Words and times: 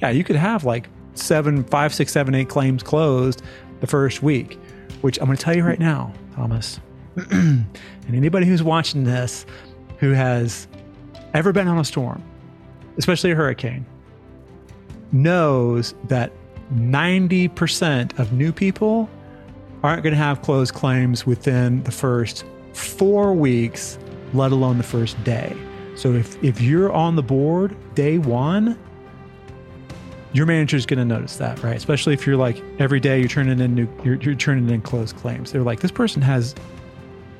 yeah, 0.00 0.10
you 0.10 0.24
could 0.24 0.36
have 0.36 0.64
like 0.64 0.88
seven, 1.14 1.64
five, 1.64 1.94
six, 1.94 2.12
seven, 2.12 2.34
eight 2.34 2.48
claims 2.48 2.82
closed 2.82 3.42
the 3.80 3.86
first 3.86 4.22
week, 4.22 4.58
which 5.00 5.18
I'm 5.18 5.26
going 5.26 5.36
to 5.36 5.42
tell 5.42 5.56
you 5.56 5.64
right 5.64 5.78
now, 5.78 6.12
Thomas. 6.34 6.80
and 7.30 7.66
anybody 8.08 8.46
who's 8.46 8.62
watching 8.62 9.04
this 9.04 9.46
who 9.98 10.12
has 10.12 10.68
ever 11.34 11.52
been 11.52 11.68
on 11.68 11.78
a 11.78 11.84
storm, 11.84 12.22
especially 12.98 13.30
a 13.32 13.34
hurricane, 13.34 13.86
knows 15.12 15.94
that 16.04 16.32
90% 16.74 18.18
of 18.18 18.32
new 18.32 18.52
people 18.52 19.08
aren't 19.82 20.02
going 20.02 20.12
to 20.12 20.18
have 20.18 20.42
closed 20.42 20.74
claims 20.74 21.26
within 21.26 21.82
the 21.84 21.90
first 21.90 22.44
four 22.72 23.32
weeks, 23.32 23.98
let 24.34 24.52
alone 24.52 24.76
the 24.76 24.84
first 24.84 25.22
day. 25.24 25.56
So 25.94 26.12
if, 26.12 26.42
if 26.42 26.60
you're 26.60 26.92
on 26.92 27.16
the 27.16 27.22
board 27.22 27.74
day 27.94 28.18
one, 28.18 28.78
your 30.36 30.46
manager 30.46 30.76
is 30.76 30.86
going 30.86 30.98
to 30.98 31.04
notice 31.04 31.36
that, 31.36 31.62
right? 31.62 31.76
Especially 31.76 32.12
if 32.12 32.26
you're 32.26 32.36
like 32.36 32.62
every 32.78 33.00
day 33.00 33.18
you're 33.18 33.28
turning 33.28 33.58
in 33.60 33.74
new, 33.74 33.88
you're, 34.04 34.16
you're 34.16 34.34
turning 34.34 34.68
in 34.70 34.82
closed 34.82 35.16
claims. 35.16 35.52
They're 35.52 35.62
like, 35.62 35.80
this 35.80 35.90
person 35.90 36.22
has 36.22 36.54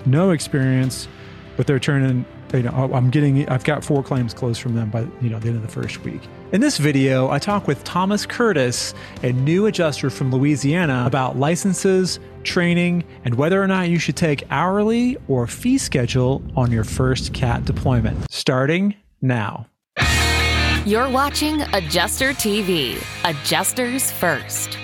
no 0.06 0.30
experience, 0.30 1.08
but 1.56 1.66
they're 1.66 1.78
turning 1.78 2.24
you 2.54 2.62
know, 2.62 2.72
oh, 2.74 2.94
I'm 2.94 3.10
getting, 3.10 3.48
I've 3.48 3.64
got 3.64 3.84
four 3.84 4.02
claims 4.02 4.32
closed 4.32 4.60
from 4.60 4.74
them 4.74 4.90
by, 4.90 5.00
you 5.20 5.28
know, 5.28 5.38
the 5.38 5.48
end 5.48 5.56
of 5.56 5.62
the 5.62 5.68
first 5.68 6.02
week. 6.04 6.20
In 6.52 6.60
this 6.60 6.78
video, 6.78 7.28
I 7.28 7.38
talk 7.38 7.66
with 7.66 7.82
Thomas 7.84 8.24
Curtis, 8.24 8.94
a 9.22 9.32
new 9.32 9.66
adjuster 9.66 10.10
from 10.10 10.30
Louisiana, 10.30 11.04
about 11.06 11.36
licenses, 11.36 12.20
training, 12.44 13.04
and 13.24 13.34
whether 13.34 13.60
or 13.60 13.66
not 13.66 13.88
you 13.88 13.98
should 13.98 14.16
take 14.16 14.44
hourly 14.50 15.16
or 15.28 15.46
fee 15.46 15.78
schedule 15.78 16.42
on 16.54 16.70
your 16.70 16.84
first 16.84 17.32
CAT 17.34 17.64
deployment. 17.64 18.30
Starting 18.30 18.94
now. 19.20 19.66
You're 20.86 21.08
watching 21.08 21.62
Adjuster 21.62 22.30
TV, 22.30 23.02
Adjusters 23.28 24.12
First. 24.12 24.78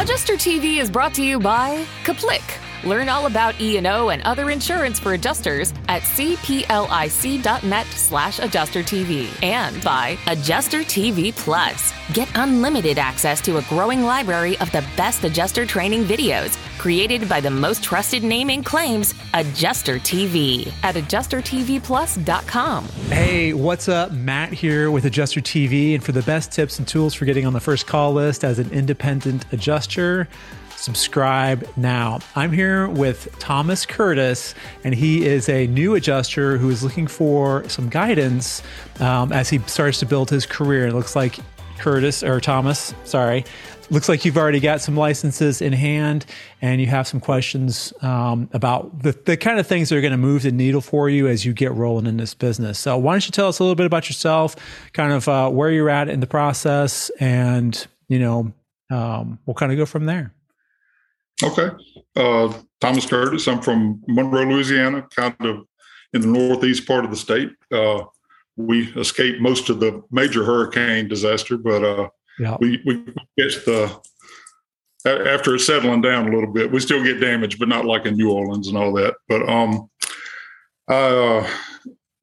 Adjuster 0.00 0.32
TV 0.32 0.78
is 0.78 0.90
brought 0.90 1.14
to 1.14 1.22
you 1.22 1.38
by 1.38 1.86
CPLIC 2.02 2.42
Learn 2.82 3.08
all 3.08 3.26
about 3.26 3.60
E&O 3.60 4.08
and 4.08 4.22
other 4.22 4.50
insurance 4.50 4.98
for 4.98 5.14
adjusters 5.14 5.72
at 5.88 6.02
cplic.net 6.02 7.86
slash 7.86 8.38
adjustertv 8.40 9.42
and 9.42 9.82
by 9.82 10.18
Adjuster 10.26 10.80
TV 10.80 11.34
Plus. 11.34 11.92
Get 12.12 12.28
unlimited 12.34 12.98
access 12.98 13.40
to 13.42 13.58
a 13.58 13.62
growing 13.62 14.02
library 14.02 14.58
of 14.58 14.70
the 14.72 14.84
best 14.96 15.24
adjuster 15.24 15.64
training 15.64 16.04
videos 16.04 16.58
created 16.84 17.26
by 17.30 17.40
the 17.40 17.50
most 17.50 17.82
trusted 17.82 18.22
name 18.22 18.50
in 18.50 18.62
claims, 18.62 19.14
Adjuster 19.32 19.98
TV, 19.98 20.70
at 20.82 20.96
adjustertvplus.com. 20.96 22.84
Hey, 23.08 23.54
what's 23.54 23.88
up? 23.88 24.12
Matt 24.12 24.52
here 24.52 24.90
with 24.90 25.06
Adjuster 25.06 25.40
TV. 25.40 25.94
And 25.94 26.04
for 26.04 26.12
the 26.12 26.20
best 26.20 26.52
tips 26.52 26.78
and 26.78 26.86
tools 26.86 27.14
for 27.14 27.24
getting 27.24 27.46
on 27.46 27.54
the 27.54 27.60
first 27.60 27.86
call 27.86 28.12
list 28.12 28.44
as 28.44 28.58
an 28.58 28.70
independent 28.70 29.46
adjuster, 29.50 30.28
subscribe 30.76 31.68
now. 31.76 32.20
I'm 32.36 32.52
here 32.52 32.88
with 32.88 33.28
Thomas 33.38 33.86
Curtis, 33.86 34.54
and 34.84 34.94
he 34.94 35.26
is 35.26 35.48
a 35.48 35.66
new 35.68 35.94
adjuster 35.94 36.58
who 36.58 36.70
is 36.70 36.82
looking 36.82 37.06
for 37.06 37.68
some 37.68 37.88
guidance 37.88 38.62
um, 39.00 39.32
as 39.32 39.48
he 39.48 39.58
starts 39.60 39.98
to 40.00 40.06
build 40.06 40.30
his 40.30 40.46
career. 40.46 40.88
It 40.88 40.94
looks 40.94 41.16
like 41.16 41.38
Curtis 41.78 42.22
or 42.22 42.40
Thomas, 42.40 42.94
sorry. 43.04 43.44
Looks 43.90 44.08
like 44.08 44.24
you've 44.24 44.38
already 44.38 44.60
got 44.60 44.80
some 44.80 44.96
licenses 44.96 45.60
in 45.60 45.72
hand 45.74 46.24
and 46.62 46.80
you 46.80 46.86
have 46.86 47.06
some 47.06 47.20
questions 47.20 47.92
um, 48.00 48.48
about 48.52 49.02
the, 49.02 49.12
the 49.12 49.36
kind 49.36 49.58
of 49.58 49.66
things 49.66 49.90
that 49.90 49.96
are 49.96 50.00
going 50.00 50.12
to 50.12 50.16
move 50.16 50.42
the 50.42 50.52
needle 50.52 50.80
for 50.80 51.10
you 51.10 51.28
as 51.28 51.44
you 51.44 51.52
get 51.52 51.72
rolling 51.72 52.06
in 52.06 52.16
this 52.16 52.32
business. 52.32 52.78
So, 52.78 52.96
why 52.96 53.12
don't 53.12 53.26
you 53.26 53.32
tell 53.32 53.48
us 53.48 53.58
a 53.58 53.62
little 53.62 53.74
bit 53.74 53.86
about 53.86 54.08
yourself, 54.08 54.56
kind 54.92 55.12
of 55.12 55.28
uh, 55.28 55.50
where 55.50 55.70
you're 55.70 55.90
at 55.90 56.08
in 56.08 56.20
the 56.20 56.26
process, 56.26 57.10
and, 57.20 57.86
you 58.08 58.18
know, 58.18 58.52
um, 58.90 59.38
we'll 59.44 59.54
kind 59.54 59.70
of 59.70 59.78
go 59.78 59.86
from 59.86 60.06
there. 60.06 60.33
Okay. 61.42 61.70
Uh, 62.16 62.52
Thomas 62.80 63.06
Curtis. 63.06 63.48
I'm 63.48 63.60
from 63.60 64.02
Monroe, 64.06 64.44
Louisiana, 64.44 65.06
kind 65.14 65.34
of 65.40 65.66
in 66.12 66.20
the 66.20 66.28
northeast 66.28 66.86
part 66.86 67.04
of 67.04 67.10
the 67.10 67.16
state. 67.16 67.50
Uh, 67.72 68.04
we 68.56 68.92
escaped 68.92 69.40
most 69.40 69.68
of 69.68 69.80
the 69.80 70.02
major 70.10 70.44
hurricane 70.44 71.08
disaster, 71.08 71.56
but 71.56 71.82
uh, 71.82 72.08
yeah. 72.38 72.56
we 72.60 72.80
we 72.86 73.04
get 73.36 73.64
the 73.64 74.00
after 75.06 75.54
it's 75.54 75.66
settling 75.66 76.00
down 76.00 76.28
a 76.28 76.34
little 76.34 76.52
bit. 76.52 76.70
We 76.70 76.80
still 76.80 77.02
get 77.02 77.20
damage, 77.20 77.58
but 77.58 77.68
not 77.68 77.84
like 77.84 78.06
in 78.06 78.16
New 78.16 78.30
Orleans 78.30 78.68
and 78.68 78.78
all 78.78 78.92
that. 78.94 79.14
But 79.28 79.48
um, 79.48 79.90
I 80.88 80.94
uh, 80.94 81.50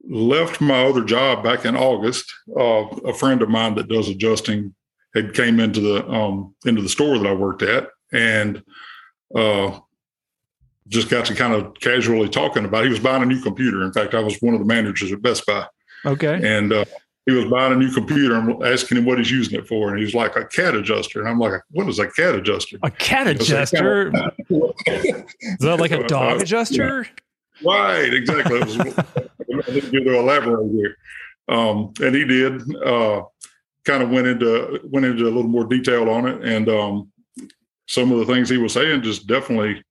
left 0.07 0.61
my 0.61 0.85
other 0.85 1.03
job 1.03 1.43
back 1.43 1.65
in 1.65 1.75
August. 1.75 2.31
Uh, 2.57 2.87
a 3.05 3.13
friend 3.13 3.41
of 3.41 3.49
mine 3.49 3.75
that 3.75 3.89
does 3.89 4.09
adjusting 4.09 4.73
had 5.13 5.33
came 5.33 5.59
into 5.59 5.81
the 5.81 6.07
um, 6.09 6.55
into 6.65 6.81
the 6.81 6.89
store 6.89 7.17
that 7.17 7.27
I 7.27 7.33
worked 7.33 7.61
at, 7.61 7.89
and 8.13 8.63
uh, 9.35 9.79
just 10.87 11.09
got 11.09 11.25
to 11.25 11.35
kind 11.35 11.53
of 11.53 11.73
casually 11.75 12.29
talking 12.29 12.65
about. 12.65 12.83
It. 12.83 12.87
He 12.87 12.91
was 12.91 12.99
buying 12.99 13.23
a 13.23 13.25
new 13.25 13.41
computer. 13.41 13.83
In 13.83 13.93
fact, 13.93 14.13
I 14.13 14.19
was 14.19 14.37
one 14.41 14.53
of 14.53 14.59
the 14.59 14.65
managers 14.65 15.11
at 15.11 15.21
Best 15.21 15.45
Buy. 15.45 15.65
Okay. 16.05 16.39
And 16.43 16.73
uh, 16.73 16.85
he 17.25 17.33
was 17.33 17.45
buying 17.45 17.73
a 17.73 17.75
new 17.75 17.91
computer 17.91 18.35
and 18.35 18.63
asking 18.63 18.97
him 18.97 19.05
what 19.05 19.17
he's 19.17 19.31
using 19.31 19.59
it 19.59 19.67
for, 19.67 19.89
and 19.89 19.99
he's 19.99 20.15
like 20.15 20.35
a 20.35 20.45
CAT 20.45 20.75
adjuster, 20.75 21.19
and 21.19 21.29
I'm 21.29 21.39
like, 21.39 21.61
what 21.71 21.87
is 21.87 21.99
a 21.99 22.07
CAT 22.07 22.35
adjuster? 22.35 22.77
A 22.83 22.89
CAT 22.89 23.27
adjuster? 23.27 24.11
is 24.49 25.57
that 25.59 25.77
like 25.79 25.91
a 25.91 26.03
dog 26.07 26.39
uh, 26.39 26.41
adjuster? 26.41 27.07
Yeah. 27.61 27.71
Right, 27.71 28.13
exactly. 28.13 28.59
Was, 28.59 28.79
I 28.79 29.71
didn't 29.71 29.91
get 29.91 30.03
to 30.03 30.17
elaborate 30.17 30.71
here, 30.71 30.97
um, 31.47 31.93
and 32.01 32.15
he 32.15 32.25
did. 32.25 32.75
Uh, 32.83 33.23
kind 33.83 34.03
of 34.03 34.11
went 34.11 34.27
into 34.27 34.79
went 34.85 35.05
into 35.05 35.23
a 35.23 35.25
little 35.25 35.43
more 35.43 35.65
detail 35.65 36.09
on 36.09 36.27
it, 36.27 36.43
and 36.43 36.69
um, 36.69 37.11
some 37.91 38.09
of 38.13 38.19
the 38.19 38.33
things 38.33 38.49
he 38.49 38.57
was 38.57 38.71
saying 38.71 39.01
just 39.01 39.27
definitely 39.27 39.83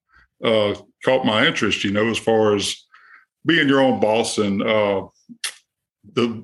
uh, 0.42 0.74
caught 1.04 1.26
my 1.26 1.46
interest, 1.46 1.84
you 1.84 1.90
know, 1.90 2.08
as 2.08 2.16
far 2.16 2.56
as 2.56 2.74
being 3.44 3.68
your 3.68 3.80
own 3.80 4.00
boss 4.00 4.38
and 4.38 4.62
uh, 4.62 5.06
the 6.14 6.42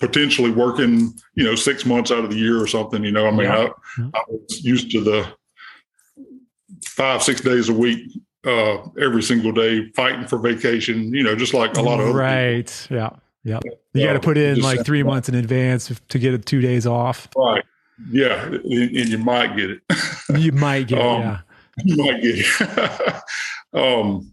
potentially 0.00 0.50
working, 0.50 1.12
you 1.34 1.44
know, 1.44 1.54
six 1.54 1.84
months 1.84 2.10
out 2.10 2.24
of 2.24 2.30
the 2.30 2.38
year 2.38 2.58
or 2.58 2.66
something. 2.66 3.04
You 3.04 3.12
know, 3.12 3.26
I 3.26 3.30
mean, 3.32 3.42
yeah. 3.42 3.68
I, 3.98 4.18
I, 4.18 4.24
was 4.28 4.64
used 4.64 4.90
to 4.92 5.02
the 5.02 5.30
five, 6.86 7.22
six 7.22 7.42
days 7.42 7.68
a 7.68 7.74
week, 7.74 8.10
uh, 8.46 8.78
every 8.98 9.22
single 9.22 9.52
day, 9.52 9.90
fighting 9.94 10.26
for 10.26 10.38
vacation. 10.38 11.12
You 11.12 11.22
know, 11.22 11.36
just 11.36 11.52
like 11.52 11.76
a 11.76 11.82
lot 11.82 12.00
of 12.00 12.14
right, 12.14 12.88
yeah, 12.90 13.10
yeah. 13.44 13.60
You 13.92 14.06
got 14.06 14.14
to 14.14 14.20
put 14.20 14.38
in 14.38 14.60
like 14.62 14.86
three 14.86 15.02
months 15.02 15.28
in 15.28 15.34
advance 15.34 15.92
to 16.08 16.18
get 16.18 16.46
two 16.46 16.62
days 16.62 16.86
off. 16.86 17.28
Right. 17.36 17.62
Yeah, 18.10 18.44
and 18.44 19.08
you 19.08 19.18
might 19.18 19.56
get 19.56 19.70
it. 19.70 19.80
You 20.36 20.52
might 20.52 20.88
get 20.88 21.00
um, 21.00 21.20
it. 21.20 21.24
Yeah. 21.24 21.38
You 21.84 21.96
might 21.96 22.22
get 22.22 22.34
it. 22.38 23.22
um, 23.72 24.32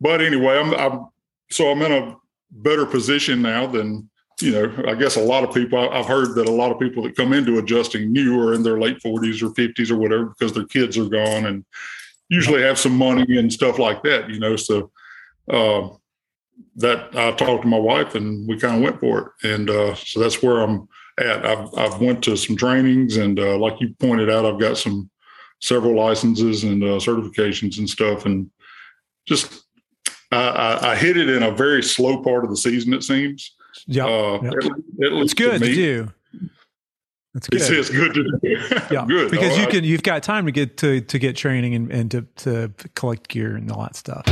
but 0.00 0.20
anyway, 0.20 0.58
I'm, 0.58 0.74
I'm 0.74 1.08
so 1.50 1.70
I'm 1.70 1.82
in 1.82 1.92
a 1.92 2.16
better 2.50 2.84
position 2.84 3.42
now 3.42 3.66
than 3.66 4.10
you 4.40 4.52
know. 4.52 4.84
I 4.88 4.94
guess 4.94 5.16
a 5.16 5.22
lot 5.22 5.44
of 5.44 5.54
people. 5.54 5.78
I've 5.78 6.06
heard 6.06 6.34
that 6.34 6.48
a 6.48 6.52
lot 6.52 6.72
of 6.72 6.80
people 6.80 7.02
that 7.04 7.16
come 7.16 7.32
into 7.32 7.58
adjusting 7.58 8.12
new 8.12 8.40
are 8.40 8.54
in 8.54 8.62
their 8.62 8.80
late 8.80 8.98
40s 8.98 9.42
or 9.42 9.52
50s 9.54 9.90
or 9.90 9.96
whatever 9.96 10.26
because 10.26 10.52
their 10.52 10.66
kids 10.66 10.98
are 10.98 11.08
gone 11.08 11.46
and 11.46 11.64
usually 12.28 12.62
have 12.62 12.78
some 12.78 12.96
money 12.96 13.36
and 13.38 13.52
stuff 13.52 13.78
like 13.78 14.02
that. 14.02 14.30
You 14.30 14.40
know, 14.40 14.56
so. 14.56 14.90
Uh, 15.48 15.88
that 16.76 17.14
I 17.14 17.32
talked 17.32 17.62
to 17.62 17.68
my 17.68 17.78
wife 17.78 18.14
and 18.14 18.48
we 18.48 18.58
kind 18.58 18.76
of 18.76 18.82
went 18.82 18.98
for 18.98 19.34
it, 19.42 19.52
and 19.54 19.70
uh, 19.70 19.94
so 19.94 20.20
that's 20.20 20.42
where 20.42 20.60
I'm 20.60 20.88
at. 21.18 21.44
I've 21.44 21.74
I've 21.76 22.00
went 22.00 22.22
to 22.24 22.36
some 22.36 22.56
trainings, 22.56 23.16
and 23.16 23.38
uh, 23.38 23.58
like 23.58 23.80
you 23.80 23.94
pointed 23.98 24.30
out, 24.30 24.44
I've 24.44 24.60
got 24.60 24.78
some 24.78 25.10
several 25.60 25.94
licenses 25.94 26.64
and 26.64 26.82
uh, 26.82 26.98
certifications 26.98 27.78
and 27.78 27.88
stuff, 27.88 28.26
and 28.26 28.50
just 29.26 29.64
I, 30.32 30.78
I, 30.82 30.96
hit 30.96 31.16
it 31.16 31.28
in 31.28 31.42
a 31.42 31.50
very 31.50 31.82
slow 31.82 32.22
part 32.22 32.44
of 32.44 32.50
the 32.50 32.56
season. 32.56 32.92
It 32.92 33.02
seems. 33.02 33.54
Yeah, 33.86 34.06
uh, 34.06 34.40
yep. 34.42 34.52
it's 34.98 35.34
good 35.34 35.60
to, 35.60 35.66
to 35.66 35.74
do. 35.74 36.12
It's 37.34 37.48
good. 37.48 37.60
It's, 37.60 37.70
it's 37.70 37.90
good 37.90 38.14
to 38.14 38.22
do. 38.22 38.38
yeah, 38.94 39.04
good 39.06 39.30
because 39.30 39.58
you 39.58 39.66
can 39.66 39.84
you've 39.84 40.02
got 40.02 40.22
time 40.22 40.46
to 40.46 40.52
get 40.52 40.78
to 40.78 41.00
to 41.02 41.18
get 41.18 41.36
training 41.36 41.74
and, 41.74 41.90
and 41.90 42.10
to 42.10 42.22
to 42.36 42.72
collect 42.94 43.28
gear 43.28 43.56
and 43.56 43.70
all 43.70 43.82
that 43.82 43.96
stuff. 43.96 44.24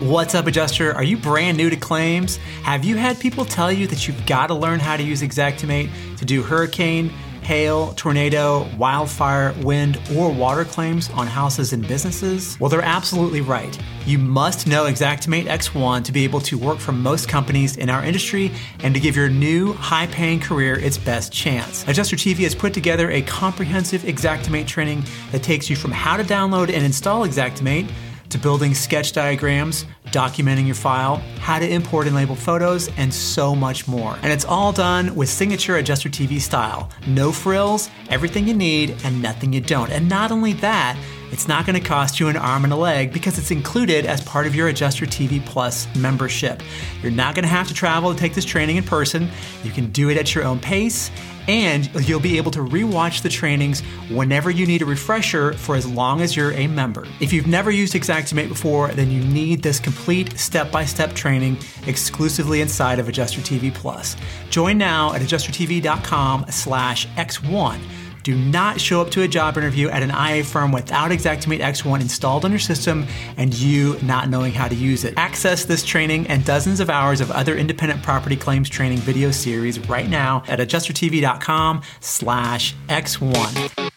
What's 0.00 0.34
up, 0.34 0.46
adjuster? 0.46 0.94
Are 0.94 1.04
you 1.04 1.18
brand 1.18 1.58
new 1.58 1.68
to 1.68 1.76
claims? 1.76 2.38
Have 2.62 2.86
you 2.86 2.96
had 2.96 3.20
people 3.20 3.44
tell 3.44 3.70
you 3.70 3.86
that 3.88 4.08
you've 4.08 4.24
got 4.24 4.46
to 4.46 4.54
learn 4.54 4.80
how 4.80 4.96
to 4.96 5.02
use 5.02 5.20
Xactimate 5.20 5.90
to 6.16 6.24
do 6.24 6.42
hurricane, 6.42 7.10
hail, 7.42 7.92
tornado, 7.92 8.66
wildfire, 8.78 9.54
wind, 9.60 10.00
or 10.16 10.32
water 10.32 10.64
claims 10.64 11.10
on 11.10 11.26
houses 11.26 11.74
and 11.74 11.86
businesses? 11.86 12.58
Well, 12.58 12.70
they're 12.70 12.80
absolutely 12.80 13.42
right. 13.42 13.78
You 14.06 14.16
must 14.16 14.66
know 14.66 14.84
Xactimate 14.84 15.44
X1 15.44 16.04
to 16.04 16.12
be 16.12 16.24
able 16.24 16.40
to 16.40 16.56
work 16.56 16.78
for 16.78 16.92
most 16.92 17.28
companies 17.28 17.76
in 17.76 17.90
our 17.90 18.02
industry 18.02 18.52
and 18.82 18.94
to 18.94 19.00
give 19.00 19.16
your 19.16 19.28
new 19.28 19.74
high 19.74 20.06
paying 20.06 20.40
career 20.40 20.78
its 20.78 20.96
best 20.96 21.30
chance. 21.30 21.86
Adjuster 21.86 22.16
TV 22.16 22.38
has 22.44 22.54
put 22.54 22.72
together 22.72 23.10
a 23.10 23.20
comprehensive 23.20 24.00
Xactimate 24.04 24.66
training 24.66 25.04
that 25.30 25.42
takes 25.42 25.68
you 25.68 25.76
from 25.76 25.90
how 25.90 26.16
to 26.16 26.24
download 26.24 26.72
and 26.72 26.86
install 26.86 27.28
Xactimate 27.28 27.90
to 28.30 28.38
building 28.38 28.74
sketch 28.74 29.12
diagrams, 29.12 29.84
documenting 30.06 30.66
your 30.66 30.74
file, 30.74 31.16
how 31.38 31.58
to 31.58 31.68
import 31.68 32.06
and 32.06 32.16
label 32.16 32.34
photos, 32.34 32.88
and 32.96 33.12
so 33.12 33.54
much 33.54 33.86
more. 33.86 34.18
And 34.22 34.32
it's 34.32 34.44
all 34.44 34.72
done 34.72 35.14
with 35.14 35.28
signature 35.28 35.76
adjuster 35.76 36.08
TV 36.08 36.40
style. 36.40 36.90
No 37.06 37.32
frills, 37.32 37.90
everything 38.08 38.48
you 38.48 38.54
need, 38.54 38.96
and 39.04 39.20
nothing 39.20 39.52
you 39.52 39.60
don't. 39.60 39.90
And 39.90 40.08
not 40.08 40.32
only 40.32 40.54
that, 40.54 40.96
it's 41.30 41.46
not 41.46 41.66
going 41.66 41.80
to 41.80 41.86
cost 41.86 42.18
you 42.18 42.28
an 42.28 42.36
arm 42.36 42.64
and 42.64 42.72
a 42.72 42.76
leg 42.76 43.12
because 43.12 43.38
it's 43.38 43.50
included 43.50 44.06
as 44.06 44.20
part 44.22 44.46
of 44.46 44.54
your 44.54 44.68
Adjuster 44.68 45.06
TV 45.06 45.44
Plus 45.44 45.86
membership. 45.96 46.62
You're 47.02 47.12
not 47.12 47.34
going 47.34 47.44
to 47.44 47.48
have 47.48 47.68
to 47.68 47.74
travel 47.74 48.12
to 48.12 48.18
take 48.18 48.34
this 48.34 48.44
training 48.44 48.76
in 48.76 48.84
person. 48.84 49.28
You 49.62 49.70
can 49.70 49.90
do 49.90 50.10
it 50.10 50.16
at 50.16 50.34
your 50.34 50.44
own 50.44 50.58
pace 50.58 51.10
and 51.48 51.90
you'll 52.06 52.20
be 52.20 52.36
able 52.36 52.50
to 52.52 52.60
rewatch 52.60 53.22
the 53.22 53.28
trainings 53.28 53.80
whenever 54.10 54.50
you 54.50 54.66
need 54.66 54.82
a 54.82 54.84
refresher 54.84 55.52
for 55.54 55.74
as 55.74 55.86
long 55.86 56.20
as 56.20 56.36
you're 56.36 56.52
a 56.52 56.66
member. 56.66 57.06
If 57.20 57.32
you've 57.32 57.46
never 57.46 57.70
used 57.70 57.94
Xactimate 57.94 58.48
before, 58.48 58.88
then 58.88 59.10
you 59.10 59.20
need 59.24 59.62
this 59.62 59.80
complete 59.80 60.38
step-by-step 60.38 61.14
training 61.14 61.58
exclusively 61.86 62.60
inside 62.60 62.98
of 62.98 63.08
Adjuster 63.08 63.40
TV 63.40 63.72
Plus. 63.74 64.16
Join 64.50 64.78
now 64.78 65.12
at 65.12 65.22
adjustertv.com 65.22 66.46
slash 66.50 67.08
X1 67.08 67.80
do 68.22 68.34
not 68.34 68.80
show 68.80 69.00
up 69.00 69.10
to 69.10 69.22
a 69.22 69.28
job 69.28 69.56
interview 69.56 69.88
at 69.88 70.02
an 70.02 70.10
IA 70.10 70.44
firm 70.44 70.72
without 70.72 71.10
Xactimate 71.10 71.60
X1 71.60 72.00
installed 72.00 72.44
on 72.44 72.50
your 72.50 72.60
system 72.60 73.06
and 73.36 73.54
you 73.54 73.98
not 74.02 74.28
knowing 74.28 74.52
how 74.52 74.68
to 74.68 74.74
use 74.74 75.04
it. 75.04 75.14
Access 75.16 75.64
this 75.64 75.82
training 75.82 76.26
and 76.26 76.44
dozens 76.44 76.80
of 76.80 76.90
hours 76.90 77.20
of 77.20 77.30
other 77.30 77.56
independent 77.56 78.02
property 78.02 78.36
claims 78.36 78.68
training 78.68 78.98
video 78.98 79.30
series 79.30 79.78
right 79.88 80.08
now 80.08 80.42
at 80.48 80.58
adjustertv.com 80.58 81.82
slash 82.00 82.74
X1. 82.88 83.90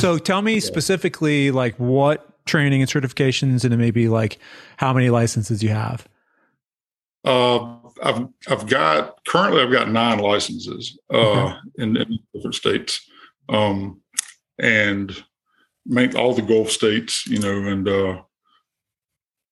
So 0.00 0.16
tell 0.16 0.42
me 0.42 0.60
specifically 0.60 1.50
like 1.50 1.74
what 1.76 2.24
training 2.46 2.82
and 2.82 2.90
certifications 2.90 3.64
and 3.64 3.76
maybe 3.78 4.08
like 4.08 4.38
how 4.76 4.92
many 4.92 5.10
licenses 5.10 5.62
you 5.62 5.70
have. 5.70 6.06
Uh, 7.24 7.76
I've 8.02 8.28
I've 8.48 8.66
got 8.66 9.24
currently 9.26 9.62
I've 9.62 9.72
got 9.72 9.90
nine 9.90 10.18
licenses 10.18 10.98
uh, 11.12 11.16
okay. 11.16 11.56
in, 11.78 11.96
in, 11.96 12.18
different 12.34 12.54
states, 12.54 13.08
um, 13.48 14.00
and 14.58 15.24
make 15.86 16.14
all 16.14 16.34
the 16.34 16.42
Gulf 16.42 16.70
states, 16.70 17.26
you 17.26 17.38
know, 17.38 17.70
and 17.70 17.88
uh, 17.88 18.22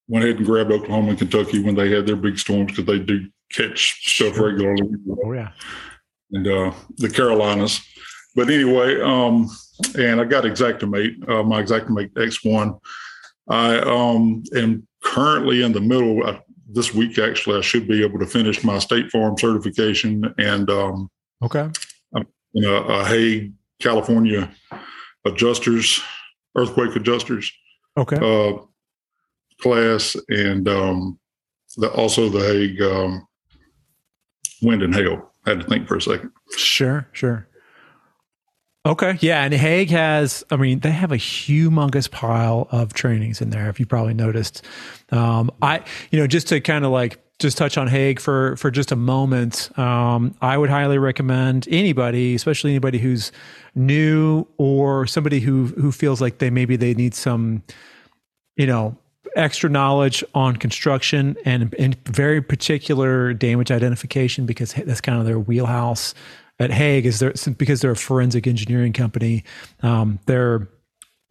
went 0.08 0.24
ahead 0.24 0.36
and 0.36 0.46
grabbed 0.46 0.72
Oklahoma 0.72 1.10
and 1.10 1.18
Kentucky 1.18 1.62
when 1.62 1.74
they 1.74 1.90
had 1.90 2.06
their 2.06 2.16
big 2.16 2.38
storms 2.38 2.72
because 2.72 2.86
they 2.86 2.98
do 2.98 3.28
catch 3.52 4.00
stuff 4.12 4.38
regularly. 4.38 4.88
Oh 5.24 5.32
yeah, 5.32 5.50
and 6.32 6.46
uh, 6.46 6.72
the 6.96 7.10
Carolinas. 7.10 7.80
But 8.34 8.50
anyway, 8.50 9.00
um, 9.00 9.48
and 9.98 10.20
I 10.20 10.24
got 10.24 10.44
Xactimate, 10.44 11.28
uh, 11.28 11.42
my 11.42 11.62
Xactimate 11.62 12.12
X1. 12.12 12.78
I 13.48 13.78
um, 13.78 14.42
am 14.54 14.86
currently 15.02 15.62
in 15.62 15.72
the 15.72 15.80
middle. 15.80 16.26
I 16.26 16.40
this 16.68 16.92
week 16.92 17.18
actually 17.18 17.58
I 17.58 17.62
should 17.62 17.86
be 17.86 18.04
able 18.04 18.18
to 18.18 18.26
finish 18.26 18.64
my 18.64 18.78
State 18.78 19.10
Farm 19.10 19.36
certification 19.38 20.34
and 20.38 20.68
um, 20.70 21.10
okay, 21.42 21.70
I'm 22.14 22.26
in 22.54 22.64
a, 22.64 22.74
a 22.74 23.04
Haag, 23.04 23.52
California 23.80 24.50
adjusters, 25.24 26.00
earthquake 26.56 26.96
adjusters, 26.96 27.52
okay, 27.96 28.16
uh, 28.16 28.58
class, 29.60 30.16
and 30.28 30.68
um, 30.68 31.18
the, 31.76 31.90
also 31.92 32.28
the 32.28 32.38
Haag 32.40 32.80
um, 32.80 33.26
wind 34.62 34.82
and 34.82 34.94
hail. 34.94 35.32
I 35.44 35.50
had 35.50 35.60
to 35.60 35.66
think 35.66 35.86
for 35.86 35.96
a 35.96 36.02
second. 36.02 36.32
Sure, 36.56 37.08
sure. 37.12 37.48
Okay. 38.86 39.18
Yeah. 39.20 39.42
And 39.42 39.52
Haag 39.52 39.90
has, 39.90 40.44
I 40.50 40.56
mean, 40.56 40.78
they 40.78 40.92
have 40.92 41.10
a 41.10 41.16
humongous 41.16 42.08
pile 42.08 42.68
of 42.70 42.94
trainings 42.94 43.40
in 43.40 43.50
there, 43.50 43.68
if 43.68 43.80
you 43.80 43.86
probably 43.86 44.14
noticed. 44.14 44.64
Um, 45.10 45.50
I, 45.60 45.82
you 46.12 46.20
know, 46.20 46.28
just 46.28 46.46
to 46.48 46.60
kind 46.60 46.84
of 46.84 46.92
like 46.92 47.18
just 47.40 47.58
touch 47.58 47.76
on 47.76 47.88
Haag 47.88 48.20
for 48.20 48.56
for 48.56 48.70
just 48.70 48.92
a 48.92 48.96
moment, 48.96 49.76
um, 49.76 50.36
I 50.40 50.56
would 50.56 50.70
highly 50.70 50.98
recommend 50.98 51.66
anybody, 51.68 52.36
especially 52.36 52.70
anybody 52.70 52.98
who's 52.98 53.32
new 53.74 54.46
or 54.56 55.06
somebody 55.06 55.40
who 55.40 55.66
who 55.66 55.90
feels 55.90 56.20
like 56.20 56.38
they 56.38 56.48
maybe 56.48 56.76
they 56.76 56.94
need 56.94 57.14
some, 57.14 57.64
you 58.56 58.68
know, 58.68 58.96
extra 59.34 59.68
knowledge 59.68 60.22
on 60.32 60.56
construction 60.56 61.36
and 61.44 61.74
in 61.74 61.94
very 62.06 62.40
particular 62.40 63.34
damage 63.34 63.72
identification 63.72 64.46
because 64.46 64.72
that's 64.72 65.00
kind 65.00 65.18
of 65.18 65.26
their 65.26 65.40
wheelhouse 65.40 66.14
at 66.58 66.70
Haag 66.70 67.04
is 67.04 67.18
there 67.18 67.34
because 67.56 67.80
they're 67.80 67.92
a 67.92 67.96
forensic 67.96 68.46
engineering 68.46 68.92
company. 68.92 69.44
Um, 69.82 70.18
their 70.26 70.68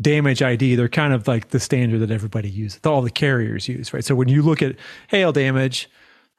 damage 0.01 0.41
ID, 0.41 0.75
they're 0.75 0.89
kind 0.89 1.13
of 1.13 1.27
like 1.27 1.49
the 1.49 1.59
standard 1.59 1.99
that 1.99 2.11
everybody 2.11 2.49
uses, 2.49 2.79
that 2.79 2.89
all 2.89 3.01
the 3.01 3.09
carriers 3.09 3.67
use, 3.67 3.93
right? 3.93 4.03
So 4.03 4.15
when 4.15 4.27
you 4.27 4.41
look 4.41 4.61
at 4.61 4.75
hail 5.07 5.31
damage 5.31 5.89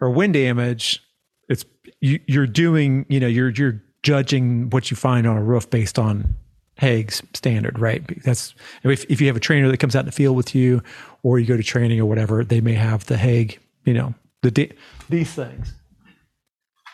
or 0.00 0.11
wind 0.11 0.35
damage, 0.35 1.03
it's 1.49 1.65
you, 2.00 2.21
you're 2.27 2.47
doing, 2.47 3.06
you 3.09 3.21
know, 3.21 3.27
you're 3.27 3.50
you're 3.50 3.83
judging 4.03 4.71
what 4.71 4.91
you 4.91 4.97
find 4.97 5.27
on 5.27 5.37
a 5.37 5.43
roof 5.43 5.69
based 5.69 5.99
on 5.99 6.35
Haag's 6.81 7.23
standard, 7.35 7.79
right? 7.79 8.03
That's 8.23 8.55
if, 8.85 9.05
if 9.09 9.21
you 9.21 9.27
have 9.27 9.37
a 9.37 9.41
trainer 9.41 9.69
that 9.69 9.79
comes 9.79 9.97
out 9.97 10.00
in 10.00 10.06
the 10.06 10.12
field 10.12 10.37
with 10.37 10.55
you, 10.55 10.83
or 11.23 11.38
you 11.38 11.47
go 11.47 11.56
to 11.56 11.62
training 11.62 11.99
or 11.99 12.06
whatever, 12.06 12.44
they 12.44 12.61
may 12.61 12.75
have 12.75 13.06
the 13.06 13.17
Haag, 13.17 13.59
you 13.85 13.94
know, 13.94 14.15
the 14.43 14.71
these 15.09 15.33
things. 15.33 15.73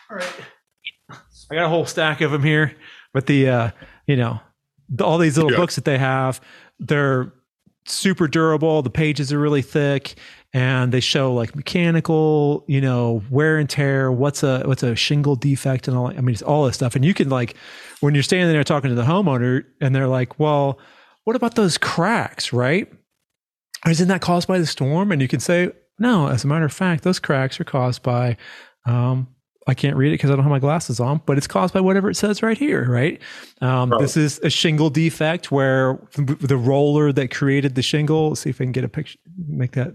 All 0.09 0.17
right. 0.17 0.33
I 1.53 1.57
got 1.57 1.65
a 1.65 1.69
whole 1.69 1.85
stack 1.85 2.21
of 2.21 2.31
them 2.31 2.41
here, 2.41 2.75
but 3.13 3.27
the 3.27 3.47
uh, 3.47 3.71
you 4.07 4.15
know, 4.15 4.39
the, 4.89 5.05
all 5.05 5.19
these 5.19 5.37
little 5.37 5.51
yeah. 5.51 5.57
books 5.57 5.75
that 5.75 5.85
they 5.85 5.99
have, 5.99 6.41
they're 6.79 7.31
super 7.85 8.27
durable. 8.27 8.81
The 8.81 8.89
pages 8.89 9.31
are 9.31 9.37
really 9.37 9.61
thick, 9.61 10.15
and 10.51 10.91
they 10.91 10.99
show 10.99 11.31
like 11.31 11.55
mechanical, 11.55 12.65
you 12.67 12.81
know, 12.81 13.21
wear 13.29 13.59
and 13.59 13.69
tear. 13.69 14.11
What's 14.11 14.41
a 14.41 14.63
what's 14.65 14.81
a 14.81 14.95
shingle 14.95 15.35
defect 15.35 15.87
and 15.87 15.95
all. 15.95 16.07
I 16.07 16.21
mean, 16.21 16.29
it's 16.29 16.41
all 16.41 16.65
this 16.65 16.73
stuff, 16.73 16.95
and 16.95 17.05
you 17.05 17.13
can 17.13 17.29
like 17.29 17.55
when 18.01 18.15
you're 18.15 18.23
standing 18.23 18.51
there 18.51 18.63
talking 18.63 18.89
to 18.89 18.95
the 18.95 19.03
homeowner, 19.03 19.63
and 19.79 19.95
they're 19.95 20.07
like, 20.07 20.39
"Well, 20.39 20.79
what 21.25 21.35
about 21.35 21.53
those 21.53 21.77
cracks, 21.77 22.51
right? 22.51 22.91
Isn't 23.87 24.07
that 24.07 24.21
caused 24.21 24.47
by 24.47 24.57
the 24.57 24.65
storm?" 24.65 25.11
And 25.11 25.21
you 25.21 25.27
can 25.27 25.39
say, 25.39 25.71
"No, 25.99 26.29
as 26.29 26.43
a 26.43 26.47
matter 26.47 26.65
of 26.65 26.73
fact, 26.73 27.03
those 27.03 27.19
cracks 27.19 27.59
are 27.59 27.65
caused 27.65 28.01
by." 28.01 28.37
Um, 28.87 29.27
I 29.67 29.73
can't 29.73 29.95
read 29.95 30.09
it 30.09 30.15
because 30.15 30.29
I 30.29 30.35
don't 30.35 30.43
have 30.43 30.51
my 30.51 30.59
glasses 30.59 30.99
on, 30.99 31.21
but 31.25 31.37
it's 31.37 31.47
caused 31.47 31.73
by 31.73 31.79
whatever 31.79 32.09
it 32.09 32.15
says 32.15 32.43
right 32.43 32.57
here, 32.57 32.89
right? 32.89 33.21
Um, 33.61 33.91
right. 33.91 34.01
This 34.01 34.17
is 34.17 34.39
a 34.39 34.49
shingle 34.49 34.89
defect 34.89 35.51
where 35.51 35.99
the 36.17 36.57
roller 36.57 37.13
that 37.13 37.31
created 37.31 37.75
the 37.75 37.81
shingle, 37.81 38.29
let's 38.29 38.41
see 38.41 38.49
if 38.49 38.59
I 38.59 38.65
can 38.65 38.73
get 38.73 38.83
a 38.83 38.89
picture, 38.89 39.17
make 39.47 39.71
that. 39.73 39.93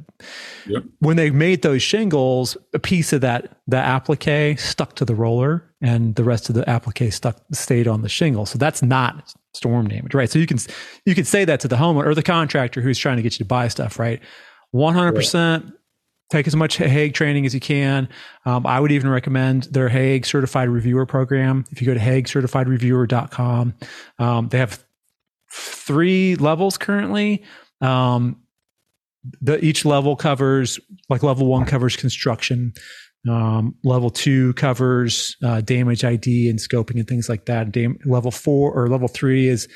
Yep. 0.66 0.84
When 1.00 1.16
they 1.16 1.30
made 1.30 1.62
those 1.62 1.82
shingles, 1.82 2.56
a 2.72 2.78
piece 2.78 3.12
of 3.12 3.20
that, 3.20 3.58
the 3.66 3.76
applique 3.76 4.58
stuck 4.58 4.94
to 4.96 5.04
the 5.04 5.14
roller 5.14 5.64
and 5.82 6.14
the 6.14 6.24
rest 6.24 6.48
of 6.48 6.54
the 6.54 6.68
applique 6.68 7.12
stuck, 7.12 7.38
stayed 7.52 7.86
on 7.86 8.00
the 8.00 8.08
shingle. 8.08 8.46
So 8.46 8.58
that's 8.58 8.82
not 8.82 9.34
storm 9.52 9.88
damage, 9.88 10.14
right? 10.14 10.30
So 10.30 10.38
you 10.38 10.46
can, 10.46 10.58
you 11.04 11.14
can 11.14 11.24
say 11.24 11.44
that 11.44 11.60
to 11.60 11.68
the 11.68 11.76
homeowner 11.76 12.06
or 12.06 12.14
the 12.14 12.22
contractor 12.22 12.80
who's 12.80 12.98
trying 12.98 13.16
to 13.16 13.22
get 13.22 13.34
you 13.34 13.38
to 13.38 13.44
buy 13.44 13.68
stuff, 13.68 13.98
right? 13.98 14.20
100% 14.74 15.72
take 16.30 16.46
as 16.46 16.54
much 16.54 16.78
Haag 16.78 17.14
training 17.14 17.46
as 17.46 17.54
you 17.54 17.60
can. 17.60 18.08
Um, 18.44 18.66
I 18.66 18.80
would 18.80 18.92
even 18.92 19.08
recommend 19.08 19.64
their 19.64 19.88
Haag 19.88 20.26
certified 20.26 20.68
reviewer 20.68 21.06
program. 21.06 21.64
If 21.70 21.80
you 21.80 21.86
go 21.86 21.94
to 21.94 22.00
haguecertifiedreviewer.com, 22.00 23.74
um, 24.18 24.48
they 24.48 24.58
have 24.58 24.84
three 25.50 26.36
levels 26.36 26.76
currently. 26.76 27.42
Um, 27.80 28.42
the, 29.40 29.62
each 29.64 29.84
level 29.84 30.16
covers, 30.16 30.78
like 31.08 31.22
level 31.22 31.46
one 31.46 31.64
covers 31.64 31.96
construction. 31.96 32.74
Um, 33.28 33.74
level 33.82 34.10
two 34.10 34.52
covers 34.54 35.36
uh, 35.42 35.60
damage 35.60 36.04
ID 36.04 36.48
and 36.48 36.58
scoping 36.58 36.98
and 36.98 37.06
things 37.06 37.28
like 37.28 37.46
that. 37.46 37.72
Dam- 37.72 37.98
level 38.04 38.30
four 38.30 38.72
or 38.72 38.88
level 38.88 39.08
three 39.08 39.48
is 39.48 39.68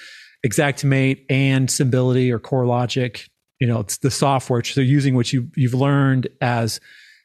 Xactimate 0.46 1.24
and 1.28 1.70
Symbility 1.70 2.30
or 2.30 2.38
CoreLogic 2.38 3.28
you 3.62 3.68
know 3.68 3.80
it's 3.80 3.98
the 3.98 4.10
software 4.10 4.64
so 4.64 4.80
using 4.80 5.14
what 5.14 5.32
you 5.32 5.48
you've 5.54 5.74
learned 5.74 6.26
as 6.40 6.80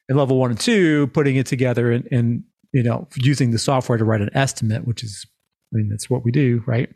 in 0.08 0.15
level 0.15 0.38
one 0.38 0.51
and 0.51 0.60
two 0.60 1.08
putting 1.08 1.36
it 1.36 1.48
together 1.48 1.91
and, 1.91 2.08
and 2.12 2.44
you 2.74 2.84
know 2.84 3.08
using 3.15 3.50
the 3.50 3.58
software 3.58 3.98
to 3.98 4.06
write 4.06 4.22
an 4.22 4.29
estimate 4.36 4.86
which 4.86 5.03
is 5.03 5.25
i 5.74 5.77
mean 5.77 5.89
that's 5.89 6.10
what 6.10 6.24
we 6.24 6.32
do 6.32 6.63
right? 6.67 6.94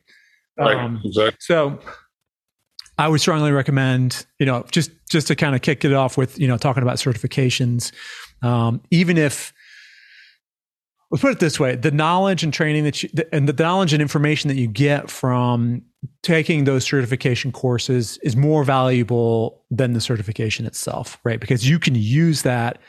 Right 0.59 0.77
um, 0.77 1.01
exactly. 1.03 1.37
so 1.39 1.79
i 2.99 3.07
would 3.07 3.19
strongly 3.19 3.51
recommend 3.51 4.27
you 4.37 4.45
know 4.45 4.63
just 4.71 4.91
just 5.09 5.27
to 5.27 5.35
kind 5.35 5.55
of 5.55 5.61
kick 5.61 5.83
it 5.83 5.93
off 5.93 6.17
with 6.17 6.39
you 6.39 6.47
know 6.47 6.57
talking 6.57 6.83
about 6.83 6.95
certifications. 6.95 7.91
Um, 8.41 8.81
even 8.89 9.17
if 9.17 9.53
let's 11.11 11.21
put 11.21 11.33
it 11.33 11.39
this 11.39 11.59
way 11.59 11.75
the 11.75 11.91
knowledge 11.91 12.43
and 12.43 12.53
training 12.53 12.85
that 12.85 13.03
you 13.03 13.09
and 13.31 13.47
the 13.47 13.63
knowledge 13.63 13.93
and 13.93 14.01
information 14.01 14.47
that 14.47 14.55
you 14.55 14.67
get 14.67 15.11
from 15.11 15.83
taking 16.23 16.63
those 16.63 16.83
certification 16.83 17.51
courses 17.51 18.17
is 18.23 18.35
more 18.35 18.63
valuable 18.63 19.63
than 19.69 19.93
the 19.93 20.01
certification 20.01 20.65
itself 20.65 21.19
right 21.23 21.39
because 21.39 21.67
you 21.67 21.79
can 21.79 21.95
use 21.95 22.41
that 22.41 22.79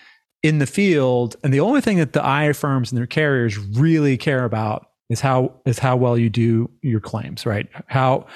in 0.43 0.59
the 0.59 0.67
field 0.67 1.37
and 1.45 1.53
the 1.53 1.61
only 1.61 1.81
thing 1.81 1.99
that 1.99 2.13
the 2.13 2.21
IA 2.21 2.55
firms 2.55 2.91
and 2.91 2.99
their 2.99 3.07
carriers 3.07 3.59
really 3.59 4.17
care 4.17 4.45
about 4.45 4.87
is 5.11 5.21
how 5.21 5.53
is 5.67 5.79
how 5.79 5.97
well 5.97 6.17
you 6.17 6.31
do 6.31 6.71
your 6.83 7.01
claims 7.01 7.45
right 7.45 7.69
how 7.87 8.27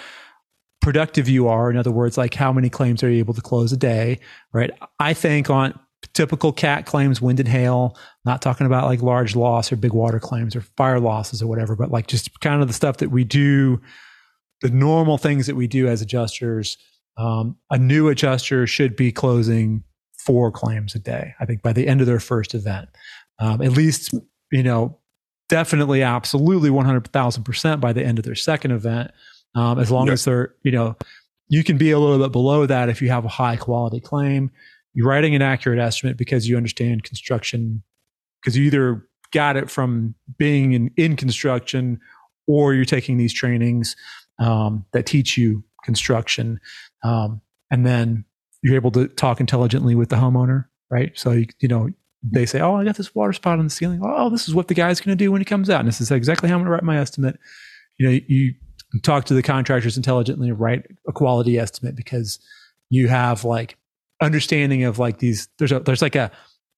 productive 0.87 1.28
you 1.28 1.49
are. 1.49 1.68
In 1.68 1.76
other 1.76 1.90
words, 1.90 2.16
like 2.16 2.33
how 2.33 2.52
many 2.52 2.71
claims 2.71 3.02
are 3.02 3.11
you 3.11 3.18
able 3.18 3.35
to 3.35 3.40
close 3.40 3.73
a 3.73 3.76
day, 3.76 4.21
right? 4.52 4.71
I 5.00 5.14
think 5.14 5.50
on 5.50 5.76
typical 6.14 6.52
cat 6.52 6.87
claims, 6.87 7.21
wind 7.21 7.40
and 7.40 7.49
hail, 7.49 7.99
not 8.25 8.40
talking 8.40 8.68
about 8.68 8.85
like 8.85 9.02
large 9.02 9.35
loss 9.35 9.73
or 9.73 9.75
big 9.75 9.92
water 9.92 10.21
claims 10.21 10.54
or 10.54 10.61
fire 10.61 11.00
losses 11.00 11.42
or 11.42 11.49
whatever, 11.49 11.75
but 11.75 11.90
like 11.90 12.06
just 12.06 12.38
kind 12.38 12.62
of 12.62 12.68
the 12.68 12.73
stuff 12.73 12.99
that 12.99 13.11
we 13.11 13.25
do, 13.25 13.80
the 14.62 14.70
normal 14.70 15.18
things 15.18 15.46
that 15.46 15.56
we 15.56 15.66
do 15.66 15.86
as 15.88 16.02
adjusters. 16.02 16.78
Um, 17.18 17.56
a 17.70 17.78
new 17.78 18.08
adjuster 18.08 18.66
should 18.66 18.96
be 18.96 19.12
closing 19.12 19.84
four 20.18 20.50
claims 20.50 20.94
a 20.94 20.98
day, 20.98 21.34
I 21.40 21.46
think, 21.46 21.62
by 21.62 21.72
the 21.72 21.86
end 21.86 22.00
of 22.00 22.06
their 22.06 22.20
first 22.20 22.54
event. 22.54 22.88
Um, 23.38 23.62
at 23.62 23.72
least, 23.72 24.14
you 24.50 24.62
know, 24.62 24.98
definitely, 25.48 26.02
absolutely 26.02 26.70
100,000% 26.70 27.80
by 27.80 27.92
the 27.92 28.04
end 28.04 28.18
of 28.18 28.25
their 28.25 28.34
second 28.34 28.72
event. 28.72 29.10
Um, 29.54 29.78
as 29.78 29.90
long 29.90 30.10
as 30.10 30.25
they're, 30.25 30.54
you 30.62 30.72
know, 30.72 30.96
you 31.48 31.62
can 31.64 31.78
be 31.78 31.90
a 31.90 31.98
little 31.98 32.18
bit 32.18 32.32
below 32.32 32.66
that 32.66 32.88
if 32.88 33.00
you 33.00 33.08
have 33.08 33.25
a 33.25 33.28
high 33.28 33.56
quality 33.56 34.00
claim. 34.00 34.50
You're 34.92 35.08
writing 35.08 35.34
an 35.34 35.42
accurate 35.42 35.78
estimate 35.78 36.16
because 36.16 36.48
you 36.48 36.56
understand 36.56 37.04
construction, 37.04 37.82
because 38.40 38.56
you 38.56 38.64
either 38.64 39.06
got 39.32 39.56
it 39.56 39.70
from 39.70 40.14
being 40.38 40.72
in, 40.72 40.90
in 40.96 41.16
construction 41.16 42.00
or 42.46 42.75
you're 42.75 42.84
taking 42.84 43.16
these 43.16 43.32
trainings 43.32 43.96
um, 44.38 44.85
that 44.93 45.07
teach 45.07 45.37
you 45.37 45.64
construction. 45.85 46.61
Um, 47.02 47.40
and 47.71 47.87
then 47.87 48.25
you're 48.62 48.75
able 48.75 48.90
to 48.93 49.09
talk 49.09 49.40
intelligently 49.40 49.95
with 49.95 50.09
the 50.09 50.16
homeowner, 50.16 50.66
right? 50.90 51.16
So, 51.16 51.33
you, 51.33 51.47
you 51.61 51.69
know, 51.69 51.90
they 52.23 52.47
say, 52.47 52.61
Oh, 52.61 52.76
I 52.76 52.85
got 52.85 52.97
this 52.97 53.14
water 53.14 53.33
spot 53.33 53.59
on 53.59 53.64
the 53.64 53.71
ceiling. 53.71 54.00
Oh, 54.05 54.28
this 54.31 54.49
is 54.49 54.55
what 54.55 54.69
the 54.69 54.75
guy's 54.75 55.00
going 55.00 55.16
to 55.16 55.25
do 55.25 55.31
when 55.31 55.40
he 55.40 55.45
comes 55.45 55.71
out. 55.71 55.81
And 55.81 55.88
this 55.88 56.00
is 56.00 56.11
exactly 56.11 56.49
how 56.49 56.57
I'm 56.57 56.61
going 56.61 56.66
to 56.66 56.73
write 56.73 56.83
my 56.83 56.99
estimate. 56.99 57.38
You 57.99 58.07
know, 58.09 58.21
you 58.26 58.55
talk 59.02 59.25
to 59.26 59.35
the 59.35 59.43
contractors 59.43 59.97
intelligently 59.97 60.52
write 60.52 60.87
a 61.09 61.12
quality 61.12 61.59
estimate 61.59 61.97
because 61.97 62.38
you 62.90 63.09
have 63.09 63.45
like 63.45 63.76
understanding 64.23 64.85
of 64.85 64.99
like 64.99 65.19
these, 65.19 65.49
there's 65.59 65.73
a, 65.73 65.81
there's 65.81 66.02
like 66.02 66.14
a 66.14 66.31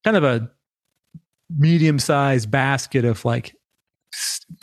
kind 0.03 0.17
of 0.17 0.23
a 0.23 0.49
medium 1.55 1.99
sized 1.99 2.51
basket 2.51 3.05
of 3.05 3.25
like, 3.25 3.55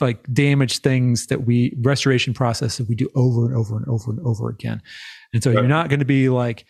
like 0.00 0.22
damaged 0.32 0.82
things 0.82 1.26
that 1.26 1.46
we 1.46 1.76
restoration 1.82 2.34
process 2.34 2.78
that 2.78 2.88
we 2.88 2.94
do 2.94 3.08
over 3.14 3.46
and 3.46 3.56
over 3.56 3.76
and 3.76 3.86
over 3.88 4.10
and 4.10 4.20
over 4.26 4.48
again. 4.48 4.82
And 5.32 5.42
so 5.42 5.50
right. 5.50 5.60
you're 5.60 5.68
not 5.68 5.88
going 5.88 6.00
to 6.00 6.06
be 6.06 6.28
like, 6.28 6.64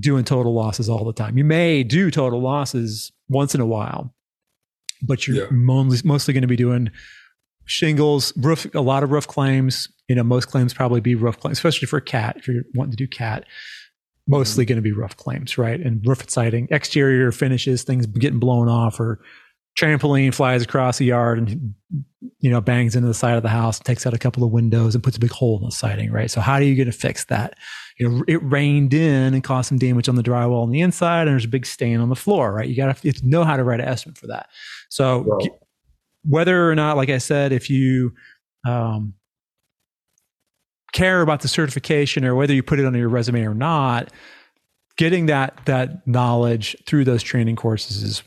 doing 0.00 0.24
total 0.24 0.54
losses 0.54 0.88
all 0.88 1.04
the 1.04 1.12
time. 1.12 1.36
You 1.36 1.44
may 1.44 1.82
do 1.82 2.10
total 2.10 2.40
losses 2.40 3.12
once 3.28 3.54
in 3.54 3.60
a 3.60 3.66
while, 3.66 4.14
but 5.02 5.26
you're 5.26 5.44
yeah. 5.44 5.50
mostly, 5.50 6.08
mostly 6.08 6.34
going 6.34 6.42
to 6.42 6.48
be 6.48 6.56
doing 6.56 6.90
shingles, 7.64 8.32
roof, 8.36 8.66
a 8.74 8.80
lot 8.80 9.02
of 9.02 9.10
roof 9.10 9.26
claims. 9.26 9.88
You 10.08 10.16
know, 10.16 10.22
most 10.22 10.46
claims 10.46 10.74
probably 10.74 11.00
be 11.00 11.14
roof 11.14 11.38
claims, 11.38 11.58
especially 11.58 11.86
for 11.86 11.98
a 11.98 12.02
cat. 12.02 12.36
If 12.38 12.48
you're 12.48 12.64
wanting 12.74 12.92
to 12.92 12.96
do 12.96 13.06
cat, 13.06 13.44
mostly 14.26 14.64
mm-hmm. 14.64 14.68
going 14.70 14.76
to 14.76 14.82
be 14.82 14.92
roof 14.92 15.16
claims, 15.16 15.58
right? 15.58 15.80
And 15.80 16.04
roof 16.06 16.28
siding, 16.28 16.68
exterior 16.70 17.30
finishes, 17.32 17.82
things 17.84 18.06
getting 18.06 18.40
blown 18.40 18.68
off, 18.68 18.98
or 18.98 19.20
trampoline 19.78 20.34
flies 20.34 20.62
across 20.62 20.98
the 20.98 21.06
yard 21.06 21.38
and 21.38 21.74
you 22.38 22.50
know 22.50 22.60
bangs 22.60 22.94
into 22.94 23.08
the 23.08 23.14
side 23.14 23.36
of 23.36 23.42
the 23.42 23.48
house, 23.48 23.78
takes 23.78 24.06
out 24.06 24.14
a 24.14 24.18
couple 24.18 24.44
of 24.44 24.50
windows, 24.50 24.94
and 24.94 25.02
puts 25.02 25.16
a 25.16 25.20
big 25.20 25.30
hole 25.30 25.58
in 25.58 25.64
the 25.64 25.70
siding, 25.70 26.10
right? 26.10 26.30
So 26.30 26.40
how 26.40 26.54
are 26.54 26.62
you 26.62 26.76
going 26.76 26.86
to 26.86 26.92
fix 26.92 27.24
that? 27.26 27.54
you 27.98 28.08
know, 28.08 28.24
it 28.26 28.42
rained 28.42 28.94
in 28.94 29.34
and 29.34 29.44
caused 29.44 29.68
some 29.68 29.78
damage 29.78 30.08
on 30.08 30.16
the 30.16 30.22
drywall 30.22 30.62
on 30.62 30.70
the 30.70 30.80
inside, 30.80 31.22
and 31.22 31.30
there's 31.30 31.44
a 31.44 31.48
big 31.48 31.66
stain 31.66 32.00
on 32.00 32.08
the 32.08 32.16
floor, 32.16 32.52
right? 32.52 32.68
You 32.68 32.76
got 32.76 32.96
to 32.96 33.26
know 33.26 33.44
how 33.44 33.56
to 33.56 33.64
write 33.64 33.80
an 33.80 33.86
estimate 33.86 34.18
for 34.18 34.26
that. 34.28 34.48
So, 34.88 35.38
whether 36.24 36.70
or 36.70 36.74
not, 36.74 36.96
like 36.96 37.10
I 37.10 37.18
said, 37.18 37.52
if 37.52 37.68
you 37.68 38.14
um, 38.66 39.14
care 40.92 41.22
about 41.22 41.40
the 41.40 41.48
certification 41.48 42.24
or 42.24 42.34
whether 42.34 42.54
you 42.54 42.62
put 42.62 42.78
it 42.78 42.86
on 42.86 42.94
your 42.94 43.08
resume 43.08 43.42
or 43.42 43.54
not, 43.54 44.12
getting 44.96 45.26
that 45.26 45.64
that 45.66 46.06
knowledge 46.06 46.76
through 46.86 47.04
those 47.04 47.22
training 47.22 47.56
courses 47.56 48.02
is 48.02 48.22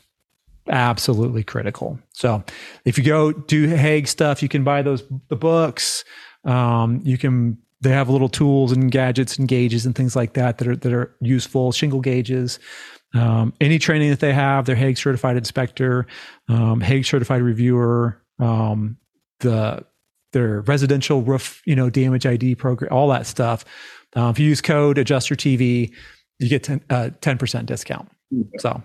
absolutely 0.68 1.44
critical. 1.44 1.98
So, 2.12 2.42
if 2.84 2.98
you 2.98 3.04
go 3.04 3.32
do 3.32 3.68
Haag 3.68 4.08
stuff, 4.08 4.42
you 4.42 4.48
can 4.48 4.64
buy 4.64 4.82
those 4.82 5.02
the 5.28 5.36
books. 5.36 6.04
Um, 6.44 7.00
you 7.04 7.18
can 7.18 7.58
they 7.80 7.90
have 7.90 8.08
little 8.08 8.28
tools 8.28 8.72
and 8.72 8.90
gadgets 8.90 9.38
and 9.38 9.46
gauges 9.46 9.86
and 9.86 9.94
things 9.94 10.16
like 10.16 10.32
that 10.34 10.58
that 10.58 10.68
are 10.68 10.76
that 10.76 10.92
are 10.92 11.14
useful. 11.20 11.72
Shingle 11.72 12.00
gauges. 12.00 12.58
Um, 13.14 13.54
any 13.60 13.78
training 13.78 14.10
that 14.10 14.20
they 14.20 14.32
have, 14.32 14.66
their 14.66 14.76
Haag 14.76 14.98
certified 14.98 15.36
inspector, 15.36 16.06
um, 16.48 16.80
Haag 16.80 17.06
certified 17.06 17.42
reviewer, 17.42 18.20
um, 18.38 18.96
the 19.40 19.84
their 20.32 20.60
residential 20.62 21.22
roof, 21.22 21.62
you 21.64 21.74
know, 21.74 21.88
damage 21.88 22.26
ID 22.26 22.56
program, 22.56 22.92
all 22.92 23.08
that 23.08 23.26
stuff. 23.26 23.64
Uh, 24.14 24.30
if 24.30 24.38
you 24.38 24.48
use 24.48 24.60
code 24.60 24.98
adjuster 24.98 25.34
TV, 25.34 25.92
you 26.38 26.48
get 26.48 26.64
10 26.64 26.82
uh, 26.90 27.10
percent 27.36 27.66
discount. 27.66 28.10
So 28.58 28.82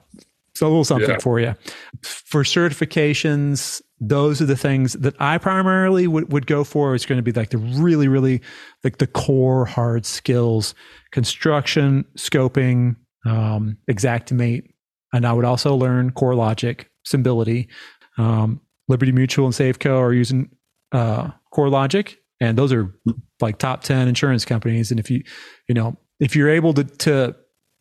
it's 0.62 0.68
a 0.68 0.70
little 0.70 0.86
something 0.86 1.10
yeah. 1.10 1.18
for 1.18 1.40
you. 1.40 1.56
For 2.04 2.44
certifications, 2.44 3.82
those 4.00 4.42
are 4.42 4.46
the 4.46 4.56
things 4.56 4.94
that 4.94 5.20
I 5.20 5.40
primarily 5.40 6.06
would, 6.06 6.32
would 6.32 6.46
go 6.46 6.64
for. 6.64 6.94
It's 6.94 7.06
going 7.06 7.18
to 7.18 7.24
be 7.24 7.32
like 7.32 7.50
the 7.50 7.58
really, 7.58 8.08
really 8.08 8.42
like 8.84 9.00
the 9.00 9.08
core 9.08 9.66
hard 9.66 10.06
skills, 10.06 10.76
construction, 11.12 12.06
scoping, 12.16 12.96
um, 13.26 13.78
Xactimate. 13.90 14.72
And 15.14 15.26
I 15.26 15.34
would 15.34 15.46
also 15.46 15.76
learn 15.76 16.12
CoreLogic, 16.12 16.86
Symbility. 17.06 17.68
Um, 18.20 18.62
Liberty 18.88 19.12
Mutual 19.12 19.46
and 19.46 19.56
Safeco 19.56 19.98
are 19.98 20.14
using 20.14 20.52
uh, 20.92 21.32
CoreLogic, 21.56 22.18
and 22.40 22.56
those 22.56 22.72
are 22.72 22.94
like 23.40 23.58
top 23.58 23.82
10 23.82 24.08
insurance 24.08 24.46
companies. 24.46 24.92
And 24.92 25.00
if 25.00 25.10
you, 25.10 25.24
you 25.68 25.74
know, 25.74 25.98
if 26.20 26.36
you're 26.36 26.50
able 26.50 26.76
to, 26.76 26.84
to, 26.84 27.36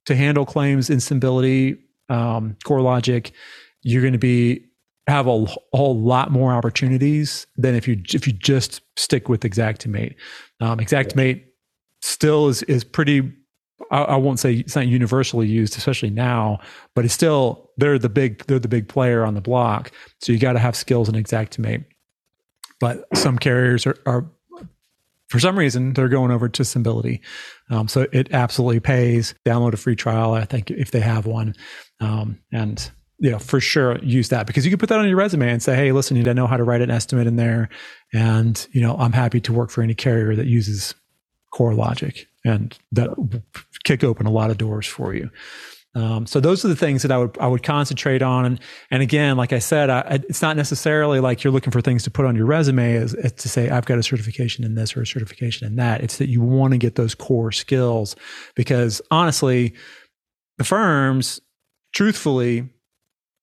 to 0.07 0.17
handle 0.17 0.47
claims 0.47 0.89
in 0.89 1.01
Symbility, 1.01 1.77
um, 2.11 2.57
CoreLogic, 2.65 3.33
you're 3.83 4.03
going 4.03 4.13
to 4.13 4.19
be 4.19 4.67
have 5.07 5.27
a 5.27 5.47
whole 5.73 5.99
lot 5.99 6.31
more 6.31 6.53
opportunities 6.53 7.47
than 7.57 7.75
if 7.75 7.89
you 7.89 8.01
if 8.13 8.27
you 8.27 8.33
just 8.33 8.83
stick 8.97 9.29
with 9.29 9.41
Xactimate. 9.41 10.15
Um, 10.61 10.79
Xactimate 10.79 11.45
still 12.01 12.49
is 12.49 12.63
is 12.65 12.85
pretty. 12.85 13.33
I, 13.91 14.03
I, 14.03 14.17
won't 14.17 14.39
say 14.39 14.55
it's 14.55 14.77
not 14.77 14.87
universally 14.87 15.49
used, 15.49 15.77
especially 15.77 16.11
now, 16.11 16.61
but 16.95 17.05
it's 17.05 17.15
still 17.15 17.71
they're 17.79 17.99
the 17.99 18.11
big 18.11 18.45
they're 18.47 18.59
the 18.59 18.69
big 18.69 18.89
player 18.89 19.25
on 19.25 19.35
the 19.35 19.41
block. 19.41 19.91
So 20.21 20.33
you 20.33 20.39
got 20.39 20.53
to 20.53 20.59
have 20.59 20.77
skills 20.77 21.09
in 21.09 21.15
Xactimate. 21.15 21.85
But 22.79 23.05
some 23.15 23.39
carriers 23.39 23.87
are, 23.87 23.97
are 24.07 24.31
for 25.31 25.39
some 25.39 25.59
reason 25.59 25.95
they're 25.95 26.09
going 26.09 26.31
over 26.31 26.49
to 26.49 26.65
Symbility. 26.65 27.23
Um, 27.71 27.89
so 27.89 28.07
it 28.13 28.33
absolutely 28.33 28.81
pays. 28.81 29.35
Download 29.47 29.73
a 29.73 29.77
free 29.77 29.97
trial, 29.97 30.35
I 30.35 30.45
think, 30.45 30.71
if 30.71 30.91
they 30.91 31.01
have 31.01 31.25
one, 31.25 31.55
um, 32.01 32.39
and 32.53 32.91
you 33.21 33.31
know, 33.31 33.39
for 33.39 33.61
sure 33.61 33.99
use 33.99 34.31
that 34.31 34.47
because 34.47 34.65
you 34.65 34.71
can 34.71 34.79
put 34.79 34.89
that 34.89 34.99
on 34.99 35.07
your 35.07 35.19
resume 35.19 35.51
and 35.51 35.63
say, 35.63 35.77
Hey, 35.77 35.93
listen, 35.93 36.17
you 36.17 36.23
know 36.23 36.47
how 36.47 36.57
to 36.57 36.65
write 36.65 36.81
an 36.81 36.91
estimate 36.91 37.27
in 37.27 37.37
there. 37.37 37.69
And, 38.15 38.67
you 38.73 38.81
know, 38.81 38.97
I'm 38.97 39.13
happy 39.13 39.41
to 39.43 39.53
work 39.53 39.71
for 39.71 39.83
any 39.83 39.95
carrier 39.95 40.35
that 40.35 40.47
uses 40.47 40.95
CoreLogic 41.53 42.25
and 42.45 42.77
that 42.93 43.11
kick 43.85 44.03
open 44.03 44.27
a 44.27 44.31
lot 44.31 44.51
of 44.51 44.57
doors 44.57 44.87
for 44.87 45.15
you. 45.15 45.31
Um, 45.95 46.25
so 46.25 46.39
those 46.39 46.65
are 46.65 46.69
the 46.69 46.77
things 46.77 47.03
that 47.03 47.11
I 47.11 47.19
would 47.19 47.37
I 47.39 47.49
would 47.49 47.65
concentrate 47.65 48.23
on, 48.23 48.45
and 48.45 48.61
and 48.93 49.03
again, 49.03 49.37
like 49.37 49.53
I 49.53 49.59
said, 49.59 49.91
I, 49.91 50.21
it's 50.29 50.41
not 50.41 50.57
necessarily 50.57 51.19
like 51.19 51.43
you're 51.43 51.53
looking 51.53 51.73
for 51.73 51.81
things 51.81 52.05
to 52.05 52.11
put 52.11 52.27
on 52.27 52.37
your 52.37 52.47
resume 52.47 52.95
as, 52.95 53.15
as, 53.15 53.33
to 53.33 53.49
say 53.49 53.71
I've 53.71 53.87
got 53.87 53.99
a 53.99 54.03
certification 54.03 54.65
in 54.65 54.77
this 54.77 54.97
or 54.97 55.03
a 55.03 55.07
certification 55.07 55.67
in 55.67 55.77
that. 55.77 56.01
It's 56.03 56.19
that 56.19 56.29
you 56.29 56.43
want 56.43 56.73
to 56.73 56.79
get 56.79 56.95
those 56.95 57.17
core 57.17 57.51
skills 57.51 58.15
because 58.55 59.03
honestly, 59.11 59.75
the 60.59 60.65
firms, 60.65 61.41
truthfully, 61.93 62.69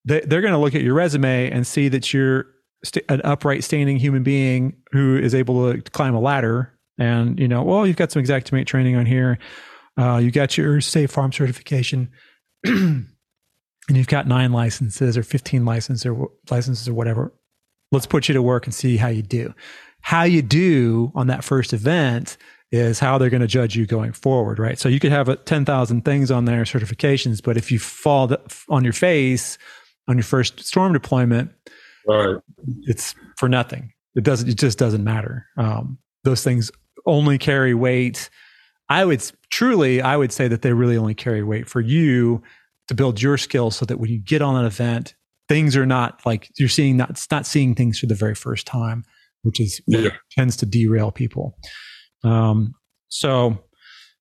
they, 0.06 0.20
they're 0.20 0.40
going 0.40 0.54
to 0.54 0.58
look 0.58 0.74
at 0.74 0.82
your 0.82 0.94
resume 0.94 1.50
and 1.50 1.66
see 1.66 1.88
that 1.88 2.14
you're 2.14 2.46
st- 2.82 3.04
an 3.10 3.20
upright, 3.24 3.62
standing 3.62 3.98
human 3.98 4.22
being 4.22 4.74
who 4.92 5.18
is 5.18 5.34
able 5.34 5.72
to 5.72 5.82
climb 5.90 6.14
a 6.14 6.20
ladder. 6.20 6.74
And 6.98 7.38
you 7.38 7.46
know, 7.46 7.62
well, 7.62 7.86
you've 7.86 7.96
got 7.96 8.10
some 8.10 8.22
Xactimate 8.22 8.66
training 8.66 8.96
on 8.96 9.04
here. 9.04 9.38
Uh, 9.98 10.16
you 10.16 10.30
got 10.30 10.56
your 10.56 10.80
State 10.80 11.10
Farm 11.10 11.32
certification, 11.32 12.08
and 12.64 13.06
you've 13.88 14.08
got 14.08 14.26
nine 14.26 14.52
licenses 14.52 15.16
or 15.16 15.22
fifteen 15.22 15.64
licenses 15.64 16.06
or 16.06 16.30
licenses 16.50 16.88
or 16.88 16.94
whatever. 16.94 17.32
Let's 17.90 18.06
put 18.06 18.28
you 18.28 18.34
to 18.34 18.42
work 18.42 18.66
and 18.66 18.74
see 18.74 18.96
how 18.96 19.08
you 19.08 19.22
do. 19.22 19.54
How 20.00 20.24
you 20.24 20.42
do 20.42 21.10
on 21.14 21.26
that 21.28 21.42
first 21.42 21.72
event 21.72 22.36
is 22.70 22.98
how 22.98 23.16
they're 23.16 23.30
going 23.30 23.40
to 23.40 23.46
judge 23.46 23.76
you 23.76 23.86
going 23.86 24.12
forward, 24.12 24.58
right? 24.58 24.78
So 24.78 24.90
you 24.90 25.00
could 25.00 25.10
have 25.10 25.44
10,000 25.46 26.04
things 26.04 26.30
on 26.30 26.44
there, 26.44 26.64
certifications, 26.64 27.42
but 27.42 27.56
if 27.56 27.72
you 27.72 27.78
fall 27.78 28.30
on 28.68 28.84
your 28.84 28.92
face 28.92 29.56
on 30.06 30.16
your 30.16 30.24
first 30.24 30.60
storm 30.60 30.92
deployment, 30.92 31.52
right. 32.06 32.36
it's 32.82 33.14
for 33.36 33.48
nothing. 33.48 33.92
It 34.16 34.24
doesn't. 34.24 34.48
It 34.48 34.56
just 34.56 34.78
doesn't 34.78 35.04
matter. 35.04 35.46
Um, 35.56 35.98
those 36.24 36.42
things 36.42 36.72
only 37.06 37.38
carry 37.38 37.74
weight. 37.74 38.30
I 38.88 39.04
would 39.04 39.22
truly, 39.50 40.00
I 40.00 40.16
would 40.16 40.32
say 40.32 40.48
that 40.48 40.62
they 40.62 40.72
really 40.72 40.96
only 40.96 41.14
carry 41.14 41.42
weight 41.42 41.68
for 41.68 41.80
you 41.80 42.42
to 42.88 42.94
build 42.94 43.20
your 43.20 43.36
skills, 43.36 43.76
so 43.76 43.84
that 43.84 43.98
when 43.98 44.10
you 44.10 44.18
get 44.18 44.40
on 44.40 44.56
an 44.56 44.64
event, 44.64 45.14
things 45.48 45.76
are 45.76 45.86
not 45.86 46.20
like 46.24 46.50
you're 46.58 46.68
seeing 46.68 46.96
not 46.96 47.26
not 47.30 47.46
seeing 47.46 47.74
things 47.74 47.98
for 47.98 48.06
the 48.06 48.14
very 48.14 48.34
first 48.34 48.66
time, 48.66 49.04
which 49.42 49.60
is 49.60 49.80
yeah. 49.86 50.10
tends 50.32 50.56
to 50.56 50.66
derail 50.66 51.10
people. 51.10 51.56
Um, 52.24 52.74
so 53.08 53.58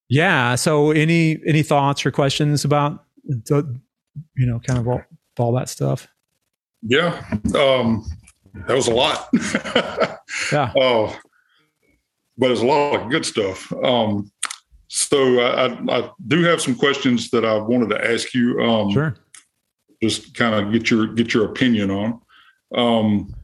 yeah. 0.09 0.55
So 0.55 0.91
any 0.91 1.39
any 1.47 1.63
thoughts 1.63 2.05
or 2.05 2.11
questions 2.11 2.65
about 2.65 3.05
the, 3.25 3.79
you 4.35 4.45
know 4.45 4.59
kind 4.59 4.79
of 4.79 4.87
all, 4.87 5.01
all 5.37 5.53
that 5.53 5.69
stuff? 5.69 6.07
Yeah, 6.81 7.21
um, 7.55 8.05
that 8.67 8.75
was 8.75 8.87
a 8.87 8.93
lot. 8.93 9.29
yeah. 10.51 10.71
Oh, 10.79 11.17
but 12.37 12.51
it's 12.51 12.61
a 12.61 12.65
lot 12.65 13.01
of 13.01 13.09
good 13.09 13.25
stuff. 13.25 13.71
Um, 13.83 14.31
so 14.87 15.39
I, 15.39 15.67
I, 15.89 16.09
do 16.27 16.43
have 16.43 16.61
some 16.61 16.75
questions 16.75 17.29
that 17.31 17.43
I 17.43 17.57
wanted 17.57 17.89
to 17.89 18.11
ask 18.11 18.33
you. 18.33 18.61
Um, 18.61 18.91
sure. 18.91 19.15
Just 20.01 20.33
kind 20.33 20.55
of 20.55 20.71
get 20.71 20.89
your 20.89 21.07
get 21.07 21.33
your 21.33 21.45
opinion 21.45 21.91
on. 21.91 22.21
Um, 22.75 23.35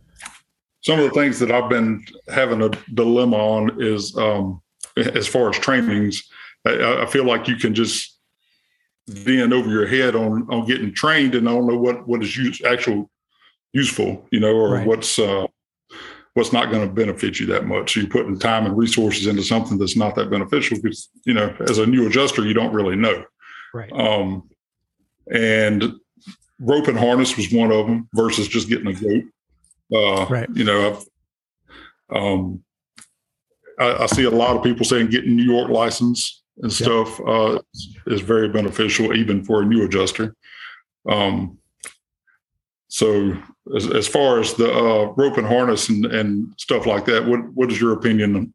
some 0.82 1.00
of 1.00 1.06
the 1.06 1.12
things 1.12 1.40
that 1.40 1.52
I've 1.52 1.70
been 1.70 2.06
having 2.28 2.62
a 2.62 2.70
dilemma 2.94 3.38
on 3.38 3.82
is 3.82 4.16
um, 4.18 4.62
as 4.98 5.28
far 5.28 5.50
as 5.50 5.58
trainings. 5.58 6.24
I, 6.66 7.04
I, 7.04 7.06
feel 7.08 7.26
like 7.26 7.48
you 7.48 7.56
can 7.56 7.74
just 7.74 8.20
be 9.24 9.42
in 9.42 9.52
over 9.52 9.70
your 9.70 9.88
head 9.88 10.16
on 10.16 10.48
on 10.50 10.68
getting 10.68 10.94
trained, 10.94 11.36
and 11.36 11.50
I 11.50 11.54
don't 11.54 11.68
know 11.68 11.78
what 11.78 12.08
what 12.08 12.22
is 12.24 12.38
use, 12.38 12.62
actual 12.64 13.10
useful, 13.74 14.26
you 14.32 14.40
know, 14.40 14.56
or 14.56 14.76
right. 14.76 14.88
what's 14.88 15.20
uh, 15.20 15.48
what's 16.34 16.54
not 16.54 16.72
going 16.72 16.88
to 16.88 16.94
benefit 16.94 17.40
you 17.40 17.46
that 17.48 17.66
much. 17.66 17.94
So 17.94 18.00
you're 18.00 18.10
putting 18.10 18.40
time 18.40 18.66
and 18.66 18.78
resources 18.78 19.28
into 19.28 19.44
something 19.44 19.78
that's 19.78 19.96
not 19.96 20.16
that 20.16 20.32
beneficial 20.32 20.78
because, 20.82 21.10
you 21.26 21.34
know, 21.34 21.56
as 21.68 21.78
a 21.78 21.86
new 21.86 22.08
adjuster, 22.08 22.46
you 22.46 22.54
don't 22.54 22.74
really 22.74 22.96
know. 22.96 23.24
Right. 23.74 23.92
Um, 23.92 24.50
and 25.32 25.94
rope 26.60 26.88
and 26.88 26.98
harness 26.98 27.38
was 27.38 27.52
one 27.52 27.72
of 27.72 27.86
them 27.86 28.10
versus 28.14 28.48
just 28.48 28.68
getting 28.68 28.88
a 28.88 28.94
goat. 28.94 29.24
Uh, 29.94 30.26
right. 30.28 30.50
You 30.54 30.64
know, 30.64 31.02
um, 32.12 32.64
I, 33.80 34.04
I, 34.04 34.06
see 34.08 34.24
a 34.24 34.30
lot 34.30 34.56
of 34.56 34.64
people 34.64 34.86
saying 34.86 35.10
getting 35.10 35.36
New 35.36 35.44
York 35.44 35.70
license 35.70 36.44
and 36.58 36.72
yep. 36.72 36.88
stuff 36.88 37.20
uh, 37.28 37.60
is 38.08 38.22
very 38.22 38.50
beneficial, 38.50 39.16
even 39.16 39.44
for 39.44 39.62
a 39.62 39.66
new 39.66 39.84
adjuster. 39.84 40.36
Um, 41.08 41.58
so 42.94 43.36
as, 43.76 43.90
as 43.90 44.08
far 44.08 44.40
as 44.40 44.54
the 44.54 44.72
uh, 44.72 45.06
rope 45.18 45.38
and 45.38 45.48
harness 45.48 45.90
and, 45.90 46.06
and 46.06 46.54
stuff 46.60 46.86
like 46.86 47.06
that, 47.06 47.26
what 47.26 47.40
what 47.56 47.72
is 47.72 47.82
your 47.82 47.92
opinion? 47.92 48.54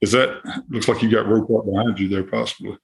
Is 0.00 0.12
that 0.12 0.40
looks 0.68 0.86
like 0.86 1.02
you 1.02 1.10
got 1.10 1.26
rope 1.26 1.50
up 1.50 1.66
behind 1.66 1.98
you 1.98 2.06
there, 2.06 2.22
possibly? 2.22 2.78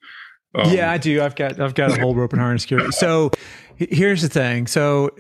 Um, 0.57 0.73
yeah, 0.73 0.91
I 0.91 0.99
do. 0.99 1.23
I've 1.23 1.37
got 1.37 1.61
I've 1.61 1.75
got 1.75 1.97
a 1.97 2.01
whole 2.01 2.17
rope 2.17 2.33
and 2.33 2.43
harness 2.43 2.65
gear. 2.65 2.91
So 2.91 3.31
here's 3.77 4.21
the 4.21 4.29
thing. 4.29 4.67
So 4.67 5.11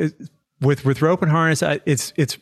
with 0.60 0.84
with 0.84 1.02
rope 1.02 1.22
and 1.22 1.30
harness, 1.30 1.62
it's 1.86 2.12
it's 2.16 2.36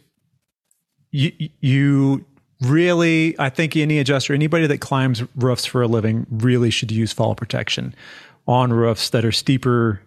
you 1.11 1.31
you 1.61 2.25
really 2.63 3.39
I 3.39 3.51
think 3.51 3.77
any 3.77 3.99
adjuster, 3.99 4.33
anybody 4.33 4.67
that 4.69 4.79
climbs 4.79 5.23
roofs 5.37 5.67
for 5.67 5.83
a 5.83 5.87
living, 5.87 6.27
really 6.31 6.71
should 6.71 6.91
use 6.91 7.13
fall 7.13 7.35
protection 7.35 7.95
on 8.49 8.73
roofs 8.73 9.11
that 9.11 9.23
are 9.23 9.33
steeper, 9.33 10.01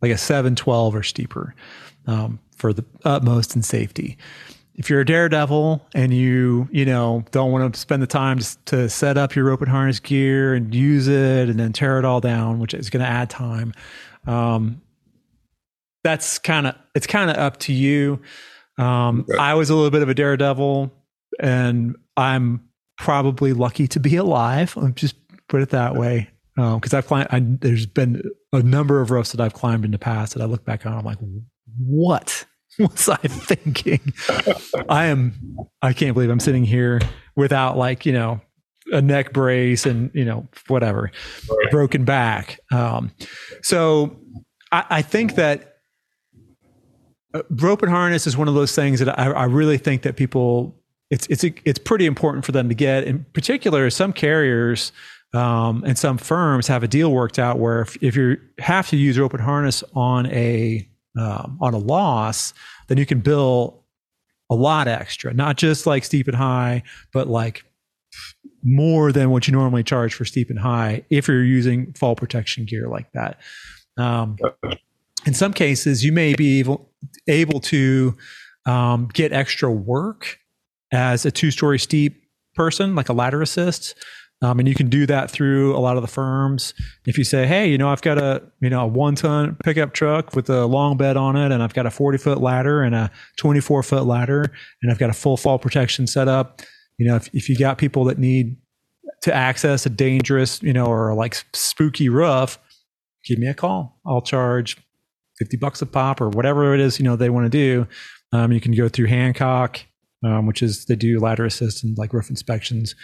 like 0.00 0.10
a 0.10 0.18
seven 0.18 0.56
twelve 0.56 0.96
or 0.96 1.04
steeper. 1.04 1.54
Um, 2.08 2.40
for 2.62 2.72
the 2.72 2.84
utmost 3.04 3.56
in 3.56 3.62
safety. 3.62 4.16
If 4.76 4.88
you're 4.88 5.00
a 5.00 5.04
daredevil 5.04 5.84
and 5.96 6.14
you, 6.14 6.68
you 6.70 6.84
know, 6.86 7.24
don't 7.32 7.50
want 7.50 7.74
to 7.74 7.78
spend 7.78 8.02
the 8.02 8.06
time 8.06 8.38
to, 8.38 8.56
to 8.66 8.88
set 8.88 9.18
up 9.18 9.34
your 9.34 9.46
rope 9.46 9.62
and 9.62 9.68
harness 9.68 9.98
gear 9.98 10.54
and 10.54 10.72
use 10.72 11.08
it 11.08 11.48
and 11.48 11.58
then 11.58 11.72
tear 11.72 11.98
it 11.98 12.04
all 12.04 12.20
down, 12.20 12.60
which 12.60 12.72
is 12.72 12.88
going 12.88 13.04
to 13.04 13.10
add 13.10 13.28
time, 13.28 13.74
um, 14.28 14.80
that's 16.04 16.38
kind 16.38 16.68
of 16.68 16.76
it's 16.94 17.08
kind 17.08 17.30
of 17.30 17.36
up 17.36 17.58
to 17.58 17.72
you. 17.72 18.20
Um, 18.78 19.26
okay. 19.28 19.38
I 19.38 19.54
was 19.54 19.68
a 19.68 19.74
little 19.74 19.90
bit 19.90 20.02
of 20.02 20.08
a 20.08 20.14
daredevil, 20.14 20.92
and 21.40 21.96
I'm 22.16 22.68
probably 22.96 23.52
lucky 23.52 23.88
to 23.88 24.00
be 24.00 24.14
alive. 24.16 24.74
I'll 24.76 24.88
just 24.90 25.16
put 25.48 25.62
it 25.62 25.70
that 25.70 25.96
way 25.96 26.30
because 26.54 26.94
um, 26.94 26.98
I've 26.98 27.06
climbed. 27.06 27.28
I, 27.30 27.40
there's 27.40 27.86
been 27.86 28.22
a 28.52 28.62
number 28.62 29.00
of 29.00 29.10
roofs 29.10 29.32
that 29.32 29.40
I've 29.40 29.54
climbed 29.54 29.84
in 29.84 29.90
the 29.90 29.98
past 29.98 30.34
that 30.34 30.42
I 30.42 30.46
look 30.46 30.64
back 30.64 30.86
on. 30.86 30.92
I'm 30.92 31.04
like, 31.04 31.18
what? 31.78 32.44
was 32.78 33.08
I 33.08 33.16
thinking? 33.16 34.12
I 34.88 35.06
am, 35.06 35.34
I 35.82 35.92
can't 35.92 36.14
believe 36.14 36.30
I'm 36.30 36.40
sitting 36.40 36.64
here 36.64 37.00
without 37.36 37.76
like, 37.76 38.06
you 38.06 38.12
know, 38.12 38.40
a 38.92 39.00
neck 39.00 39.32
brace 39.32 39.86
and, 39.86 40.10
you 40.14 40.24
know, 40.24 40.46
whatever, 40.68 41.10
right. 41.50 41.70
broken 41.70 42.04
back. 42.04 42.60
Um, 42.70 43.12
so 43.62 44.16
I, 44.70 44.84
I 44.90 45.02
think 45.02 45.36
that 45.36 45.76
uh, 47.34 47.42
rope 47.50 47.82
and 47.82 47.90
harness 47.90 48.26
is 48.26 48.36
one 48.36 48.48
of 48.48 48.54
those 48.54 48.74
things 48.74 49.00
that 49.00 49.18
I, 49.18 49.30
I 49.30 49.44
really 49.44 49.78
think 49.78 50.02
that 50.02 50.16
people, 50.16 50.78
it's, 51.10 51.26
it's, 51.28 51.44
it's 51.64 51.78
pretty 51.78 52.06
important 52.06 52.44
for 52.44 52.52
them 52.52 52.68
to 52.68 52.74
get. 52.74 53.04
In 53.04 53.24
particular, 53.32 53.88
some 53.90 54.12
carriers, 54.12 54.92
um, 55.34 55.82
and 55.86 55.96
some 55.96 56.18
firms 56.18 56.66
have 56.66 56.82
a 56.82 56.88
deal 56.88 57.12
worked 57.12 57.38
out 57.38 57.58
where 57.58 57.80
if, 57.80 57.96
if 58.02 58.16
you 58.16 58.36
have 58.58 58.88
to 58.90 58.96
use 58.96 59.18
rope 59.18 59.32
and 59.32 59.42
harness 59.42 59.82
on 59.94 60.26
a 60.26 60.86
um, 61.18 61.58
on 61.60 61.74
a 61.74 61.78
loss, 61.78 62.54
then 62.88 62.98
you 62.98 63.06
can 63.06 63.20
bill 63.20 63.84
a 64.50 64.54
lot 64.54 64.88
extra, 64.88 65.32
not 65.32 65.56
just 65.56 65.86
like 65.86 66.04
steep 66.04 66.28
and 66.28 66.36
high, 66.36 66.82
but 67.12 67.28
like 67.28 67.64
more 68.62 69.12
than 69.12 69.30
what 69.30 69.46
you 69.48 69.52
normally 69.52 69.82
charge 69.82 70.14
for 70.14 70.24
steep 70.24 70.50
and 70.50 70.58
high 70.58 71.04
if 71.10 71.26
you're 71.26 71.44
using 71.44 71.92
fall 71.94 72.14
protection 72.14 72.64
gear 72.64 72.88
like 72.88 73.10
that. 73.12 73.40
Um, 73.96 74.36
in 75.26 75.34
some 75.34 75.52
cases, 75.52 76.04
you 76.04 76.12
may 76.12 76.34
be 76.34 76.60
able, 76.60 76.90
able 77.28 77.60
to 77.60 78.16
um, 78.66 79.08
get 79.12 79.32
extra 79.32 79.70
work 79.70 80.38
as 80.92 81.24
a 81.24 81.30
two 81.30 81.50
story 81.50 81.78
steep 81.78 82.22
person, 82.54 82.94
like 82.94 83.08
a 83.08 83.12
ladder 83.12 83.42
assist. 83.42 83.94
Um, 84.42 84.58
and 84.58 84.66
you 84.66 84.74
can 84.74 84.88
do 84.88 85.06
that 85.06 85.30
through 85.30 85.76
a 85.76 85.78
lot 85.78 85.96
of 85.96 86.02
the 86.02 86.08
firms. 86.08 86.74
If 87.06 87.16
you 87.16 87.22
say, 87.22 87.46
"Hey, 87.46 87.70
you 87.70 87.78
know, 87.78 87.88
I've 87.88 88.02
got 88.02 88.18
a 88.18 88.42
you 88.60 88.68
know 88.68 88.82
a 88.82 88.86
one 88.86 89.14
ton 89.14 89.56
pickup 89.64 89.92
truck 89.92 90.34
with 90.34 90.50
a 90.50 90.66
long 90.66 90.96
bed 90.96 91.16
on 91.16 91.36
it, 91.36 91.52
and 91.52 91.62
I've 91.62 91.74
got 91.74 91.86
a 91.86 91.90
forty 91.90 92.18
foot 92.18 92.40
ladder 92.40 92.82
and 92.82 92.94
a 92.94 93.10
twenty 93.36 93.60
four 93.60 93.82
foot 93.82 94.04
ladder, 94.04 94.52
and 94.82 94.90
I've 94.90 94.98
got 94.98 95.10
a 95.10 95.14
full 95.14 95.36
fall 95.36 95.58
protection 95.58 96.06
set 96.08 96.26
up," 96.26 96.60
you 96.98 97.06
know, 97.06 97.16
if 97.16 97.28
if 97.32 97.48
you 97.48 97.56
got 97.56 97.78
people 97.78 98.04
that 98.04 98.18
need 98.18 98.56
to 99.22 99.32
access 99.32 99.86
a 99.86 99.90
dangerous, 99.90 100.60
you 100.62 100.72
know, 100.72 100.86
or 100.86 101.14
like 101.14 101.36
spooky 101.52 102.08
roof, 102.08 102.58
give 103.24 103.38
me 103.38 103.46
a 103.46 103.54
call. 103.54 104.00
I'll 104.04 104.22
charge 104.22 104.76
fifty 105.38 105.56
bucks 105.56 105.80
a 105.82 105.86
pop 105.86 106.20
or 106.20 106.28
whatever 106.28 106.74
it 106.74 106.80
is 106.80 106.98
you 106.98 107.04
know 107.04 107.14
they 107.16 107.30
want 107.30 107.46
to 107.46 107.50
do. 107.50 107.86
Um, 108.32 108.50
you 108.50 108.60
can 108.60 108.72
go 108.72 108.88
through 108.88 109.06
Hancock, 109.06 109.80
um, 110.24 110.46
which 110.46 110.62
is 110.62 110.86
they 110.86 110.96
do 110.96 111.20
ladder 111.20 111.44
assist 111.44 111.84
and 111.84 111.96
like 111.96 112.12
roof 112.12 112.30
inspections. 112.30 112.94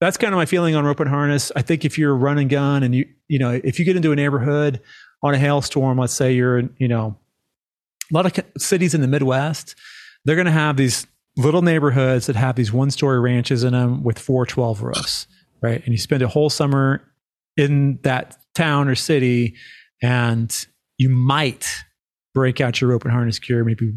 that's 0.00 0.16
kind 0.16 0.32
of 0.32 0.36
my 0.36 0.46
feeling 0.46 0.76
on 0.76 0.84
rope 0.84 1.00
and 1.00 1.10
harness. 1.10 1.50
I 1.56 1.62
think 1.62 1.84
if 1.84 1.98
you're 1.98 2.12
a 2.12 2.16
run 2.16 2.38
and 2.38 2.48
gun 2.48 2.84
and 2.84 2.94
you, 2.94 3.08
you 3.26 3.40
know, 3.40 3.60
if 3.64 3.80
you 3.80 3.84
get 3.84 3.96
into 3.96 4.12
a 4.12 4.16
neighborhood 4.16 4.80
on 5.24 5.34
a 5.34 5.38
hailstorm, 5.38 5.98
let's 5.98 6.12
say 6.12 6.32
you're 6.32 6.58
in, 6.58 6.74
you 6.78 6.86
know, 6.86 7.18
a 8.12 8.14
lot 8.14 8.24
of 8.24 8.44
cities 8.56 8.94
in 8.94 9.00
the 9.00 9.08
Midwest, 9.08 9.74
they're 10.24 10.36
going 10.36 10.46
to 10.46 10.52
have 10.52 10.76
these 10.76 11.08
little 11.36 11.62
neighborhoods 11.62 12.26
that 12.26 12.36
have 12.36 12.56
these 12.56 12.72
one 12.72 12.90
story 12.90 13.20
ranches 13.20 13.62
in 13.64 13.72
them 13.72 14.02
with 14.02 14.18
412 14.18 14.82
roofs, 14.82 15.26
right? 15.60 15.82
And 15.84 15.92
you 15.92 15.98
spend 15.98 16.22
a 16.22 16.28
whole 16.28 16.50
summer 16.50 17.02
in 17.56 17.98
that 18.02 18.36
town 18.54 18.88
or 18.88 18.94
city 18.94 19.54
and 20.02 20.66
you 20.98 21.08
might 21.08 21.84
break 22.34 22.60
out 22.60 22.80
your 22.80 22.90
rope 22.90 23.04
and 23.04 23.12
harness 23.12 23.38
gear 23.38 23.64
maybe 23.64 23.92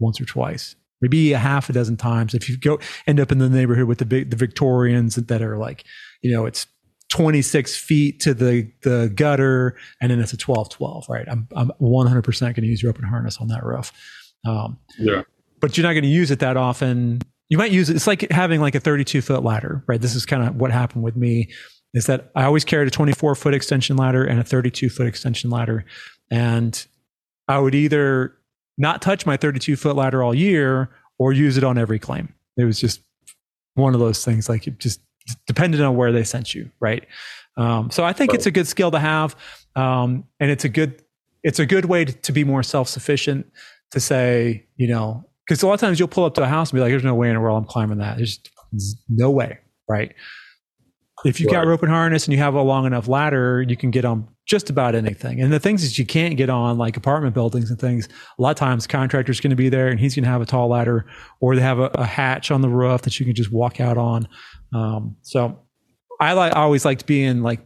once 0.00 0.20
or 0.20 0.24
twice, 0.24 0.76
maybe 1.00 1.32
a 1.32 1.38
half 1.38 1.68
a 1.68 1.72
dozen 1.72 1.96
times. 1.96 2.34
If 2.34 2.48
you 2.48 2.58
go 2.58 2.78
end 3.06 3.20
up 3.20 3.32
in 3.32 3.38
the 3.38 3.48
neighborhood 3.48 3.86
with 3.86 3.98
the 3.98 4.04
big, 4.04 4.30
the 4.30 4.36
Victorians 4.36 5.16
that 5.16 5.42
are 5.42 5.56
like, 5.56 5.84
you 6.22 6.32
know, 6.32 6.46
it's 6.46 6.66
26 7.10 7.76
feet 7.76 8.20
to 8.20 8.32
the 8.32 8.70
the 8.82 9.12
gutter, 9.14 9.76
and 10.00 10.10
then 10.10 10.18
it's 10.18 10.32
a 10.32 10.36
12 10.36 10.70
12. 10.70 11.06
Right, 11.08 11.26
I'm 11.28 11.46
I'm 11.54 11.70
100 11.78 12.22
percent 12.22 12.56
going 12.56 12.64
to 12.64 12.70
use 12.70 12.82
rope 12.82 12.96
and 12.96 13.06
harness 13.06 13.38
on 13.38 13.48
that 13.48 13.62
roof. 13.62 13.92
Um, 14.46 14.78
yeah, 14.98 15.22
but 15.62 15.78
you're 15.78 15.86
not 15.86 15.92
going 15.92 16.02
to 16.02 16.10
use 16.10 16.30
it 16.30 16.40
that 16.40 16.58
often. 16.58 17.22
You 17.48 17.56
might 17.56 17.70
use 17.70 17.88
it. 17.88 17.96
It's 17.96 18.06
like 18.06 18.30
having 18.30 18.60
like 18.60 18.74
a 18.74 18.80
32 18.80 19.22
foot 19.22 19.42
ladder, 19.42 19.82
right? 19.86 20.00
This 20.00 20.14
is 20.14 20.26
kind 20.26 20.42
of 20.46 20.56
what 20.56 20.70
happened 20.70 21.04
with 21.04 21.16
me. 21.16 21.50
Is 21.94 22.06
that 22.06 22.30
I 22.34 22.44
always 22.44 22.64
carried 22.64 22.88
a 22.88 22.90
24 22.90 23.34
foot 23.34 23.54
extension 23.54 23.96
ladder 23.96 24.24
and 24.24 24.40
a 24.40 24.44
32 24.44 24.88
foot 24.90 25.06
extension 25.06 25.50
ladder, 25.50 25.84
and 26.30 26.84
I 27.48 27.58
would 27.58 27.74
either 27.74 28.36
not 28.76 29.02
touch 29.02 29.24
my 29.24 29.36
32 29.36 29.76
foot 29.76 29.94
ladder 29.94 30.22
all 30.22 30.34
year 30.34 30.90
or 31.18 31.32
use 31.32 31.56
it 31.56 31.64
on 31.64 31.78
every 31.78 31.98
claim. 31.98 32.34
It 32.56 32.64
was 32.64 32.80
just 32.80 33.02
one 33.74 33.94
of 33.94 34.00
those 34.00 34.24
things. 34.24 34.48
Like 34.48 34.66
it 34.66 34.78
just 34.78 35.00
depended 35.46 35.80
on 35.80 35.96
where 35.96 36.12
they 36.12 36.24
sent 36.24 36.54
you, 36.54 36.70
right? 36.80 37.06
Um, 37.56 37.90
so 37.90 38.04
I 38.04 38.12
think 38.12 38.32
it's 38.32 38.46
a 38.46 38.50
good 38.50 38.66
skill 38.66 38.90
to 38.90 38.98
have, 38.98 39.36
um, 39.76 40.24
and 40.40 40.50
it's 40.50 40.64
a 40.64 40.68
good 40.68 41.02
it's 41.42 41.58
a 41.58 41.66
good 41.66 41.84
way 41.84 42.04
to, 42.04 42.12
to 42.12 42.32
be 42.32 42.42
more 42.44 42.62
self 42.62 42.88
sufficient. 42.88 43.46
To 43.90 44.00
say, 44.00 44.64
you 44.76 44.88
know, 44.88 45.26
because 45.52 45.62
a 45.62 45.66
lot 45.66 45.74
of 45.74 45.80
times 45.80 45.98
you'll 45.98 46.08
pull 46.08 46.24
up 46.24 46.34
to 46.34 46.42
a 46.42 46.46
house 46.46 46.70
and 46.70 46.78
be 46.78 46.80
like, 46.80 46.90
"There's 46.90 47.04
no 47.04 47.14
way 47.14 47.28
in 47.28 47.34
the 47.34 47.40
world 47.40 47.58
I'm 47.58 47.68
climbing 47.68 47.98
that. 47.98 48.16
There's 48.16 48.40
no 49.10 49.30
way, 49.30 49.58
right?" 49.86 50.14
If 51.26 51.40
you 51.40 51.46
right. 51.46 51.52
got 51.52 51.66
rope 51.66 51.82
and 51.82 51.90
harness 51.90 52.24
and 52.24 52.32
you 52.32 52.38
have 52.38 52.54
a 52.54 52.62
long 52.62 52.86
enough 52.86 53.06
ladder, 53.06 53.62
you 53.62 53.76
can 53.76 53.90
get 53.90 54.04
on 54.04 54.26
just 54.46 54.70
about 54.70 54.94
anything. 54.94 55.40
And 55.40 55.52
the 55.52 55.60
things 55.60 55.82
that 55.82 55.96
you 55.98 56.06
can't 56.06 56.36
get 56.36 56.50
on, 56.50 56.78
like 56.78 56.96
apartment 56.96 57.34
buildings 57.34 57.70
and 57.70 57.78
things, 57.78 58.08
a 58.38 58.42
lot 58.42 58.50
of 58.50 58.56
times 58.56 58.86
contractor's 58.86 59.38
going 59.38 59.50
to 59.50 59.56
be 59.56 59.68
there 59.68 59.88
and 59.88 60.00
he's 60.00 60.16
going 60.16 60.24
to 60.24 60.30
have 60.30 60.40
a 60.40 60.46
tall 60.46 60.68
ladder, 60.68 61.06
or 61.40 61.54
they 61.54 61.62
have 61.62 61.78
a, 61.78 61.90
a 61.94 62.04
hatch 62.04 62.50
on 62.50 62.62
the 62.62 62.68
roof 62.68 63.02
that 63.02 63.20
you 63.20 63.26
can 63.26 63.34
just 63.34 63.52
walk 63.52 63.78
out 63.78 63.98
on. 63.98 64.26
Um, 64.74 65.16
so 65.20 65.60
I 66.18 66.32
like 66.32 66.56
I 66.56 66.62
always 66.62 66.84
liked 66.84 67.06
being 67.06 67.42
like 67.42 67.60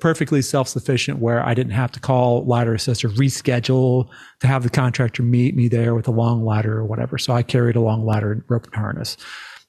perfectly 0.00 0.42
self-sufficient 0.42 1.18
where 1.18 1.44
I 1.44 1.54
didn't 1.54 1.72
have 1.72 1.92
to 1.92 2.00
call 2.00 2.44
ladder 2.44 2.74
assist 2.74 3.04
or 3.04 3.08
reschedule 3.10 4.08
to 4.40 4.46
have 4.46 4.62
the 4.62 4.70
contractor 4.70 5.22
meet 5.22 5.54
me 5.54 5.68
there 5.68 5.94
with 5.94 6.08
a 6.08 6.10
long 6.10 6.44
ladder 6.44 6.78
or 6.78 6.84
whatever. 6.84 7.18
So 7.18 7.32
I 7.32 7.42
carried 7.42 7.76
a 7.76 7.80
long 7.80 8.04
ladder 8.04 8.32
and 8.32 8.42
rope 8.48 8.64
and 8.66 8.74
harness. 8.74 9.16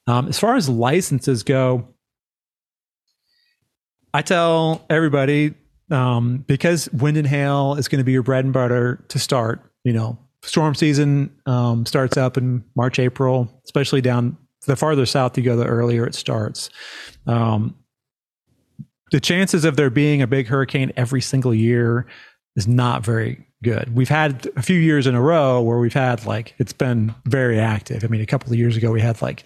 Um, 0.06 0.28
as 0.28 0.38
far 0.38 0.56
as 0.56 0.68
licenses 0.68 1.42
go, 1.42 1.88
I 4.12 4.22
tell 4.22 4.84
everybody 4.90 5.54
um, 5.90 6.44
because 6.46 6.88
wind 6.92 7.16
and 7.16 7.26
hail 7.26 7.74
is 7.74 7.88
going 7.88 7.98
to 7.98 8.04
be 8.04 8.12
your 8.12 8.22
bread 8.22 8.44
and 8.44 8.52
butter 8.52 9.04
to 9.08 9.18
start. 9.18 9.60
You 9.84 9.92
know, 9.92 10.18
storm 10.42 10.74
season 10.74 11.34
um, 11.46 11.86
starts 11.86 12.16
up 12.16 12.36
in 12.36 12.64
March, 12.76 12.98
April, 12.98 13.50
especially 13.64 14.00
down 14.00 14.36
the 14.66 14.76
farther 14.76 15.06
south 15.06 15.36
you 15.36 15.44
go, 15.44 15.56
the 15.56 15.66
earlier 15.66 16.06
it 16.06 16.14
starts. 16.14 16.70
Um, 17.26 17.76
the 19.10 19.20
chances 19.20 19.64
of 19.64 19.76
there 19.76 19.90
being 19.90 20.22
a 20.22 20.26
big 20.26 20.46
hurricane 20.46 20.92
every 20.96 21.20
single 21.20 21.54
year 21.54 22.06
is 22.56 22.66
not 22.66 23.04
very 23.04 23.46
good. 23.62 23.94
We've 23.94 24.08
had 24.08 24.48
a 24.56 24.62
few 24.62 24.78
years 24.78 25.06
in 25.06 25.14
a 25.14 25.20
row 25.20 25.60
where 25.60 25.78
we've 25.78 25.94
had 25.94 26.24
like 26.26 26.54
it's 26.58 26.72
been 26.72 27.14
very 27.24 27.58
active. 27.58 28.04
I 28.04 28.06
mean, 28.06 28.20
a 28.20 28.26
couple 28.26 28.52
of 28.52 28.58
years 28.58 28.76
ago 28.76 28.92
we 28.92 29.00
had 29.00 29.20
like 29.22 29.44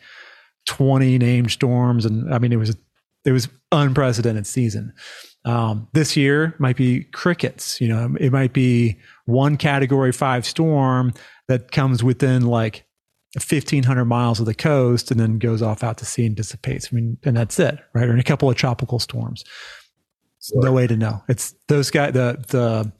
20 0.66 1.18
named 1.18 1.50
storms 1.50 2.04
and 2.04 2.32
I 2.34 2.38
mean 2.38 2.52
it 2.52 2.56
was 2.56 2.76
it 3.24 3.32
was 3.32 3.48
unprecedented 3.72 4.46
season. 4.46 4.92
Um, 5.44 5.88
this 5.92 6.16
year 6.16 6.54
might 6.58 6.76
be 6.76 7.04
crickets, 7.04 7.80
you 7.80 7.88
know, 7.88 8.14
it 8.20 8.32
might 8.32 8.52
be 8.52 8.98
one 9.24 9.56
category 9.56 10.12
5 10.12 10.44
storm 10.44 11.14
that 11.46 11.70
comes 11.70 12.02
within 12.02 12.42
like 12.42 12.84
1500 13.34 14.04
miles 14.06 14.40
of 14.40 14.46
the 14.46 14.54
coast 14.54 15.10
and 15.10 15.20
then 15.20 15.38
goes 15.38 15.60
off 15.60 15.84
out 15.84 15.98
to 15.98 16.06
sea 16.06 16.26
and 16.26 16.34
dissipates. 16.34 16.88
I 16.90 16.96
mean, 16.96 17.18
and 17.24 17.36
that's 17.36 17.58
it, 17.58 17.78
right? 17.92 18.08
Or 18.08 18.12
in 18.12 18.18
a 18.18 18.24
couple 18.24 18.48
of 18.48 18.56
tropical 18.56 18.98
storms. 18.98 19.44
Right. 20.54 20.64
No 20.64 20.72
way 20.72 20.86
to 20.86 20.96
know. 20.96 21.22
It's 21.28 21.54
those 21.68 21.90
guys, 21.90 22.14
the, 22.14 22.42
the, 22.48 22.90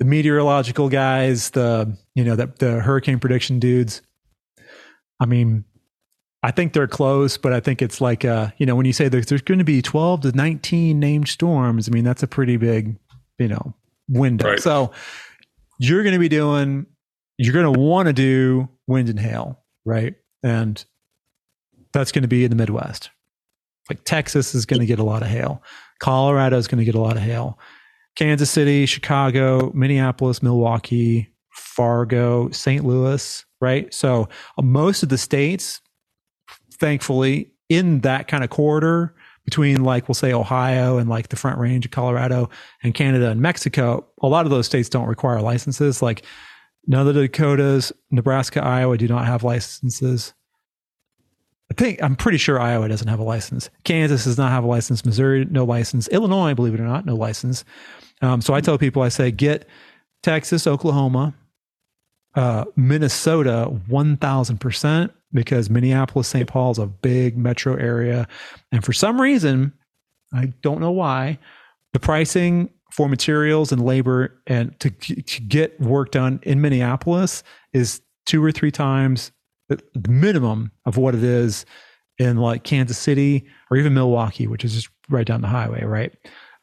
the 0.00 0.04
meteorological 0.04 0.88
guys, 0.88 1.50
the, 1.50 1.96
you 2.14 2.24
know, 2.24 2.34
the, 2.34 2.46
the 2.58 2.80
hurricane 2.80 3.20
prediction 3.20 3.60
dudes. 3.60 4.02
I 5.20 5.26
mean, 5.26 5.64
I 6.42 6.50
think 6.50 6.72
they're 6.72 6.88
close, 6.88 7.36
but 7.36 7.52
I 7.52 7.60
think 7.60 7.80
it's 7.80 8.00
like, 8.00 8.24
uh, 8.24 8.48
you 8.58 8.66
know, 8.66 8.74
when 8.74 8.86
you 8.86 8.92
say 8.92 9.08
there's, 9.08 9.26
there's 9.26 9.42
going 9.42 9.58
to 9.58 9.64
be 9.64 9.80
12 9.80 10.22
to 10.22 10.32
19 10.32 10.98
named 10.98 11.28
storms, 11.28 11.88
I 11.88 11.92
mean, 11.92 12.04
that's 12.04 12.22
a 12.22 12.28
pretty 12.28 12.56
big, 12.56 12.96
you 13.38 13.48
know, 13.48 13.74
window. 14.08 14.50
Right. 14.50 14.60
So 14.60 14.92
you're 15.78 16.02
going 16.02 16.14
to 16.14 16.20
be 16.20 16.28
doing, 16.28 16.86
you're 17.36 17.54
going 17.54 17.72
to 17.72 17.78
want 17.78 18.06
to 18.06 18.12
do 18.12 18.68
wind 18.88 19.08
and 19.08 19.20
hail 19.20 19.60
right? 19.88 20.14
And 20.42 20.84
that's 21.92 22.12
going 22.12 22.22
to 22.22 22.28
be 22.28 22.44
in 22.44 22.50
the 22.50 22.56
Midwest. 22.56 23.10
Like 23.88 24.04
Texas 24.04 24.54
is 24.54 24.66
going 24.66 24.80
to 24.80 24.86
get 24.86 24.98
a 24.98 25.04
lot 25.04 25.22
of 25.22 25.28
hail. 25.28 25.62
Colorado 25.98 26.56
is 26.58 26.68
going 26.68 26.78
to 26.78 26.84
get 26.84 26.94
a 26.94 27.00
lot 27.00 27.16
of 27.16 27.22
hail. 27.22 27.58
Kansas 28.16 28.50
City, 28.50 28.84
Chicago, 28.86 29.72
Minneapolis, 29.74 30.42
Milwaukee, 30.42 31.32
Fargo, 31.50 32.50
St. 32.50 32.84
Louis, 32.84 33.44
right? 33.60 33.92
So 33.94 34.28
uh, 34.58 34.62
most 34.62 35.02
of 35.02 35.08
the 35.08 35.18
states, 35.18 35.80
thankfully, 36.74 37.52
in 37.68 38.00
that 38.00 38.28
kind 38.28 38.44
of 38.44 38.50
corridor 38.50 39.14
between 39.44 39.82
like 39.82 40.08
we'll 40.08 40.14
say 40.14 40.32
Ohio 40.32 40.98
and 40.98 41.08
like 41.08 41.28
the 41.28 41.36
Front 41.36 41.58
Range 41.58 41.84
of 41.84 41.90
Colorado 41.90 42.50
and 42.82 42.92
Canada 42.92 43.30
and 43.30 43.40
Mexico, 43.40 44.06
a 44.20 44.26
lot 44.26 44.44
of 44.44 44.50
those 44.50 44.66
states 44.66 44.88
don't 44.88 45.06
require 45.06 45.40
licenses. 45.40 46.02
Like 46.02 46.22
None 46.88 47.06
of 47.06 47.14
the 47.14 47.20
Dakotas, 47.20 47.92
Nebraska, 48.10 48.64
Iowa 48.64 48.96
do 48.96 49.06
not 49.06 49.26
have 49.26 49.44
licenses. 49.44 50.32
I 51.70 51.74
think 51.74 52.02
I'm 52.02 52.16
pretty 52.16 52.38
sure 52.38 52.58
Iowa 52.58 52.88
doesn't 52.88 53.08
have 53.08 53.20
a 53.20 53.24
license. 53.24 53.68
Kansas 53.84 54.24
does 54.24 54.38
not 54.38 54.50
have 54.50 54.64
a 54.64 54.66
license. 54.66 55.04
Missouri, 55.04 55.44
no 55.44 55.64
license. 55.64 56.08
Illinois, 56.08 56.54
believe 56.54 56.72
it 56.72 56.80
or 56.80 56.86
not, 56.86 57.04
no 57.04 57.14
license. 57.14 57.62
Um, 58.22 58.40
so 58.40 58.54
I 58.54 58.62
tell 58.62 58.78
people, 58.78 59.02
I 59.02 59.10
say, 59.10 59.30
get 59.30 59.68
Texas, 60.22 60.66
Oklahoma, 60.66 61.34
uh, 62.34 62.64
Minnesota, 62.74 63.70
1000%, 63.90 65.10
because 65.34 65.68
Minneapolis, 65.68 66.26
St. 66.26 66.48
Paul 66.48 66.70
is 66.70 66.78
a 66.78 66.86
big 66.86 67.36
metro 67.36 67.76
area. 67.76 68.26
And 68.72 68.82
for 68.82 68.94
some 68.94 69.20
reason, 69.20 69.74
I 70.32 70.54
don't 70.62 70.80
know 70.80 70.90
why, 70.90 71.38
the 71.92 72.00
pricing 72.00 72.70
for 72.98 73.08
materials 73.08 73.70
and 73.70 73.84
labor 73.84 74.36
and 74.48 74.76
to, 74.80 74.90
to 74.90 75.40
get 75.42 75.80
work 75.80 76.10
done 76.10 76.40
in 76.42 76.60
Minneapolis 76.60 77.44
is 77.72 78.00
two 78.26 78.44
or 78.44 78.50
three 78.50 78.72
times 78.72 79.30
the 79.68 79.80
minimum 80.08 80.72
of 80.84 80.96
what 80.96 81.14
it 81.14 81.22
is 81.22 81.64
in 82.18 82.38
like 82.38 82.64
Kansas 82.64 82.98
City 82.98 83.46
or 83.70 83.76
even 83.76 83.94
Milwaukee, 83.94 84.48
which 84.48 84.64
is 84.64 84.74
just 84.74 84.88
right 85.08 85.24
down 85.24 85.42
the 85.42 85.46
highway, 85.46 85.84
right? 85.84 86.12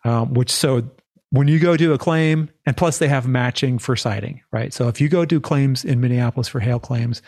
Um, 0.03 0.33
which 0.33 0.51
so 0.51 0.83
when 1.29 1.47
you 1.47 1.57
go 1.57 1.77
do 1.77 1.93
a 1.93 1.97
claim, 1.97 2.49
and 2.65 2.75
plus 2.75 2.97
they 2.97 3.07
have 3.07 3.25
matching 3.25 3.79
for 3.79 3.95
siding, 3.95 4.41
right? 4.51 4.73
So 4.73 4.89
if 4.89 4.99
you 4.99 5.07
go 5.07 5.23
do 5.23 5.39
claims 5.39 5.85
in 5.85 6.01
Minneapolis 6.01 6.49
for 6.49 6.59
hail 6.59 6.81
claims, 6.81 7.21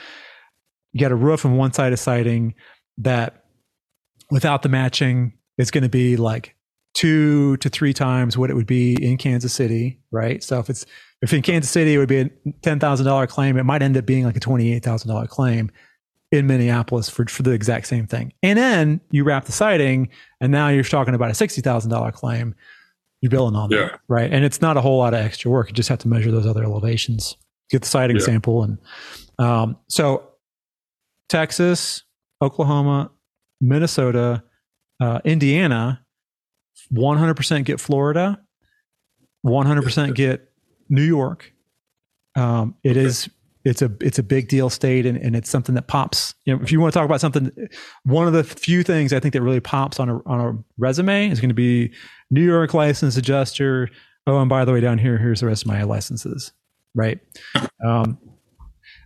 you 0.92 1.00
got 1.00 1.14
a 1.14 1.16
roof 1.16 1.46
and 1.46 1.58
one 1.58 1.72
side 1.72 1.94
of 1.94 2.00
siding 2.00 2.56
that 2.98 3.46
without 4.30 4.64
the 4.64 4.70
matching 4.70 5.32
is 5.58 5.72
going 5.72 5.84
to 5.84 5.90
be 5.90 6.18
like 6.18 6.57
two 6.98 7.58
to 7.58 7.70
three 7.70 7.94
times 7.94 8.40
what 8.40 8.50
it 8.50 8.56
would 8.56 8.66
be 8.66 8.98
in 9.00 9.18
Kansas 9.18 9.54
City, 9.54 10.00
right? 10.10 10.44
So 10.44 10.60
if 10.60 10.68
it's 10.68 10.84
if 11.22 11.32
in 11.32 11.44
Kansas 11.44 11.70
City 11.70 11.94
it 11.94 12.00
would 12.00 12.10
be 12.10 12.22
a 12.22 12.30
ten 12.64 12.80
thousand 12.80 13.06
dollar 13.06 13.28
claim, 13.28 13.56
it 13.56 13.64
might 13.66 13.84
end 13.84 13.96
up 13.96 14.08
being 14.08 14.26
like 14.26 14.36
a 14.36 14.40
twenty 14.40 14.74
eight 14.74 14.84
thousand 14.84 15.10
dollar 15.10 15.28
claim 15.28 15.72
in 16.32 16.48
Minneapolis 16.48 17.08
for 17.08 17.26
for 17.28 17.44
the 17.44 17.52
exact 17.52 17.86
same 17.86 18.08
thing. 18.08 18.34
And 18.42 18.58
then 18.58 19.00
you 19.12 19.24
wrap 19.24 19.46
the 19.46 19.52
siding, 19.52 20.10
and 20.42 20.52
now 20.52 20.70
you're 20.70 20.84
talking 20.84 21.14
about 21.14 21.30
a 21.30 21.36
sixty 21.36 21.62
thousand 21.62 21.92
dollar 21.92 22.12
claim. 22.12 22.56
You're 23.22 23.30
billing 23.30 23.56
on 23.56 23.70
yeah. 23.70 23.78
that, 23.78 24.00
right? 24.08 24.34
And 24.34 24.44
it's 24.44 24.60
not 24.60 24.76
a 24.76 24.82
whole 24.82 24.98
lot 24.98 25.14
of 25.14 25.20
extra 25.20 25.52
work. 25.52 25.68
You 25.68 25.76
just 25.76 25.90
have 25.90 26.00
to 26.00 26.08
measure 26.08 26.32
those 26.32 26.48
other 26.48 26.64
elevations, 26.64 27.38
get 27.70 27.84
the 27.84 27.88
siding 27.88 28.18
yeah. 28.18 28.24
sample, 28.24 28.64
and 28.64 28.80
um, 29.38 29.78
so 29.88 30.30
Texas, 31.30 32.02
Oklahoma, 32.42 33.12
Minnesota, 33.62 34.44
uh, 35.00 35.20
Indiana 35.24 36.04
100% 36.94 37.66
get 37.66 37.80
Florida, 37.80 38.40
100% 39.46 40.16
get 40.16 40.50
New 40.90 41.04
York. 41.04 41.54
Um, 42.36 42.76
it 42.84 42.92
okay. 42.92 43.02
is 43.02 43.30
it's 43.66 43.82
a 43.82 43.92
it's 44.00 44.18
a 44.18 44.24
big 44.24 44.48
deal 44.48 44.70
state 44.70 45.06
and, 45.06 45.18
and 45.18 45.36
it's 45.36 45.50
something 45.50 45.76
that 45.76 45.88
pops. 45.88 46.34
You 46.46 46.56
know, 46.56 46.64
if 46.64 46.72
you 46.72 46.80
want 46.80 46.94
to 46.94 47.00
talk 47.00 47.06
about 47.06 47.20
something, 47.20 47.52
one 48.04 48.28
of 48.28 48.34
the 48.34 48.44
few 48.44 48.84
things 48.84 49.12
I 49.12 49.20
think 49.20 49.34
that 49.34 49.42
really 49.42 49.60
pops 49.60 50.00
on 50.00 50.10
a 50.10 50.18
on 50.26 50.40
a 50.40 50.64
resume 50.78 51.30
is 51.30 51.42
going 51.42 51.50
to 51.50 51.56
be 51.56 51.92
New 52.32 52.44
York 52.44 52.74
license 52.74 53.18
adjuster. 53.18 53.90
Oh, 54.26 54.40
and 54.40 54.50
by 54.50 54.66
the 54.66 54.72
way, 54.72 54.80
down 54.80 54.98
here, 54.98 55.18
here's 55.18 55.40
the 55.42 55.48
rest 55.48 55.64
of 55.64 55.68
my 55.68 55.84
licenses, 55.84 56.52
right? 56.96 57.20
Um, 57.86 58.18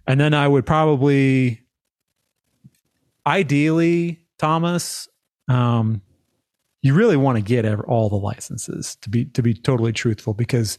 and 0.07 0.19
then 0.19 0.33
I 0.33 0.47
would 0.47 0.65
probably, 0.65 1.61
ideally, 3.27 4.19
Thomas, 4.39 5.07
um, 5.47 6.01
you 6.81 6.93
really 6.93 7.17
want 7.17 7.37
to 7.37 7.41
get 7.41 7.65
all 7.81 8.09
the 8.09 8.15
licenses 8.15 8.95
to 9.01 9.09
be 9.09 9.25
to 9.25 9.41
be 9.41 9.53
totally 9.53 9.93
truthful 9.93 10.33
because 10.33 10.77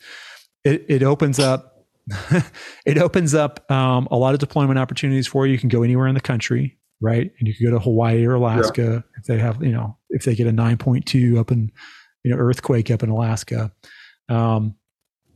it, 0.65 0.85
it 0.89 1.03
opens 1.03 1.39
up 1.39 1.87
it 2.87 2.99
opens 2.99 3.35
up 3.35 3.71
um, 3.71 4.09
a 4.11 4.17
lot 4.17 4.35
of 4.35 4.41
deployment 4.41 4.79
opportunities 4.79 5.27
for 5.27 5.47
you. 5.47 5.53
You 5.53 5.59
can 5.59 5.69
go 5.69 5.83
anywhere 5.83 6.09
in 6.09 6.15
the 6.15 6.21
country, 6.21 6.79
right? 7.01 7.31
And 7.39 7.47
you 7.47 7.55
can 7.55 7.67
go 7.67 7.73
to 7.73 7.79
Hawaii 7.79 8.25
or 8.25 8.35
Alaska 8.35 8.83
yeah. 8.83 9.19
if 9.19 9.25
they 9.27 9.39
have, 9.39 9.63
you 9.63 9.71
know, 9.71 9.97
if 10.11 10.25
they 10.25 10.35
get 10.35 10.49
a 10.49 10.51
9.2 10.51 11.39
up 11.39 11.53
in 11.53 11.71
you 12.25 12.31
know 12.31 12.37
earthquake 12.37 12.91
up 12.91 13.03
in 13.03 13.09
Alaska. 13.09 13.73
Um, 14.29 14.77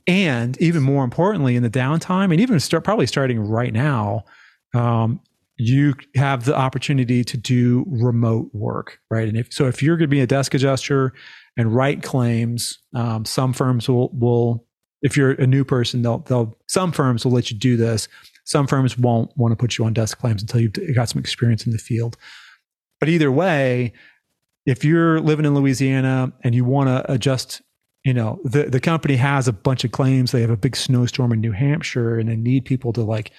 and 0.06 0.60
even 0.60 0.82
more 0.82 1.04
importantly, 1.04 1.56
in 1.56 1.62
the 1.62 1.70
downtime, 1.70 2.30
and 2.30 2.40
even 2.40 2.60
start 2.60 2.84
probably 2.84 3.06
starting 3.06 3.40
right 3.40 3.72
now, 3.72 4.24
um, 4.72 5.20
you 5.58 5.94
have 6.14 6.44
the 6.44 6.54
opportunity 6.54 7.24
to 7.24 7.36
do 7.36 7.84
remote 7.88 8.50
work, 8.52 8.98
right? 9.10 9.28
And 9.28 9.36
if 9.36 9.52
so, 9.52 9.66
if 9.66 9.82
you're 9.82 9.96
going 9.96 10.08
to 10.08 10.14
be 10.14 10.20
a 10.20 10.26
desk 10.26 10.54
adjuster 10.54 11.12
and 11.56 11.74
write 11.74 12.02
claims, 12.02 12.78
um, 12.94 13.24
some 13.24 13.52
firms 13.52 13.88
will 13.88 14.10
will 14.10 14.66
if 15.02 15.16
you're 15.16 15.32
a 15.32 15.46
new 15.46 15.64
person, 15.64 16.02
they'll 16.02 16.18
they'll 16.18 16.58
some 16.68 16.92
firms 16.92 17.24
will 17.24 17.32
let 17.32 17.50
you 17.50 17.56
do 17.56 17.76
this. 17.76 18.08
Some 18.44 18.66
firms 18.66 18.96
won't 18.96 19.30
want 19.36 19.52
to 19.52 19.56
put 19.56 19.76
you 19.76 19.84
on 19.84 19.92
desk 19.92 20.18
claims 20.18 20.42
until 20.42 20.60
you've 20.60 20.94
got 20.94 21.08
some 21.08 21.18
experience 21.18 21.66
in 21.66 21.72
the 21.72 21.78
field. 21.78 22.16
But 23.00 23.08
either 23.08 23.30
way, 23.32 23.92
if 24.66 24.84
you're 24.84 25.20
living 25.20 25.46
in 25.46 25.54
Louisiana 25.54 26.32
and 26.42 26.54
you 26.54 26.64
want 26.64 26.88
to 26.88 27.12
adjust, 27.12 27.62
you 28.04 28.14
know, 28.14 28.40
the, 28.44 28.64
the 28.64 28.80
company 28.80 29.16
has 29.16 29.48
a 29.48 29.52
bunch 29.52 29.84
of 29.84 29.92
claims. 29.92 30.32
They 30.32 30.40
have 30.42 30.50
a 30.50 30.56
big 30.56 30.76
snowstorm 30.76 31.32
in 31.32 31.40
New 31.40 31.52
Hampshire 31.52 32.18
and 32.18 32.28
they 32.28 32.36
need 32.36 32.64
people 32.64 32.92
to 32.94 33.02
like, 33.02 33.32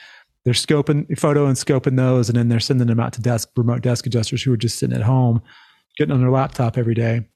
they're 0.47 0.53
scoping 0.53 1.19
photo 1.19 1.45
and 1.45 1.57
scoping 1.57 1.97
those. 1.97 2.29
And 2.29 2.37
then 2.37 2.47
they're 2.47 2.61
sending 2.61 2.87
them 2.87 3.01
out 3.01 3.11
to 3.11 3.21
desk, 3.21 3.49
remote 3.57 3.81
desk 3.81 4.05
adjusters 4.05 4.41
who 4.41 4.53
are 4.53 4.57
just 4.57 4.79
sitting 4.79 4.95
at 4.95 5.01
home, 5.01 5.41
getting 5.97 6.13
on 6.13 6.21
their 6.21 6.31
laptop 6.31 6.77
every 6.77 6.93
day. 6.93 7.27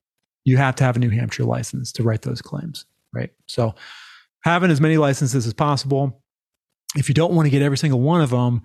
You 0.46 0.56
have 0.56 0.78
to 0.78 0.86
have 0.86 0.96
a 0.96 1.00
New 1.00 1.10
Hampshire 1.10 1.44
license 1.44 1.92
to 1.92 2.04
write 2.04 2.22
those 2.22 2.42
claims, 2.42 2.86
right? 3.14 3.30
So 3.48 3.76
having 4.46 4.72
as 4.72 4.80
many 4.80 4.96
licenses 4.96 5.46
as 5.46 5.54
possible. 5.54 6.24
If 6.96 7.10
you 7.10 7.14
don't 7.14 7.34
want 7.34 7.48
to 7.48 7.50
get 7.50 7.62
every 7.62 7.78
single 7.78 8.00
one 8.00 8.22
of 8.22 8.30
them, 8.30 8.62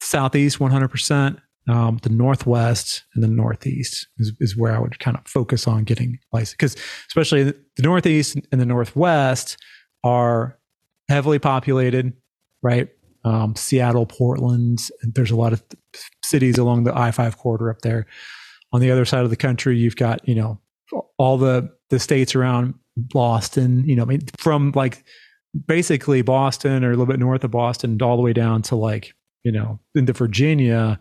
Southeast 0.00 0.58
100%, 0.58 1.38
um, 1.68 2.00
the 2.02 2.10
Northwest 2.10 3.04
and 3.14 3.22
the 3.22 3.28
Northeast 3.28 4.08
is, 4.18 4.32
is 4.40 4.56
where 4.56 4.74
I 4.74 4.80
would 4.80 4.98
kind 4.98 5.16
of 5.16 5.28
focus 5.28 5.68
on 5.68 5.84
getting 5.84 6.18
licensed 6.32 6.58
because 6.58 6.74
especially 7.06 7.44
the 7.44 7.54
Northeast 7.78 8.36
and 8.50 8.60
the 8.60 8.66
Northwest 8.66 9.58
are 10.02 10.58
heavily 11.08 11.38
populated, 11.38 12.14
right? 12.60 12.88
Um, 13.24 13.56
Seattle, 13.56 14.06
Portland, 14.06 14.88
there's 15.02 15.30
a 15.30 15.36
lot 15.36 15.52
of 15.52 15.62
cities 16.22 16.58
along 16.58 16.84
the 16.84 16.96
I-5 16.96 17.36
corridor 17.38 17.70
up 17.70 17.80
there. 17.80 18.06
On 18.72 18.80
the 18.80 18.90
other 18.90 19.04
side 19.04 19.24
of 19.24 19.30
the 19.30 19.36
country, 19.36 19.78
you've 19.78 19.96
got, 19.96 20.26
you 20.28 20.34
know, 20.34 20.60
all 21.16 21.38
the, 21.38 21.70
the 21.90 21.98
states 21.98 22.34
around 22.34 22.74
Boston, 22.96 23.84
you 23.88 23.96
know, 23.96 24.02
I 24.02 24.06
mean, 24.06 24.22
from 24.38 24.72
like 24.74 25.04
basically 25.66 26.22
Boston 26.22 26.84
or 26.84 26.88
a 26.88 26.90
little 26.90 27.06
bit 27.06 27.18
north 27.18 27.44
of 27.44 27.50
Boston 27.50 28.00
all 28.02 28.16
the 28.16 28.22
way 28.22 28.32
down 28.32 28.62
to 28.62 28.76
like, 28.76 29.14
you 29.42 29.52
know, 29.52 29.80
into 29.94 30.12
Virginia, 30.12 30.98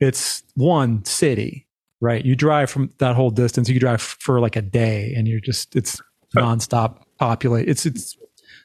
it's 0.00 0.42
one 0.54 1.04
city, 1.04 1.66
right? 2.00 2.24
You 2.24 2.36
drive 2.36 2.70
from 2.70 2.92
that 2.98 3.16
whole 3.16 3.30
distance, 3.30 3.68
you 3.68 3.80
drive 3.80 4.00
for 4.00 4.40
like 4.40 4.56
a 4.56 4.62
day 4.62 5.12
and 5.16 5.28
you're 5.28 5.40
just, 5.40 5.76
it's 5.76 6.00
nonstop 6.36 7.02
populate. 7.18 7.68
It's, 7.68 7.86
it's, 7.86 8.16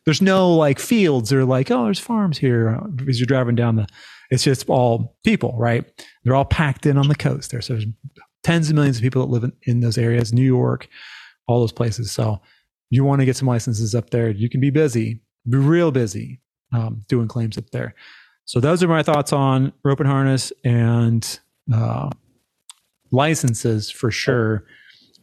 there's 0.05 0.21
no 0.21 0.53
like 0.53 0.79
fields 0.79 1.33
or 1.33 1.45
like, 1.45 1.71
oh, 1.71 1.85
there's 1.85 1.99
farms 1.99 2.37
here 2.37 2.79
because 2.95 3.19
you're 3.19 3.25
driving 3.25 3.55
down 3.55 3.75
the, 3.75 3.87
it's 4.29 4.43
just 4.43 4.69
all 4.69 5.17
people, 5.23 5.55
right? 5.57 5.85
They're 6.23 6.35
all 6.35 6.45
packed 6.45 6.85
in 6.85 6.97
on 6.97 7.07
the 7.07 7.15
coast 7.15 7.51
there. 7.51 7.61
So 7.61 7.73
there's 7.73 7.85
tens 8.43 8.69
of 8.69 8.75
millions 8.75 8.97
of 8.97 9.03
people 9.03 9.25
that 9.25 9.31
live 9.31 9.43
in, 9.43 9.53
in 9.63 9.79
those 9.79 9.97
areas, 9.97 10.31
New 10.31 10.43
York, 10.43 10.87
all 11.47 11.59
those 11.59 11.71
places. 11.71 12.11
So 12.11 12.39
you 12.89 13.03
want 13.03 13.19
to 13.19 13.25
get 13.25 13.35
some 13.35 13.47
licenses 13.47 13.95
up 13.95 14.11
there. 14.11 14.29
You 14.29 14.49
can 14.49 14.61
be 14.61 14.69
busy, 14.69 15.21
be 15.49 15.57
real 15.57 15.91
busy 15.91 16.39
um, 16.71 17.01
doing 17.07 17.27
claims 17.27 17.57
up 17.57 17.69
there. 17.71 17.95
So 18.45 18.59
those 18.59 18.83
are 18.83 18.87
my 18.87 19.01
thoughts 19.01 19.33
on 19.33 19.73
rope 19.83 19.99
and 19.99 20.09
harness 20.09 20.53
and 20.63 21.39
uh, 21.73 22.09
licenses 23.11 23.89
for 23.89 24.11
sure. 24.11 24.65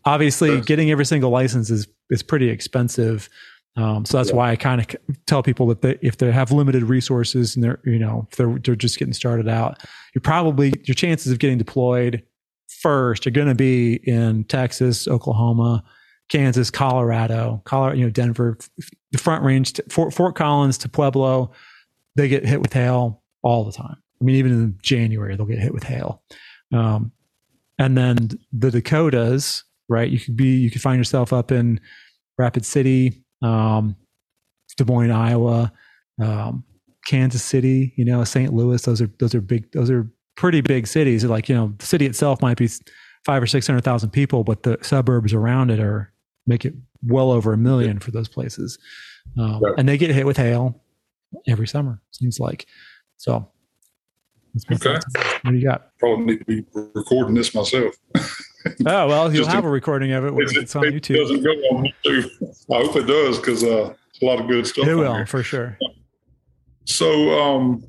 Obviously, 0.04 0.60
getting 0.60 0.90
every 0.90 1.04
single 1.04 1.30
license 1.30 1.70
is 1.70 1.86
is 2.10 2.22
pretty 2.22 2.50
expensive. 2.50 3.28
Um, 3.74 4.04
so 4.04 4.18
that's 4.18 4.30
yeah. 4.30 4.36
why 4.36 4.50
I 4.50 4.56
kind 4.56 4.80
of 4.80 5.16
tell 5.26 5.42
people 5.42 5.66
that 5.68 5.80
they, 5.80 5.98
if 6.02 6.18
they 6.18 6.30
have 6.30 6.52
limited 6.52 6.82
resources 6.82 7.54
and 7.54 7.64
they're 7.64 7.80
you 7.84 7.98
know 7.98 8.26
if 8.30 8.36
they're 8.36 8.58
they're 8.58 8.76
just 8.76 8.98
getting 8.98 9.14
started 9.14 9.48
out, 9.48 9.82
you're 10.14 10.22
probably 10.22 10.74
your 10.84 10.94
chances 10.94 11.32
of 11.32 11.38
getting 11.38 11.58
deployed 11.58 12.22
first 12.82 13.26
are 13.26 13.30
going 13.30 13.48
to 13.48 13.54
be 13.54 13.94
in 14.04 14.44
Texas, 14.44 15.06
Oklahoma, 15.06 15.84
Kansas, 16.28 16.70
Colorado, 16.70 17.62
Colorado, 17.64 17.96
you 17.96 18.04
know, 18.04 18.10
Denver, 18.10 18.58
the 19.12 19.18
Front 19.18 19.44
Range, 19.44 19.80
Fort, 19.88 20.12
Fort 20.12 20.34
Collins 20.34 20.78
to 20.78 20.88
Pueblo, 20.88 21.52
they 22.16 22.28
get 22.28 22.44
hit 22.44 22.60
with 22.60 22.72
hail 22.72 23.22
all 23.42 23.64
the 23.64 23.72
time. 23.72 23.96
I 24.20 24.24
mean, 24.24 24.36
even 24.36 24.52
in 24.52 24.78
January, 24.82 25.36
they'll 25.36 25.46
get 25.46 25.58
hit 25.58 25.72
with 25.72 25.84
hail. 25.84 26.22
Um, 26.72 27.12
and 27.78 27.96
then 27.96 28.30
the 28.52 28.70
Dakotas, 28.70 29.64
right? 29.88 30.10
You 30.10 30.20
could 30.20 30.36
be, 30.36 30.56
you 30.56 30.70
could 30.70 30.82
find 30.82 30.98
yourself 30.98 31.32
up 31.32 31.52
in 31.52 31.80
Rapid 32.38 32.64
City, 32.64 33.22
um, 33.42 33.96
Des 34.76 34.84
Moines, 34.84 35.10
Iowa, 35.10 35.72
um, 36.20 36.64
Kansas 37.06 37.42
City, 37.42 37.92
you 37.96 38.04
know, 38.04 38.24
St. 38.24 38.52
Louis. 38.52 38.80
Those 38.82 39.00
are 39.00 39.10
those 39.18 39.34
are 39.34 39.40
big. 39.40 39.70
Those 39.72 39.90
are 39.90 40.10
pretty 40.36 40.60
big 40.60 40.86
cities. 40.86 41.24
Like 41.24 41.48
you 41.48 41.54
know, 41.54 41.74
the 41.78 41.86
city 41.86 42.06
itself 42.06 42.40
might 42.40 42.56
be 42.56 42.68
five 43.24 43.42
or 43.42 43.46
six 43.46 43.66
hundred 43.66 43.84
thousand 43.84 44.10
people, 44.10 44.44
but 44.44 44.62
the 44.62 44.78
suburbs 44.82 45.34
around 45.34 45.70
it 45.70 45.80
are 45.80 46.12
make 46.46 46.64
it 46.64 46.74
well 47.06 47.30
over 47.30 47.52
a 47.52 47.58
million 47.58 47.98
for 47.98 48.10
those 48.10 48.28
places. 48.28 48.78
Um, 49.38 49.60
right. 49.60 49.74
And 49.78 49.88
they 49.88 49.98
get 49.98 50.10
hit 50.10 50.26
with 50.26 50.36
hail 50.36 50.80
every 51.46 51.66
summer. 51.66 52.00
Seems 52.10 52.38
like 52.38 52.66
so. 53.16 53.48
Okay. 54.70 54.98
What 55.42 55.50
do 55.52 55.56
you 55.56 55.64
got? 55.64 55.96
Probably 55.98 56.26
need 56.26 56.38
to 56.40 56.44
be 56.44 56.64
recording 56.74 57.34
this 57.34 57.54
myself. 57.54 57.94
oh 58.86 59.08
well, 59.08 59.34
you'll 59.34 59.46
have 59.46 59.64
a 59.64 59.70
recording 59.70 60.12
of 60.12 60.24
it 60.24 60.34
when 60.34 60.46
it's 60.50 60.74
on 60.76 60.84
YouTube. 60.84 61.16
Doesn't 61.16 61.42
go 61.42 61.50
on 61.50 61.92
YouTube. 62.04 62.30
I 62.70 62.84
hope 62.84 62.96
it 62.96 63.06
does 63.06 63.38
because 63.38 63.64
uh, 63.64 63.94
a 64.20 64.24
lot 64.24 64.40
of 64.40 64.48
good 64.48 64.66
stuff. 64.66 64.86
It 64.86 64.94
will 64.94 65.26
for 65.26 65.42
sure. 65.42 65.78
So 66.84 67.40
um, 67.40 67.84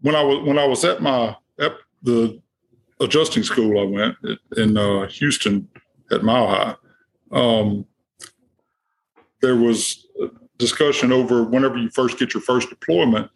when 0.00 0.14
I 0.14 0.22
was 0.22 0.46
when 0.46 0.58
I 0.58 0.66
was 0.66 0.84
at 0.84 1.02
my 1.02 1.36
at 1.58 1.72
the 2.02 2.40
adjusting 3.00 3.42
school, 3.42 3.80
I 3.80 3.84
went 3.84 4.38
in 4.56 4.76
uh, 4.76 5.06
Houston 5.08 5.68
at 6.10 6.22
Mile 6.22 6.48
High. 6.48 6.74
Um, 7.32 7.86
there 9.42 9.56
was 9.56 10.06
discussion 10.58 11.12
over 11.12 11.44
whenever 11.44 11.76
you 11.76 11.90
first 11.90 12.18
get 12.18 12.34
your 12.34 12.42
first 12.42 12.70
deployment, 12.70 13.30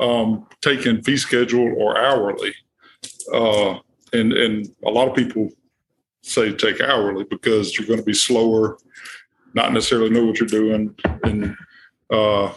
um, 0.00 0.46
taking 0.60 1.02
fee 1.02 1.16
schedule 1.16 1.74
or 1.76 1.98
hourly. 1.98 2.54
Uh, 3.32 3.78
and, 4.12 4.32
and 4.32 4.68
a 4.84 4.90
lot 4.90 5.08
of 5.08 5.14
people 5.14 5.50
say 6.22 6.52
take 6.52 6.80
hourly 6.80 7.24
because 7.24 7.76
you're 7.76 7.86
going 7.86 7.98
to 7.98 8.04
be 8.04 8.14
slower, 8.14 8.78
not 9.54 9.72
necessarily 9.72 10.10
know 10.10 10.24
what 10.24 10.38
you're 10.40 10.48
doing, 10.48 10.94
and 11.24 11.56
uh, 12.10 12.52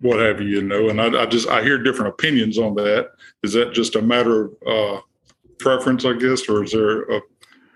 what 0.00 0.20
have 0.20 0.40
you, 0.40 0.48
you 0.48 0.62
know. 0.62 0.88
And 0.88 1.00
I, 1.00 1.22
I, 1.22 1.26
just 1.26 1.48
I 1.48 1.62
hear 1.62 1.82
different 1.82 2.10
opinions 2.10 2.58
on 2.58 2.74
that. 2.76 3.10
Is 3.42 3.52
that 3.54 3.72
just 3.72 3.96
a 3.96 4.02
matter 4.02 4.44
of 4.44 4.98
uh, 4.98 5.00
preference, 5.58 6.04
I 6.04 6.12
guess, 6.14 6.48
or 6.48 6.64
is 6.64 6.72
there 6.72 7.02
a 7.02 7.20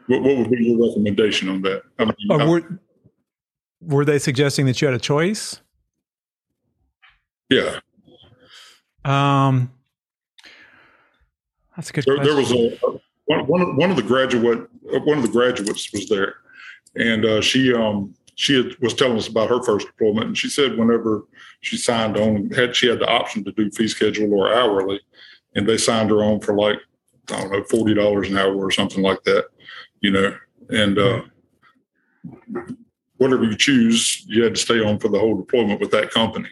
what, 0.06 0.22
what 0.22 0.36
would 0.36 0.50
be 0.50 0.64
your 0.64 0.88
recommendation 0.88 1.48
on 1.48 1.62
that? 1.62 1.82
I 1.98 2.04
mean, 2.04 2.14
uh, 2.30 2.46
were, 2.46 2.80
were 3.80 4.04
they 4.04 4.18
suggesting 4.18 4.66
that 4.66 4.80
you 4.80 4.86
had 4.86 4.94
a 4.94 5.00
choice? 5.00 5.60
Yeah. 7.48 7.80
Um, 9.04 9.72
that's 11.76 11.90
a 11.90 11.92
good. 11.92 12.04
There, 12.06 12.24
there 12.24 12.36
was 12.36 12.52
a 12.52 12.78
one, 13.38 13.46
one, 13.46 13.76
one 13.76 13.90
of 13.90 13.96
the 13.96 14.02
graduate 14.02 14.68
one 14.82 15.18
of 15.18 15.22
the 15.22 15.30
graduates 15.30 15.92
was 15.92 16.08
there, 16.08 16.36
and 16.96 17.24
uh, 17.24 17.40
she 17.40 17.72
um 17.72 18.14
she 18.34 18.56
had, 18.56 18.78
was 18.80 18.94
telling 18.94 19.16
us 19.16 19.28
about 19.28 19.50
her 19.50 19.62
first 19.62 19.86
deployment, 19.86 20.26
and 20.26 20.38
she 20.38 20.48
said 20.48 20.76
whenever 20.76 21.24
she 21.60 21.76
signed 21.76 22.16
on, 22.16 22.50
had 22.50 22.74
she 22.74 22.88
had 22.88 22.98
the 22.98 23.08
option 23.08 23.44
to 23.44 23.52
do 23.52 23.70
fee 23.70 23.88
schedule 23.88 24.32
or 24.34 24.52
hourly, 24.52 25.00
and 25.54 25.68
they 25.68 25.76
signed 25.76 26.10
her 26.10 26.22
on 26.22 26.40
for 26.40 26.54
like 26.56 26.78
I 27.30 27.40
don't 27.40 27.52
know 27.52 27.64
forty 27.64 27.94
dollars 27.94 28.28
an 28.30 28.38
hour 28.38 28.54
or 28.54 28.70
something 28.70 29.02
like 29.02 29.22
that, 29.24 29.46
you 30.00 30.10
know, 30.10 30.34
and 30.70 30.98
uh, 30.98 31.22
whatever 33.16 33.44
you 33.44 33.56
choose, 33.56 34.24
you 34.26 34.42
had 34.42 34.54
to 34.54 34.60
stay 34.60 34.82
on 34.82 34.98
for 34.98 35.08
the 35.08 35.18
whole 35.18 35.36
deployment 35.36 35.80
with 35.80 35.90
that 35.92 36.10
company. 36.10 36.48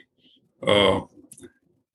Uh, 0.67 1.01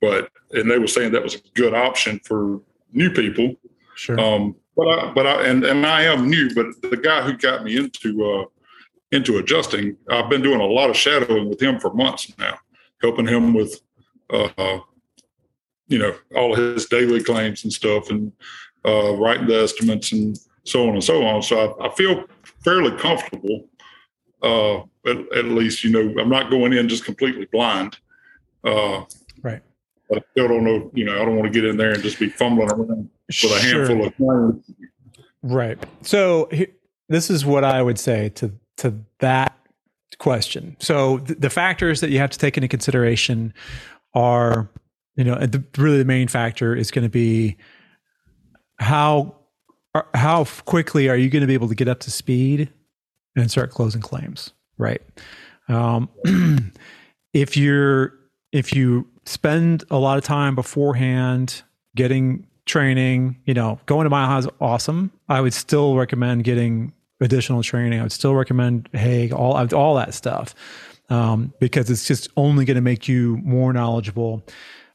but 0.01 0.29
and 0.51 0.69
they 0.69 0.77
were 0.77 0.87
saying 0.87 1.11
that 1.11 1.23
was 1.23 1.35
a 1.35 1.41
good 1.53 1.73
option 1.73 2.19
for 2.23 2.61
new 2.91 3.09
people. 3.09 3.55
Sure. 3.95 4.19
Um, 4.19 4.55
but 4.75 4.87
I, 4.87 5.11
but 5.13 5.27
I 5.27 5.47
and, 5.47 5.63
and 5.63 5.85
I 5.85 6.03
am 6.03 6.29
new, 6.29 6.53
but 6.53 6.67
the 6.89 6.97
guy 6.97 7.21
who 7.21 7.33
got 7.37 7.63
me 7.63 7.77
into 7.77 8.23
uh, 8.25 8.45
into 9.11 9.37
adjusting, 9.37 9.95
I've 10.09 10.29
been 10.29 10.41
doing 10.41 10.59
a 10.59 10.65
lot 10.65 10.89
of 10.89 10.97
shadowing 10.97 11.49
with 11.49 11.61
him 11.61 11.79
for 11.79 11.93
months 11.93 12.31
now, 12.37 12.57
helping 13.01 13.27
him 13.27 13.53
with 13.53 13.79
uh, 14.29 14.79
you 15.87 15.97
know 15.97 16.13
all 16.35 16.55
his 16.55 16.87
daily 16.87 17.23
claims 17.23 17.63
and 17.63 17.71
stuff, 17.71 18.09
and 18.09 18.31
uh, 18.85 19.15
writing 19.15 19.47
the 19.47 19.61
estimates 19.61 20.11
and 20.11 20.37
so 20.63 20.87
on 20.87 20.95
and 20.95 21.03
so 21.03 21.25
on. 21.25 21.41
So 21.41 21.77
I, 21.79 21.87
I 21.87 21.95
feel 21.95 22.25
fairly 22.63 22.91
comfortable. 22.97 23.67
Uh, 24.41 24.81
at, 25.07 25.17
at, 25.33 25.45
least 25.45 25.83
you 25.83 25.89
know 25.89 26.21
I'm 26.21 26.29
not 26.29 26.51
going 26.51 26.73
in 26.73 26.89
just 26.89 27.05
completely 27.05 27.45
blind. 27.45 27.97
Uh, 28.63 29.03
right. 29.41 29.61
But 30.09 30.19
I 30.19 30.21
still 30.31 30.49
don't 30.49 30.63
know. 30.63 30.91
You 30.93 31.05
know, 31.05 31.21
I 31.21 31.25
don't 31.25 31.35
want 31.37 31.51
to 31.51 31.59
get 31.59 31.67
in 31.67 31.77
there 31.77 31.93
and 31.93 32.03
just 32.03 32.19
be 32.19 32.29
fumbling 32.29 32.69
around 32.69 33.09
with 33.27 33.51
a 33.51 33.59
handful 33.59 34.05
of 34.05 34.15
claims. 34.15 34.71
Right. 35.43 35.83
So 36.01 36.49
this 37.09 37.29
is 37.29 37.45
what 37.45 37.63
I 37.63 37.81
would 37.81 37.99
say 37.99 38.29
to 38.29 38.51
to 38.77 38.93
that 39.19 39.57
question. 40.17 40.75
So 40.79 41.19
th- 41.19 41.39
the 41.39 41.49
factors 41.49 42.01
that 42.01 42.09
you 42.09 42.19
have 42.19 42.29
to 42.31 42.39
take 42.39 42.57
into 42.57 42.67
consideration 42.67 43.53
are, 44.13 44.69
you 45.15 45.23
know, 45.23 45.35
the, 45.35 45.63
really 45.77 45.97
the 45.97 46.05
main 46.05 46.27
factor 46.27 46.75
is 46.75 46.91
going 46.91 47.03
to 47.03 47.09
be 47.09 47.57
how 48.77 49.35
how 50.13 50.43
quickly 50.65 51.07
are 51.07 51.15
you 51.15 51.29
going 51.29 51.41
to 51.41 51.47
be 51.47 51.53
able 51.53 51.69
to 51.69 51.75
get 51.75 51.87
up 51.87 52.01
to 52.01 52.11
speed 52.11 52.69
and 53.35 53.49
start 53.49 53.71
closing 53.71 54.01
claims, 54.01 54.51
right? 54.77 55.01
Um, 55.69 56.09
if 57.33 57.55
you're 57.55 58.13
if 58.51 58.73
you 58.73 59.07
spend 59.25 59.83
a 59.89 59.97
lot 59.97 60.17
of 60.17 60.23
time 60.23 60.55
beforehand 60.55 61.63
getting 61.95 62.47
training, 62.65 63.37
you 63.45 63.53
know, 63.53 63.79
going 63.85 64.05
to 64.05 64.09
Mile 64.09 64.27
High 64.27 64.39
is 64.39 64.47
awesome. 64.59 65.11
I 65.29 65.41
would 65.41 65.53
still 65.53 65.95
recommend 65.95 66.43
getting 66.43 66.93
additional 67.21 67.63
training. 67.63 67.99
I 67.99 68.03
would 68.03 68.11
still 68.11 68.35
recommend 68.35 68.91
Haag, 68.93 69.31
all 69.31 69.55
all 69.75 69.95
that 69.95 70.13
stuff, 70.13 70.55
um, 71.09 71.53
because 71.59 71.89
it's 71.89 72.07
just 72.07 72.27
only 72.35 72.65
going 72.65 72.75
to 72.75 72.81
make 72.81 73.07
you 73.07 73.37
more 73.37 73.71
knowledgeable. 73.71 74.43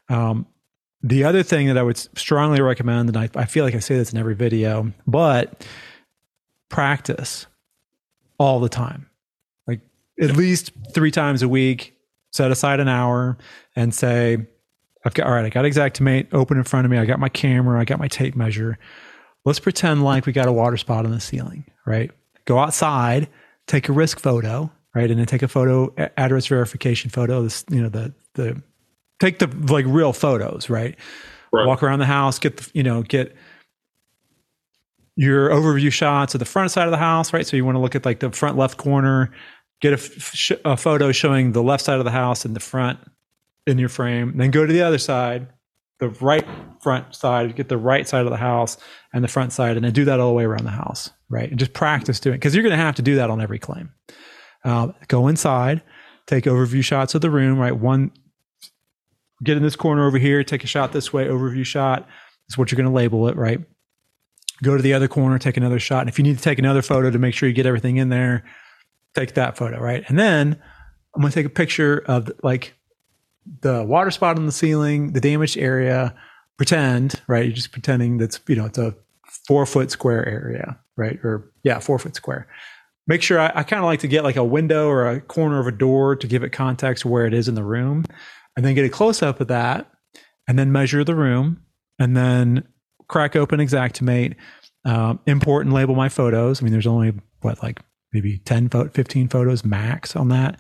Um, 0.09 0.47
the 1.03 1.25
other 1.25 1.43
thing 1.43 1.69
that 1.69 1.79
I 1.79 1.83
would 1.83 1.97
strongly 2.19 2.61
recommend, 2.61 3.09
and 3.09 3.17
I, 3.17 3.31
I 3.35 3.47
feel 3.47 3.65
like 3.65 3.75
I 3.75 3.79
say 3.79 3.97
this 3.97 4.13
in 4.13 4.19
every 4.19 4.35
video, 4.35 4.93
but 5.07 5.67
practice 6.69 7.47
all 8.39 8.61
the 8.61 8.69
time, 8.69 9.09
like 9.67 9.81
at 10.21 10.37
least 10.37 10.73
three 10.93 11.11
times 11.11 11.43
a 11.43 11.49
week. 11.49 11.97
Set 12.33 12.53
aside 12.53 12.79
an 12.79 12.87
hour 12.87 13.37
and 13.75 13.93
say, 13.93 14.47
I've 15.05 15.15
got 15.15 15.27
all 15.27 15.33
right, 15.33 15.45
I 15.45 15.49
got 15.49 15.65
Xactimate 15.65 16.29
open 16.33 16.59
in 16.59 16.65
front 16.65 16.85
of 16.85 16.91
me. 16.91 16.99
I 16.99 17.05
got 17.07 17.19
my 17.19 17.29
camera, 17.29 17.81
I 17.81 17.85
got 17.85 17.99
my 17.99 18.09
tape 18.09 18.37
measure. 18.37 18.79
Let's 19.45 19.59
pretend 19.59 20.05
like 20.05 20.27
we 20.27 20.33
got 20.33 20.49
a 20.49 20.53
water 20.53 20.77
spot 20.77 21.07
on 21.07 21.13
the 21.13 21.21
ceiling, 21.21 21.65
right? 21.87 22.11
Go 22.45 22.59
outside, 22.59 23.29
take 23.67 23.89
a 23.89 23.93
risk 23.93 24.21
photo, 24.21 24.71
right? 24.95 25.11
And 25.11 25.19
then 25.19 25.27
take 25.27 25.43
a 25.43 25.49
photo, 25.49 25.95
address 26.17 26.47
verification 26.47 27.11
photo, 27.11 27.43
this, 27.43 27.65
you 27.71 27.81
know, 27.83 27.89
the 27.89 28.13
the 28.35 28.63
take 29.19 29.39
the 29.39 29.47
like 29.73 29.87
real 29.89 30.13
photos, 30.13 30.69
right? 30.69 30.97
right? 31.53 31.67
Walk 31.67 31.83
around 31.83 32.01
the 32.01 32.07
house, 32.07 32.39
get 32.39 32.59
the, 32.59 32.71
you 32.75 32.83
know, 32.83 33.03
get 33.03 33.35
your 35.17 35.51
overview 35.51 35.93
shots 35.93 36.35
of 36.35 36.39
the 36.39 36.45
front 36.45 36.71
side 36.71 36.87
of 36.87 36.91
the 36.91 36.99
house, 36.99 37.33
right? 37.33 37.47
So 37.47 37.57
you 37.57 37.65
want 37.65 37.77
to 37.77 37.81
look 37.81 37.95
at 37.95 38.05
like 38.05 38.21
the 38.21 38.31
front 38.31 38.57
left 38.57 38.77
corner, 38.77 39.31
get 39.81 39.93
a, 39.93 40.59
a 40.65 40.77
photo 40.77 41.13
showing 41.13 41.53
the 41.53 41.63
left 41.63 41.85
side 41.85 41.99
of 41.99 42.05
the 42.05 42.11
house 42.11 42.45
and 42.45 42.55
the 42.55 42.61
front 42.61 42.99
in 43.71 43.79
your 43.79 43.89
frame, 43.89 44.37
then 44.37 44.51
go 44.51 44.67
to 44.67 44.73
the 44.73 44.83
other 44.83 44.99
side, 44.99 45.49
the 45.99 46.09
right 46.09 46.47
front 46.83 47.15
side, 47.15 47.55
get 47.57 47.69
the 47.69 47.79
right 47.79 48.07
side 48.07 48.25
of 48.25 48.31
the 48.31 48.37
house 48.37 48.77
and 49.13 49.25
the 49.25 49.29
front 49.29 49.53
side, 49.53 49.77
and 49.77 49.85
then 49.85 49.93
do 49.93 50.05
that 50.05 50.21
all 50.21 50.29
the 50.29 50.35
way 50.35 50.45
around 50.45 50.65
the 50.65 50.71
house, 50.71 51.11
right? 51.29 51.49
And 51.49 51.59
just 51.59 51.73
practice 51.73 52.21
doing 52.21 52.37
because 52.37 52.55
you're 52.55 52.63
going 52.63 52.77
to 52.77 52.83
have 52.83 52.97
to 52.97 53.03
do 53.03 53.17
that 53.17 53.31
on 53.31 53.41
every 53.41 53.59
claim. 53.59 53.93
Uh, 54.65 54.89
go 55.09 55.29
inside, 55.29 55.83
take 56.27 56.45
overview 56.45 56.85
shots 56.85 57.15
of 57.15 57.21
the 57.21 57.31
room, 57.31 57.59
right? 57.59 57.77
One, 57.77 58.13
get 59.43 59.57
in 59.57 59.63
this 59.63 59.77
corner 59.77 60.07
over 60.07 60.19
here, 60.19 60.45
take 60.45 60.65
a 60.65 60.67
shot 60.67 60.93
this 60.93 61.13
way, 61.13 61.27
overview 61.27 61.65
shot. 61.65 62.09
Is 62.49 62.59
what 62.59 62.73
you're 62.73 62.77
going 62.77 62.91
to 62.91 62.95
label 62.95 63.29
it, 63.29 63.37
right? 63.37 63.61
Go 64.63 64.77
to 64.77 64.83
the 64.83 64.93
other 64.93 65.07
corner, 65.07 65.39
take 65.39 65.57
another 65.57 65.79
shot. 65.79 66.01
And 66.01 66.09
if 66.09 66.19
you 66.19 66.25
need 66.25 66.37
to 66.37 66.43
take 66.43 66.59
another 66.59 66.83
photo 66.83 67.11
to 67.11 67.19
make 67.19 67.35
sure 67.35 67.49
you 67.49 67.55
get 67.55 67.65
everything 67.65 67.97
in 67.97 68.09
there, 68.09 68.45
take 69.15 69.35
that 69.35 69.57
photo, 69.57 69.79
right? 69.79 70.05
And 70.09 70.19
then 70.19 70.61
I'm 71.15 71.21
going 71.21 71.31
to 71.31 71.35
take 71.35 71.47
a 71.47 71.51
picture 71.51 72.03
of 72.07 72.31
like 72.43 72.75
the 73.61 73.85
water 73.85 74.11
spot 74.11 74.39
on 74.39 74.47
the 74.47 74.53
ceiling, 74.53 75.13
the 75.13 75.21
damaged 75.21 75.57
area. 75.57 76.15
Pretend, 76.57 77.23
right? 77.27 77.47
You're 77.47 77.55
just 77.55 77.73
pretending 77.73 78.19
that's 78.19 78.39
you 78.47 78.57
know 78.57 78.67
it's 78.67 78.79
a 78.79 78.95
four 79.47 79.65
foot 79.65 79.91
square 79.91 80.27
area, 80.29 80.79
right? 80.97 81.19
Or 81.25 81.51
yeah, 81.63 81.79
four 81.79 81.99
foot 81.99 82.15
square. 82.15 82.47
Make 83.07 83.23
sure 83.23 83.41
I, 83.41 83.51
I 83.55 83.63
kind 83.63 83.81
of 83.81 83.87
like 83.87 84.01
to 84.01 84.09
get 84.09 84.25
like 84.25 84.37
a 84.37 84.45
window 84.45 84.89
or 84.89 85.09
a 85.09 85.21
corner 85.21 85.59
of 85.59 85.67
a 85.67 85.73
door 85.73 86.17
to 86.17 86.27
give 86.27 86.43
it 86.43 86.51
context 86.51 87.05
where 87.05 87.27
it 87.27 87.33
is 87.33 87.49
in 87.49 87.55
the 87.55 87.65
room, 87.65 88.05
and 88.57 88.65
then 88.65 88.75
get 88.75 88.85
a 88.85 88.91
close 88.91 89.23
up 89.23 89.41
of 89.41 89.49
that, 89.49 89.91
and 90.47 90.59
then 90.59 90.71
measure 90.71 91.03
the 91.03 91.15
room, 91.15 91.63
and 91.99 92.17
then 92.17 92.69
crack 93.09 93.37
open 93.37 93.59
Xactimate, 93.61 94.37
um, 94.85 95.19
import 95.27 95.65
and 95.65 95.75
label 95.75 95.95
my 95.95 96.09
photos. 96.09 96.61
I 96.61 96.65
mean, 96.65 96.73
there's 96.73 96.87
only 96.87 97.15
what 97.41 97.63
like 97.63 97.81
maybe 98.13 98.39
10, 98.39 98.69
15 98.69 99.29
photos 99.29 99.65
max 99.65 100.17
on 100.17 100.29
that. 100.29 100.59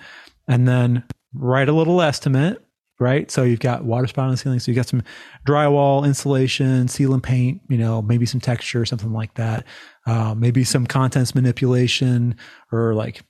And 0.48 0.68
then 0.68 1.04
write 1.34 1.68
a 1.68 1.72
little 1.72 2.02
estimate, 2.02 2.62
right? 3.00 3.30
So 3.30 3.42
you've 3.42 3.60
got 3.60 3.84
water 3.84 4.06
spout 4.06 4.26
on 4.26 4.32
the 4.32 4.36
ceiling. 4.36 4.60
So 4.60 4.70
you've 4.70 4.76
got 4.76 4.86
some 4.86 5.02
drywall, 5.46 6.06
insulation, 6.06 6.86
sealant 6.86 7.22
paint, 7.22 7.62
you 7.68 7.78
know, 7.78 8.02
maybe 8.02 8.26
some 8.26 8.40
texture, 8.40 8.84
something 8.84 9.12
like 9.12 9.34
that. 9.34 9.64
Uh, 10.06 10.34
maybe 10.34 10.62
some 10.64 10.86
contents 10.86 11.34
manipulation 11.34 12.36
or 12.70 12.94
like 12.94 13.22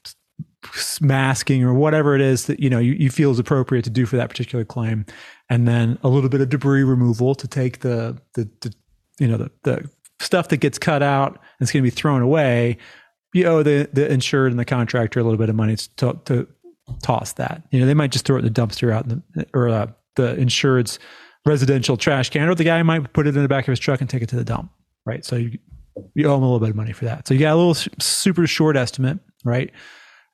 masking 1.01 1.63
or 1.63 1.73
whatever 1.73 2.15
it 2.15 2.21
is 2.21 2.45
that 2.47 2.61
you 2.61 2.69
know 2.69 2.79
you, 2.79 2.93
you 2.93 3.09
feel 3.09 3.31
is 3.31 3.39
appropriate 3.39 3.83
to 3.83 3.91
do 3.91 4.05
for 4.05 4.17
that 4.17 4.29
particular 4.29 4.63
claim 4.63 5.07
and 5.49 5.67
then 5.67 5.99
a 6.03 6.09
little 6.09 6.29
bit 6.29 6.43
of 6.43 6.51
debris 6.51 6.83
removal 6.83 7.35
to 7.35 7.49
take 7.49 7.81
the 7.81 8.21
the, 8.35 8.49
the 8.61 8.75
you 9.19 9.27
know 9.27 9.39
the, 9.39 9.51
the 9.63 9.89
stuff 10.21 10.49
that 10.49 10.59
gets 10.59 10.79
cut 10.79 11.03
out 11.03 11.31
and 11.31 11.39
it's 11.61 11.73
going 11.73 11.83
to 11.83 11.91
be 11.91 11.95
thrown 11.95 12.21
away 12.21 12.77
you 13.33 13.47
owe 13.47 13.63
the, 13.63 13.89
the 13.93 14.11
insured 14.13 14.53
and 14.53 14.59
the 14.59 14.65
contractor 14.65 15.21
a 15.21 15.23
little 15.23 15.39
bit 15.39 15.49
of 15.49 15.55
money 15.55 15.77
to, 15.77 16.21
to 16.25 16.47
toss 17.03 17.33
that. 17.35 17.63
You 17.71 17.81
know, 17.81 17.87
they 17.87 17.95
might 17.95 18.11
just 18.11 18.25
throw 18.25 18.37
it 18.37 18.41
in 18.41 18.53
the 18.53 18.61
dumpster 18.61 18.93
out 18.93 19.05
in 19.05 19.23
the, 19.35 19.47
or 19.55 19.69
uh, 19.69 19.87
the 20.17 20.37
insured's 20.37 20.99
residential 21.47 21.97
trash 21.97 22.31
can, 22.31 22.49
or 22.49 22.55
the 22.55 22.65
guy 22.65 22.83
might 22.83 23.13
put 23.13 23.27
it 23.27 23.37
in 23.37 23.43
the 23.43 23.49
back 23.49 23.67
of 23.67 23.73
his 23.73 23.79
truck 23.79 24.01
and 24.01 24.11
take 24.11 24.23
it 24.23 24.29
to 24.29 24.37
the 24.37 24.45
dump, 24.45 24.71
right? 25.07 25.25
So 25.25 25.37
you, 25.37 25.59
you 26.15 26.27
owe 26.27 26.37
him 26.37 26.43
a 26.43 26.47
little 26.47 26.61
bit 26.61 26.71
of 26.71 26.77
money 26.77 26.93
for 26.93 27.07
that. 27.07 27.27
So 27.27 27.35
you 27.35 27.41
got 27.41 27.55
a 27.55 27.57
little 27.57 27.75
super 27.75 28.47
short 28.47 28.77
estimate, 28.77 29.19
right? 29.45 29.71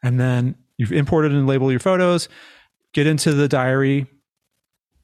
And 0.03 0.21
then 0.21 0.57
you've 0.79 0.93
imported 0.93 1.33
and 1.33 1.47
labeled 1.47 1.71
your 1.71 1.81
photos, 1.81 2.29
get 2.93 3.07
into 3.07 3.33
the 3.33 3.49
diary 3.49 4.07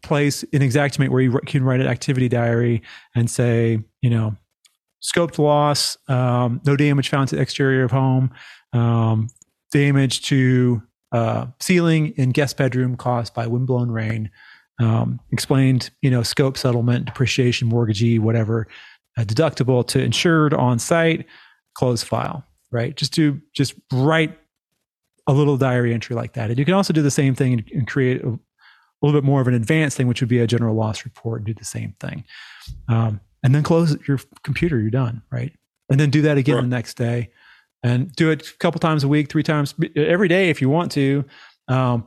place 0.03 0.43
in 0.45 0.63
Xactimate 0.63 1.11
where 1.11 1.23
you 1.23 1.39
can 1.47 1.63
write 1.63 1.81
an 1.81 1.87
activity 1.87 2.29
diary 2.29 2.83
and 3.15 3.31
say, 3.31 3.79
you 4.01 4.11
know, 4.11 4.37
scoped 5.03 5.39
loss, 5.39 5.97
um, 6.09 6.61
no 6.65 6.77
damage 6.77 7.09
found 7.09 7.29
to 7.29 7.37
the 7.37 7.43
exterior 7.43 7.85
of 7.85 7.91
home, 7.91 8.31
um, 8.73 9.29
damage 9.73 10.23
to 10.23 10.83
uh, 11.13 11.47
ceiling 11.61 12.09
in 12.17 12.31
guest 12.31 12.57
bedroom 12.57 12.97
caused 12.97 13.35
by 13.35 13.47
windblown 13.47 13.91
rain. 13.91 14.31
Um, 14.81 15.21
explained, 15.31 15.91
you 16.01 16.11
know, 16.11 16.23
scope 16.23 16.57
settlement, 16.57 17.05
depreciation, 17.05 17.69
mortgagee, 17.69 18.19
whatever, 18.19 18.67
uh, 19.17 19.23
deductible 19.23 19.87
to 19.89 20.03
insured 20.03 20.55
on 20.55 20.79
site, 20.79 21.27
close 21.75 22.03
file, 22.03 22.45
right? 22.71 22.97
Just 22.97 23.13
to 23.15 23.41
just 23.53 23.75
write 23.93 24.37
a 25.27 25.33
little 25.33 25.57
diary 25.57 25.95
entry 25.95 26.17
like 26.17 26.33
that. 26.33 26.51
And 26.51 26.59
you 26.59 26.65
can 26.65 26.75
also 26.75 26.93
do 26.93 27.03
the 27.03 27.11
same 27.11 27.35
thing 27.35 27.53
and, 27.53 27.71
and 27.73 27.87
create 27.87 28.25
a, 28.25 28.29
a, 28.29 28.39
little 29.03 29.21
bit 29.21 29.25
more 29.25 29.41
of 29.41 29.47
an 29.47 29.55
advanced 29.55 29.97
thing, 29.97 30.09
which 30.09 30.21
would 30.21 30.29
be 30.29 30.41
a 30.41 30.47
general 30.47 30.75
loss 30.75 31.05
report 31.05 31.41
and 31.41 31.47
do 31.47 31.55
the 31.55 31.65
same 31.65 31.95
thing. 32.01 32.25
Um, 32.89 33.21
and 33.45 33.55
then 33.55 33.63
close 33.63 33.97
your 34.09 34.19
computer, 34.43 34.81
you're 34.81 34.91
done, 34.91 35.23
right? 35.31 35.53
And 35.91 36.01
then 36.01 36.11
do 36.11 36.23
that 36.23 36.39
again 36.39 36.57
right. 36.57 36.63
the 36.63 36.69
next 36.69 36.97
day 36.97 37.31
and 37.83 38.13
do 38.13 38.31
it 38.31 38.49
a 38.49 38.57
couple 38.59 38.79
times 38.79 39.05
a 39.05 39.09
week, 39.09 39.29
three 39.29 39.43
times 39.43 39.75
every 39.97 40.29
day 40.29 40.51
if 40.51 40.61
you 40.61 40.69
want 40.69 40.93
to. 40.93 41.25
Um, 41.69 42.07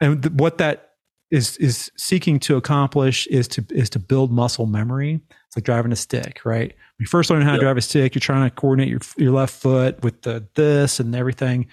and 0.00 0.22
th- 0.22 0.32
what 0.34 0.58
that 0.58 0.90
is 1.30 1.56
is 1.56 1.90
seeking 1.96 2.38
to 2.40 2.56
accomplish 2.56 3.26
is 3.28 3.48
to 3.48 3.64
is 3.70 3.88
to 3.90 3.98
build 3.98 4.30
muscle 4.30 4.66
memory. 4.66 5.20
It's 5.46 5.56
like 5.56 5.64
driving 5.64 5.92
a 5.92 5.96
stick, 5.96 6.40
right? 6.44 6.68
When 6.68 7.04
you 7.04 7.06
first 7.06 7.30
learn 7.30 7.42
how 7.42 7.52
to 7.52 7.58
drive 7.58 7.76
a 7.76 7.80
stick, 7.80 8.14
you're 8.14 8.20
trying 8.20 8.48
to 8.48 8.54
coordinate 8.54 8.88
your 8.88 9.00
your 9.16 9.32
left 9.32 9.54
foot 9.54 10.02
with 10.02 10.22
the 10.22 10.46
this 10.54 11.00
and 11.00 11.14
everything. 11.14 11.68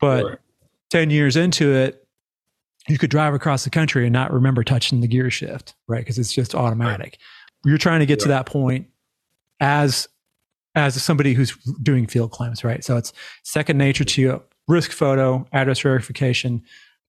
But 0.00 0.24
right. 0.24 0.38
ten 0.90 1.10
years 1.10 1.36
into 1.36 1.72
it, 1.72 2.06
you 2.88 2.98
could 2.98 3.10
drive 3.10 3.34
across 3.34 3.64
the 3.64 3.70
country 3.70 4.04
and 4.04 4.12
not 4.12 4.32
remember 4.32 4.64
touching 4.64 5.00
the 5.00 5.08
gear 5.08 5.30
shift, 5.30 5.74
right? 5.86 6.00
Because 6.00 6.18
it's 6.18 6.32
just 6.32 6.54
automatic. 6.54 7.00
Right. 7.00 7.18
You're 7.64 7.78
trying 7.78 8.00
to 8.00 8.06
get 8.06 8.18
to 8.20 8.28
that 8.28 8.46
point 8.46 8.88
as 9.60 10.08
as 10.74 11.00
somebody 11.02 11.34
who's 11.34 11.56
doing 11.82 12.06
field 12.06 12.30
claims, 12.30 12.64
right? 12.64 12.82
So 12.84 12.96
it's 12.96 13.12
second 13.42 13.78
nature 13.78 14.04
to 14.04 14.20
you. 14.20 14.42
Risk 14.68 14.92
photo, 14.92 15.46
address 15.52 15.80
verification, 15.80 16.62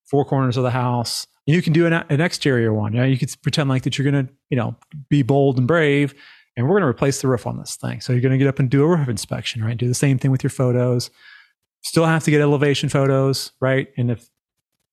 four 0.05 0.25
corners 0.25 0.57
of 0.57 0.63
the 0.63 0.71
house. 0.71 1.27
You 1.45 1.61
can 1.61 1.73
do 1.73 1.85
an, 1.85 1.93
an 1.93 2.21
exterior 2.21 2.73
one. 2.73 2.93
You, 2.93 2.99
know, 2.99 3.05
you 3.05 3.17
could 3.17 3.33
pretend 3.41 3.69
like 3.69 3.83
that 3.83 3.97
you're 3.97 4.09
going 4.09 4.27
to, 4.27 4.33
you 4.49 4.57
know, 4.57 4.75
be 5.09 5.21
bold 5.23 5.57
and 5.57 5.67
brave, 5.67 6.13
and 6.55 6.67
we're 6.67 6.73
going 6.73 6.83
to 6.83 6.87
replace 6.87 7.21
the 7.21 7.27
roof 7.27 7.45
on 7.47 7.57
this 7.57 7.75
thing. 7.75 8.01
So 8.01 8.13
you're 8.13 8.21
going 8.21 8.31
to 8.31 8.37
get 8.37 8.47
up 8.47 8.59
and 8.59 8.69
do 8.69 8.83
a 8.83 8.87
roof 8.87 9.07
inspection, 9.07 9.63
right? 9.63 9.77
Do 9.77 9.87
the 9.87 9.93
same 9.93 10.17
thing 10.17 10.31
with 10.31 10.43
your 10.43 10.49
photos. 10.49 11.09
Still 11.83 12.05
have 12.05 12.23
to 12.23 12.31
get 12.31 12.41
elevation 12.41 12.89
photos, 12.89 13.51
right? 13.59 13.87
And 13.97 14.11
if, 14.11 14.29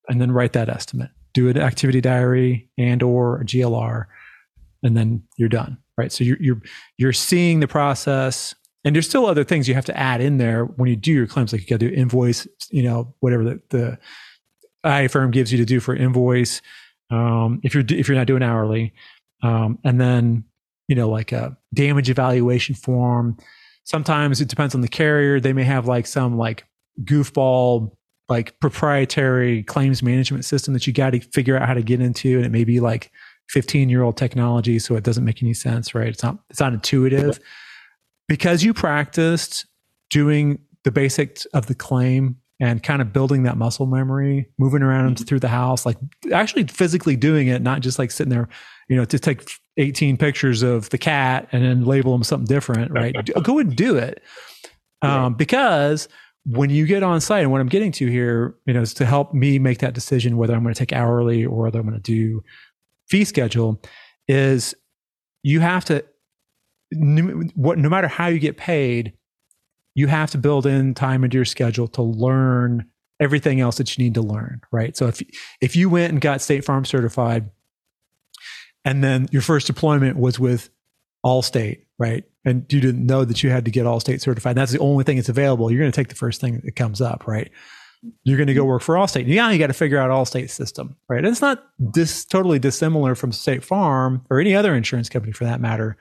and 0.09 0.21
then 0.21 0.33
write 0.33 0.53
that 0.55 0.68
estimate. 0.68 1.11
Do 1.33 1.49
an 1.49 1.59
activity 1.59 2.01
diary 2.01 2.68
and 2.77 3.03
or 3.03 3.41
a 3.41 3.45
GLR, 3.45 4.07
and 4.83 4.97
then 4.97 5.23
you're 5.37 5.49
done, 5.49 5.79
right? 5.97 6.11
So 6.11 6.25
you're 6.25 6.39
you're 6.41 6.62
you're 6.97 7.12
seeing 7.12 7.61
the 7.61 7.68
process 7.68 8.55
and 8.85 8.95
there's 8.95 9.09
still 9.09 9.26
other 9.26 9.45
things 9.45 9.68
you 9.68 9.74
have 9.74 9.85
to 9.87 9.97
add 9.97 10.20
in 10.20 10.39
there 10.39 10.64
when 10.64 10.89
you 10.89 10.97
do 10.97 11.12
your 11.12 11.26
claims, 11.26 11.53
like 11.53 11.62
you 11.62 11.66
got 11.66 11.81
to 11.81 11.91
do 11.91 11.95
invoice, 11.95 12.47
you 12.70 12.83
know, 12.83 13.14
whatever 13.20 13.45
the, 13.45 13.61
the 13.70 13.99
IA 14.89 15.09
firm 15.09 15.31
gives 15.31 15.53
you 15.53 15.59
to 15.59 15.64
do 15.64 15.81
for 15.81 15.95
invoice. 15.95 16.62
Um, 17.11 17.61
if 17.62 17.74
you're 17.74 17.85
if 17.89 18.09
you're 18.09 18.16
not 18.16 18.26
doing 18.26 18.43
hourly, 18.43 18.95
um, 19.43 19.78
and 19.85 20.01
then 20.01 20.45
you 20.89 20.95
know 20.95 21.11
like 21.11 21.33
a 21.33 21.57
damage 21.74 22.09
evaluation 22.09 22.74
form. 22.74 23.37
Sometimes 23.85 24.41
it 24.41 24.49
depends 24.49 24.74
on 24.74 24.81
the 24.81 24.89
carrier. 24.89 25.41
They 25.41 25.53
may 25.53 25.64
have 25.64 25.87
like 25.87 26.07
some 26.07 26.39
like 26.39 26.64
goofball 27.03 27.91
like 28.28 28.59
proprietary 28.61 29.64
claims 29.64 30.03
management 30.03 30.45
system 30.45 30.72
that 30.72 30.87
you 30.87 30.93
got 30.93 31.11
to 31.11 31.20
figure 31.20 31.59
out 31.59 31.66
how 31.66 31.74
to 31.74 31.83
get 31.83 32.01
into 32.01 32.37
and 32.37 32.47
it 32.47 32.51
may 32.53 32.64
be 32.64 32.78
like 32.78 33.11
15 33.49 33.89
year 33.89 34.03
old 34.03 34.16
technology 34.16 34.78
so 34.78 34.95
it 34.95 35.03
doesn't 35.03 35.24
make 35.24 35.43
any 35.43 35.55
sense 35.55 35.95
right 35.95 36.09
it's 36.09 36.22
not 36.22 36.39
it's 36.49 36.61
not 36.61 36.72
intuitive 36.72 37.41
because 38.31 38.62
you 38.62 38.72
practiced 38.72 39.66
doing 40.09 40.61
the 40.85 40.93
basics 40.93 41.47
of 41.47 41.66
the 41.66 41.74
claim 41.74 42.37
and 42.61 42.81
kind 42.81 43.03
of 43.03 43.12
building 43.12 43.43
that 43.43 43.57
muscle 43.57 43.87
memory 43.87 44.49
moving 44.57 44.83
around 44.83 45.16
mm-hmm. 45.16 45.24
through 45.24 45.41
the 45.41 45.49
house 45.49 45.85
like 45.85 45.97
actually 46.33 46.62
physically 46.64 47.16
doing 47.16 47.49
it 47.49 47.61
not 47.61 47.81
just 47.81 47.99
like 47.99 48.12
sitting 48.12 48.31
there 48.31 48.49
you 48.89 48.95
know 48.95 49.05
to 49.05 49.18
take 49.18 49.51
18 49.78 50.16
pictures 50.16 50.62
of 50.62 50.89
the 50.91 50.99
cat 50.99 51.49
and 51.51 51.64
then 51.64 51.85
label 51.85 52.12
them 52.12 52.22
something 52.22 52.47
different 52.47 52.93
right. 52.93 53.16
go 53.43 53.59
and 53.59 53.74
do 53.74 53.97
it. 53.97 54.22
Um, 55.03 55.35
because 55.35 56.09
when 56.45 56.70
you 56.70 56.87
get 56.87 57.03
on 57.03 57.20
site 57.20 57.43
and 57.43 57.51
what 57.51 57.61
i'm 57.61 57.68
getting 57.68 57.91
to 57.91 58.07
here 58.07 58.55
you 58.64 58.72
know 58.72 58.83
is 58.83 58.95
to 58.95 59.07
help 59.07 59.35
me 59.35 59.59
make 59.59 59.78
that 59.78 59.93
decision 59.93 60.37
whether 60.37 60.55
i'm 60.55 60.62
going 60.62 60.74
to 60.74 60.78
take 60.78 60.93
hourly 60.93 61.45
or 61.45 61.64
whether 61.64 61.81
i'm 61.81 61.87
going 61.87 62.01
to 62.01 62.03
do 62.03 62.45
fee 63.09 63.24
schedule 63.24 63.83
is 64.28 64.74
you 65.43 65.59
have 65.59 65.85
to 65.85 66.05
what 66.93 67.78
no 67.78 67.88
matter 67.88 68.09
how 68.09 68.26
you 68.26 68.38
get 68.38 68.57
paid 68.57 69.12
you 69.95 70.07
have 70.07 70.30
to 70.30 70.38
build 70.38 70.66
in 70.66 70.95
time 70.95 71.24
into 71.24 71.36
your 71.36 71.45
schedule 71.45 71.88
to 71.88 72.03
learn 72.03 72.86
everything 73.20 73.61
else 73.61 73.76
that 73.76 73.97
you 73.97 74.05
need 74.05 74.14
to 74.14 74.22
learn 74.22 74.61
right? 74.72 74.97
So 74.97 75.07
if 75.07 75.22
if 75.61 75.76
you 75.76 75.88
went 75.88 76.12
and 76.12 76.20
got 76.20 76.41
state 76.41 76.64
farm 76.64 76.84
certified 76.84 77.51
and 78.84 79.05
then 79.05 79.28
your 79.30 79.43
first 79.43 79.66
deployment 79.66 80.16
was 80.16 80.38
with 80.38 80.70
allstate 81.24 81.84
right? 81.99 82.24
And 82.47 82.64
you 82.72 82.80
didn't 82.80 83.05
know 83.05 83.26
that 83.26 83.43
you 83.43 83.51
had 83.51 83.66
to 83.66 83.70
get 83.70 83.84
allstate 83.84 84.22
certified. 84.22 84.57
That's 84.57 84.72
the 84.72 84.78
only 84.78 85.05
thing 85.05 85.16
that's 85.16 85.28
available. 85.28 85.70
You're 85.70 85.80
going 85.80 85.93
to 85.93 85.97
take 85.97 86.09
the 86.09 86.14
first 86.14 86.41
thing 86.41 86.61
that 86.64 86.76
comes 86.76 87.01
up 87.01 87.26
right? 87.26 87.51
You're 88.24 88.38
going 88.38 88.47
to 88.47 88.55
go 88.55 88.64
work 88.64 88.82
for 88.82 88.95
Allstate. 88.95 89.26
Yeah, 89.26 89.51
you 89.51 89.59
got 89.59 89.66
to 89.66 89.74
figure 89.74 89.99
out 89.99 90.11
Allstate 90.11 90.49
system, 90.49 90.97
right? 91.09 91.18
And 91.18 91.26
it's 91.26 91.43
not 91.43 91.62
this 91.78 92.24
totally 92.24 92.59
dissimilar 92.59 93.14
from 93.14 93.30
State 93.30 93.62
Farm 93.62 94.24
or 94.30 94.41
any 94.41 94.55
other 94.55 94.74
insurance 94.74 95.11
company 95.11 95.32
for 95.32 95.45
that 95.45 95.61
matter, 95.61 95.99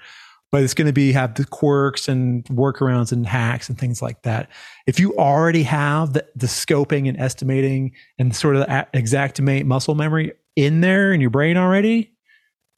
but 0.52 0.64
it's 0.64 0.74
going 0.74 0.88
to 0.88 0.94
be 0.94 1.12
have 1.12 1.36
the 1.36 1.46
quirks 1.46 2.08
and 2.08 2.44
workarounds 2.46 3.12
and 3.12 3.26
hacks 3.26 3.70
and 3.70 3.78
things 3.78 4.02
like 4.02 4.24
that. 4.24 4.50
If 4.88 5.00
you 5.00 5.16
already 5.18 5.64
have 5.64 6.14
the, 6.14 6.26
the 6.36 6.48
scoping 6.48 7.08
and 7.08 7.20
estimating 7.20 7.94
and 8.18 8.36
sort 8.36 8.56
of 8.56 8.62
the 8.62 9.00
Xactimate 9.00 9.66
muscle 9.66 9.96
memory 9.96 10.34
in 10.56 10.82
there 10.82 11.14
in 11.14 11.22
your 11.22 11.30
brain 11.30 11.58
already, 11.58 12.12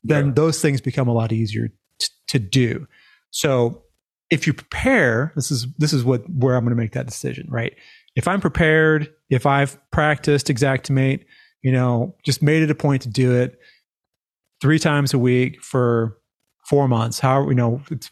then 0.04 0.28
yeah. 0.28 0.34
those 0.36 0.62
things 0.62 0.82
become 0.82 1.08
a 1.08 1.14
lot 1.14 1.32
easier 1.32 1.70
t- 2.00 2.08
to 2.28 2.40
do. 2.40 2.88
So 3.30 3.84
if 4.30 4.48
you 4.48 4.54
prepare, 4.54 5.32
this 5.36 5.52
is 5.52 5.68
this 5.78 5.94
is 5.94 6.04
what 6.04 6.30
where 6.30 6.56
I'm 6.56 6.64
going 6.64 6.76
to 6.76 6.82
make 6.82 6.94
that 6.94 7.06
decision, 7.06 7.48
right? 7.50 7.74
if 8.16 8.28
I'm 8.28 8.42
prepared, 8.42 9.14
if 9.30 9.46
I've 9.46 9.78
practiced 9.92 10.48
Xactimate, 10.48 11.26
you 11.62 11.72
know, 11.72 12.16
just 12.24 12.42
made 12.42 12.64
it 12.64 12.72
a 12.72 12.76
point 12.76 13.04
to 13.04 13.10
do 13.10 13.36
it 13.36 13.60
three 14.62 14.80
times 14.80 15.14
a 15.14 15.20
week 15.20 15.62
for 15.64 16.18
four 16.72 16.88
months. 16.88 17.20
How 17.20 17.50
you 17.50 17.56
know 17.56 17.82
it's 17.92 18.10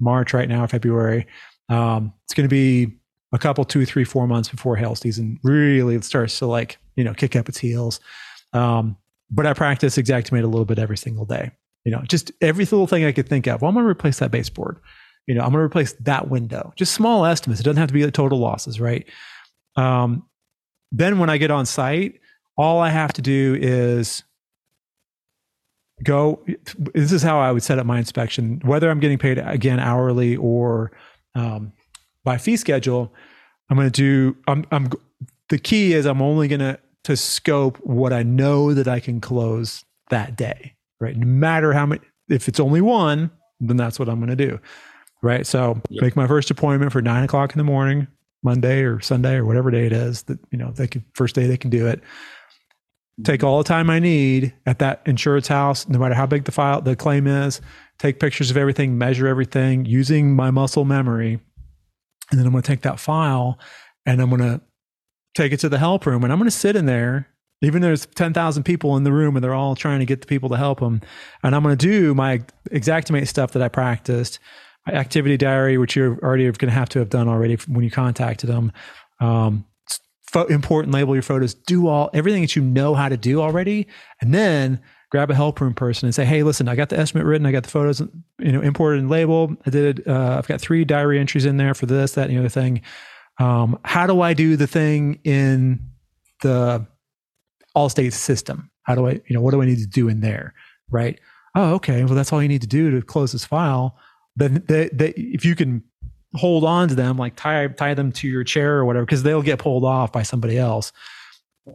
March 0.00 0.34
right 0.34 0.48
now, 0.48 0.66
February. 0.66 1.28
Um, 1.68 2.12
it's 2.24 2.34
going 2.34 2.48
to 2.48 2.52
be 2.52 2.96
a 3.32 3.38
couple, 3.38 3.64
two, 3.64 3.86
three, 3.86 4.02
four 4.02 4.26
months 4.26 4.48
before 4.48 4.74
hail 4.74 4.96
season 4.96 5.38
really 5.44 5.94
it 5.94 6.02
starts 6.02 6.36
to 6.40 6.46
like 6.46 6.78
you 6.96 7.04
know 7.04 7.14
kick 7.14 7.36
up 7.36 7.48
its 7.48 7.58
heels. 7.58 8.00
Um, 8.52 8.96
but 9.30 9.46
I 9.46 9.52
practice 9.52 9.96
Xactimate 9.96 10.42
a 10.42 10.48
little 10.48 10.64
bit 10.64 10.80
every 10.80 10.96
single 10.96 11.24
day. 11.24 11.52
You 11.84 11.92
know, 11.92 12.02
just 12.02 12.32
every 12.40 12.64
little 12.64 12.88
thing 12.88 13.04
I 13.04 13.12
could 13.12 13.28
think 13.28 13.46
of. 13.46 13.62
Well, 13.62 13.68
I'm 13.68 13.74
going 13.76 13.86
to 13.86 13.90
replace 13.90 14.18
that 14.18 14.32
baseboard. 14.32 14.80
You 15.28 15.36
know, 15.36 15.42
I'm 15.42 15.50
going 15.50 15.60
to 15.60 15.66
replace 15.66 15.92
that 16.00 16.28
window. 16.28 16.72
Just 16.74 16.92
small 16.92 17.24
estimates. 17.24 17.60
It 17.60 17.62
doesn't 17.62 17.78
have 17.78 17.88
to 17.88 17.94
be 17.94 18.02
the 18.02 18.10
total 18.10 18.40
losses, 18.40 18.80
right? 18.80 19.06
Um, 19.76 20.26
then 20.90 21.20
when 21.20 21.30
I 21.30 21.38
get 21.38 21.52
on 21.52 21.64
site, 21.64 22.18
all 22.56 22.80
I 22.80 22.88
have 22.88 23.12
to 23.12 23.22
do 23.22 23.56
is 23.60 24.24
go. 26.04 26.44
This 26.94 27.12
is 27.12 27.22
how 27.22 27.38
I 27.38 27.52
would 27.52 27.62
set 27.62 27.78
up 27.78 27.86
my 27.86 27.98
inspection, 27.98 28.60
whether 28.64 28.90
I'm 28.90 29.00
getting 29.00 29.18
paid 29.18 29.38
again 29.38 29.78
hourly 29.78 30.36
or 30.36 30.92
um, 31.34 31.72
by 32.24 32.38
fee 32.38 32.56
schedule. 32.56 33.12
I'm 33.68 33.76
going 33.76 33.90
to 33.90 33.92
do. 33.92 34.36
I'm, 34.46 34.66
I'm. 34.70 34.90
The 35.48 35.58
key 35.58 35.92
is 35.92 36.06
I'm 36.06 36.22
only 36.22 36.48
going 36.48 36.60
to 36.60 36.78
to 37.04 37.16
scope 37.16 37.78
what 37.78 38.12
I 38.12 38.22
know 38.22 38.74
that 38.74 38.88
I 38.88 39.00
can 39.00 39.20
close 39.20 39.84
that 40.10 40.36
day. 40.36 40.74
Right, 41.00 41.16
no 41.16 41.26
matter 41.26 41.72
how 41.72 41.86
many. 41.86 42.02
If 42.28 42.46
it's 42.46 42.60
only 42.60 42.80
one, 42.80 43.30
then 43.58 43.76
that's 43.76 43.98
what 43.98 44.08
I'm 44.08 44.18
going 44.18 44.36
to 44.36 44.36
do. 44.36 44.60
Right. 45.22 45.46
So 45.46 45.80
yep. 45.90 46.02
make 46.02 46.16
my 46.16 46.26
first 46.26 46.50
appointment 46.50 46.92
for 46.92 47.02
nine 47.02 47.24
o'clock 47.24 47.52
in 47.52 47.58
the 47.58 47.64
morning. 47.64 48.06
Monday 48.42 48.82
or 48.82 49.00
Sunday 49.00 49.34
or 49.34 49.44
whatever 49.44 49.70
day 49.70 49.86
it 49.86 49.92
is 49.92 50.22
that 50.22 50.38
you 50.50 50.58
know 50.58 50.70
they 50.70 50.86
can 50.86 51.04
first 51.14 51.34
day 51.34 51.46
they 51.46 51.56
can 51.56 51.70
do 51.70 51.86
it. 51.86 52.00
Take 53.24 53.44
all 53.44 53.58
the 53.58 53.64
time 53.64 53.90
I 53.90 53.98
need 53.98 54.54
at 54.66 54.78
that 54.78 55.02
insurance 55.06 55.48
house, 55.48 55.88
no 55.88 55.98
matter 55.98 56.14
how 56.14 56.26
big 56.26 56.44
the 56.44 56.52
file 56.52 56.80
the 56.80 56.96
claim 56.96 57.26
is. 57.26 57.60
Take 57.98 58.20
pictures 58.20 58.50
of 58.50 58.56
everything, 58.56 58.96
measure 58.96 59.26
everything 59.26 59.84
using 59.84 60.34
my 60.34 60.50
muscle 60.50 60.84
memory, 60.84 61.40
and 62.30 62.38
then 62.38 62.46
I'm 62.46 62.52
going 62.52 62.62
to 62.62 62.66
take 62.66 62.82
that 62.82 62.98
file 62.98 63.58
and 64.06 64.22
I'm 64.22 64.30
going 64.30 64.42
to 64.42 64.60
take 65.34 65.52
it 65.52 65.60
to 65.60 65.68
the 65.68 65.78
help 65.78 66.06
room 66.06 66.24
and 66.24 66.32
I'm 66.32 66.38
going 66.38 66.50
to 66.50 66.56
sit 66.56 66.76
in 66.76 66.86
there 66.86 67.28
even 67.62 67.82
though 67.82 67.88
there's 67.88 68.06
10,000 68.06 68.62
people 68.62 68.96
in 68.96 69.04
the 69.04 69.12
room 69.12 69.36
and 69.36 69.44
they're 69.44 69.54
all 69.54 69.74
trying 69.74 70.00
to 70.00 70.06
get 70.06 70.20
the 70.20 70.26
people 70.26 70.48
to 70.48 70.56
help 70.56 70.80
them. 70.80 71.00
And 71.42 71.54
I'm 71.54 71.62
going 71.62 71.76
to 71.76 71.86
do 71.86 72.14
my 72.14 72.38
Xactimate 72.70 73.28
stuff 73.28 73.52
that 73.52 73.62
I 73.62 73.68
practiced 73.68 74.38
my 74.86 74.94
activity 74.94 75.36
diary, 75.36 75.76
which 75.76 75.94
you're 75.94 76.18
already 76.20 76.44
going 76.44 76.54
to 76.54 76.70
have 76.70 76.88
to 76.90 76.98
have 77.00 77.10
done 77.10 77.28
already 77.28 77.56
when 77.68 77.84
you 77.84 77.90
contacted 77.90 78.48
them. 78.48 78.72
Um, 79.20 79.66
fo- 80.30 80.46
important 80.46 80.94
label 80.94 81.14
your 81.14 81.22
photos. 81.22 81.54
Do 81.54 81.88
all 81.88 82.10
everything 82.14 82.42
that 82.42 82.56
you 82.56 82.62
know 82.62 82.94
how 82.94 83.08
to 83.08 83.16
do 83.16 83.40
already, 83.40 83.86
and 84.20 84.34
then 84.34 84.80
grab 85.10 85.30
a 85.30 85.34
help 85.34 85.60
room 85.60 85.74
person 85.74 86.06
and 86.06 86.14
say, 86.14 86.24
"Hey, 86.24 86.42
listen, 86.42 86.68
I 86.68 86.76
got 86.76 86.88
the 86.88 86.98
estimate 86.98 87.26
written. 87.26 87.46
I 87.46 87.52
got 87.52 87.64
the 87.64 87.70
photos, 87.70 88.00
you 88.38 88.52
know, 88.52 88.60
imported 88.60 89.00
and 89.00 89.10
labeled. 89.10 89.56
I 89.66 89.70
did. 89.70 90.06
Uh, 90.06 90.36
I've 90.38 90.48
got 90.48 90.60
three 90.60 90.84
diary 90.84 91.18
entries 91.18 91.44
in 91.44 91.56
there 91.56 91.74
for 91.74 91.86
this, 91.86 92.12
that, 92.12 92.28
and 92.28 92.36
the 92.36 92.40
other 92.40 92.48
thing. 92.48 92.82
Um, 93.38 93.78
how 93.84 94.06
do 94.06 94.20
I 94.20 94.34
do 94.34 94.56
the 94.56 94.66
thing 94.66 95.18
in 95.24 95.80
the 96.42 96.86
Allstate 97.76 98.12
system? 98.12 98.70
How 98.82 98.94
do 98.94 99.06
I, 99.06 99.12
you 99.12 99.34
know, 99.34 99.40
what 99.40 99.52
do 99.52 99.62
I 99.62 99.66
need 99.66 99.78
to 99.78 99.86
do 99.86 100.08
in 100.08 100.20
there? 100.20 100.54
Right? 100.90 101.18
Oh, 101.54 101.74
okay. 101.74 102.04
Well, 102.04 102.14
that's 102.14 102.32
all 102.32 102.42
you 102.42 102.48
need 102.48 102.60
to 102.60 102.66
do 102.66 102.90
to 102.90 103.02
close 103.02 103.32
this 103.32 103.44
file 103.44 103.96
then 104.36 104.62
they, 104.66 104.88
they, 104.92 105.10
if 105.16 105.44
you 105.44 105.54
can 105.54 105.82
hold 106.34 106.64
on 106.64 106.88
to 106.88 106.94
them, 106.94 107.16
like 107.16 107.36
tie 107.36 107.66
tie 107.68 107.94
them 107.94 108.12
to 108.12 108.28
your 108.28 108.44
chair 108.44 108.76
or 108.76 108.84
whatever, 108.84 109.04
because 109.04 109.22
they'll 109.22 109.42
get 109.42 109.58
pulled 109.58 109.84
off 109.84 110.12
by 110.12 110.22
somebody 110.22 110.58
else. 110.58 110.92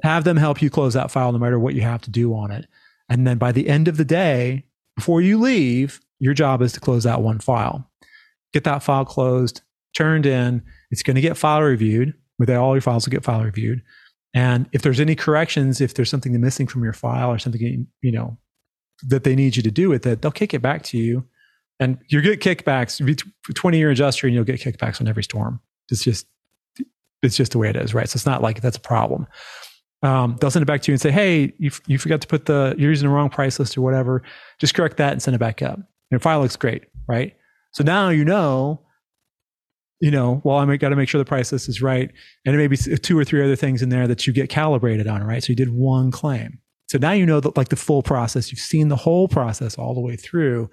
Have 0.04 0.24
them 0.24 0.38
help 0.38 0.62
you 0.62 0.70
close 0.70 0.94
that 0.94 1.12
file, 1.12 1.32
no 1.32 1.38
matter 1.38 1.60
what 1.60 1.76
you 1.76 1.82
have 1.82 2.02
to 2.02 2.12
do 2.12 2.34
on 2.36 2.52
it. 2.52 2.68
And 3.10 3.26
then 3.26 3.38
by 3.38 3.52
the 3.52 3.70
end 3.70 3.88
of 3.88 3.98
the 3.98 4.06
day, 4.06 4.66
before 4.96 5.22
you 5.22 5.40
leave, 5.40 6.00
your 6.20 6.34
job 6.34 6.62
is 6.62 6.74
to 6.74 6.80
close 6.80 7.04
that 7.04 7.22
one 7.22 7.40
file. 7.40 7.90
Get 8.54 8.64
that 8.64 8.84
file 8.84 9.06
closed, 9.06 9.62
turned 9.96 10.26
in. 10.26 10.64
It's 10.92 11.04
going 11.04 11.16
to 11.16 11.22
get 11.22 11.38
file 11.38 11.62
reviewed. 11.62 12.14
With 12.40 12.50
all 12.50 12.76
your 12.76 12.82
files 12.82 13.06
will 13.06 13.12
get 13.12 13.24
file 13.24 13.44
reviewed. 13.44 13.82
And 14.34 14.68
if 14.74 14.82
there's 14.82 15.00
any 15.00 15.16
corrections, 15.16 15.80
if 15.80 15.94
there's 15.94 16.10
something 16.10 16.40
missing 16.42 16.68
from 16.68 16.84
your 16.84 16.94
file 16.94 17.32
or 17.32 17.40
something 17.40 17.88
you 18.02 18.12
know 18.12 18.38
that 19.08 19.24
they 19.24 19.36
need 19.36 19.56
you 19.56 19.64
to 19.64 19.72
do 19.72 19.90
with 19.90 20.06
it, 20.06 20.22
they'll 20.22 20.32
kick 20.32 20.54
it 20.54 20.62
back 20.62 20.84
to 20.84 20.98
you 20.98 21.26
and 21.80 21.98
you 22.08 22.22
get 22.22 22.40
kickbacks. 22.40 23.26
20 23.54 23.78
year 23.78 23.92
adjuster, 23.92 24.28
and 24.28 24.36
you'll 24.36 24.44
get 24.44 24.60
kickbacks 24.60 25.02
on 25.02 25.08
every 25.08 25.24
storm. 25.24 25.60
It's 25.90 26.04
just 26.04 26.28
it's 27.22 27.36
just 27.36 27.52
the 27.54 27.58
way 27.58 27.70
it 27.70 27.76
is, 27.76 27.94
right? 27.94 28.08
So 28.08 28.18
it's 28.18 28.26
not 28.26 28.42
like 28.42 28.62
that's 28.62 28.78
a 28.78 28.82
problem. 28.82 29.28
Um, 30.04 30.38
they'll 30.40 30.52
send 30.52 30.64
it 30.64 30.68
back 30.68 30.82
to 30.84 30.92
you 30.92 30.94
and 30.94 31.02
say, 31.02 31.12
"Hey, 31.12 31.54
you, 31.58 31.72
you 31.88 31.98
forgot 31.98 32.22
to 32.22 32.28
put 32.28 32.46
the 32.46 32.76
you're 32.78 32.90
using 32.90 33.08
the 33.08 33.14
wrong 33.14 33.30
price 33.30 33.60
list 33.60 33.78
or 33.78 33.82
whatever. 33.82 34.22
Just 34.60 34.76
correct 34.76 34.98
that 34.98 35.14
and 35.14 35.22
send 35.22 35.36
it 35.36 35.40
back 35.40 35.62
up. 35.62 35.80
Your 36.12 36.20
file 36.20 36.42
looks 36.42 36.56
great, 36.56 36.84
right? 37.08 37.36
So 37.72 37.84
now 37.84 38.10
you 38.10 38.24
know, 38.24 38.82
you 40.00 40.12
know. 40.12 40.42
Well, 40.44 40.58
I 40.58 40.78
got 40.78 40.90
to 40.90 40.96
make 40.96 41.10
sure 41.10 41.20
the 41.20 41.26
price 41.26 41.52
list 41.52 41.68
is 41.68 41.82
right, 41.82 42.12
and 42.46 42.56
maybe 42.56 42.78
two 42.78 43.18
or 43.18 43.26
three 43.26 43.44
other 43.44 43.56
things 43.56 43.82
in 43.82 43.90
there 43.90 44.08
that 44.08 44.28
you 44.28 44.34
get 44.34 44.50
calibrated 44.50 45.08
on, 45.08 45.24
right? 45.24 45.44
So 45.44 45.52
you 45.52 45.56
did 45.56 45.72
one 45.72 46.12
claim. 46.12 46.60
So 46.88 47.00
now 47.00 47.14
you 47.14 47.26
know 47.26 47.40
that 47.40 47.58
like 47.58 47.70
the 47.70 47.76
full 47.76 48.04
process. 48.04 48.52
You've 48.52 48.60
seen 48.60 48.90
the 48.90 48.96
whole 48.96 49.28
process 49.28 49.76
all 49.78 49.94
the 49.96 50.02
way 50.02 50.16
through. 50.16 50.70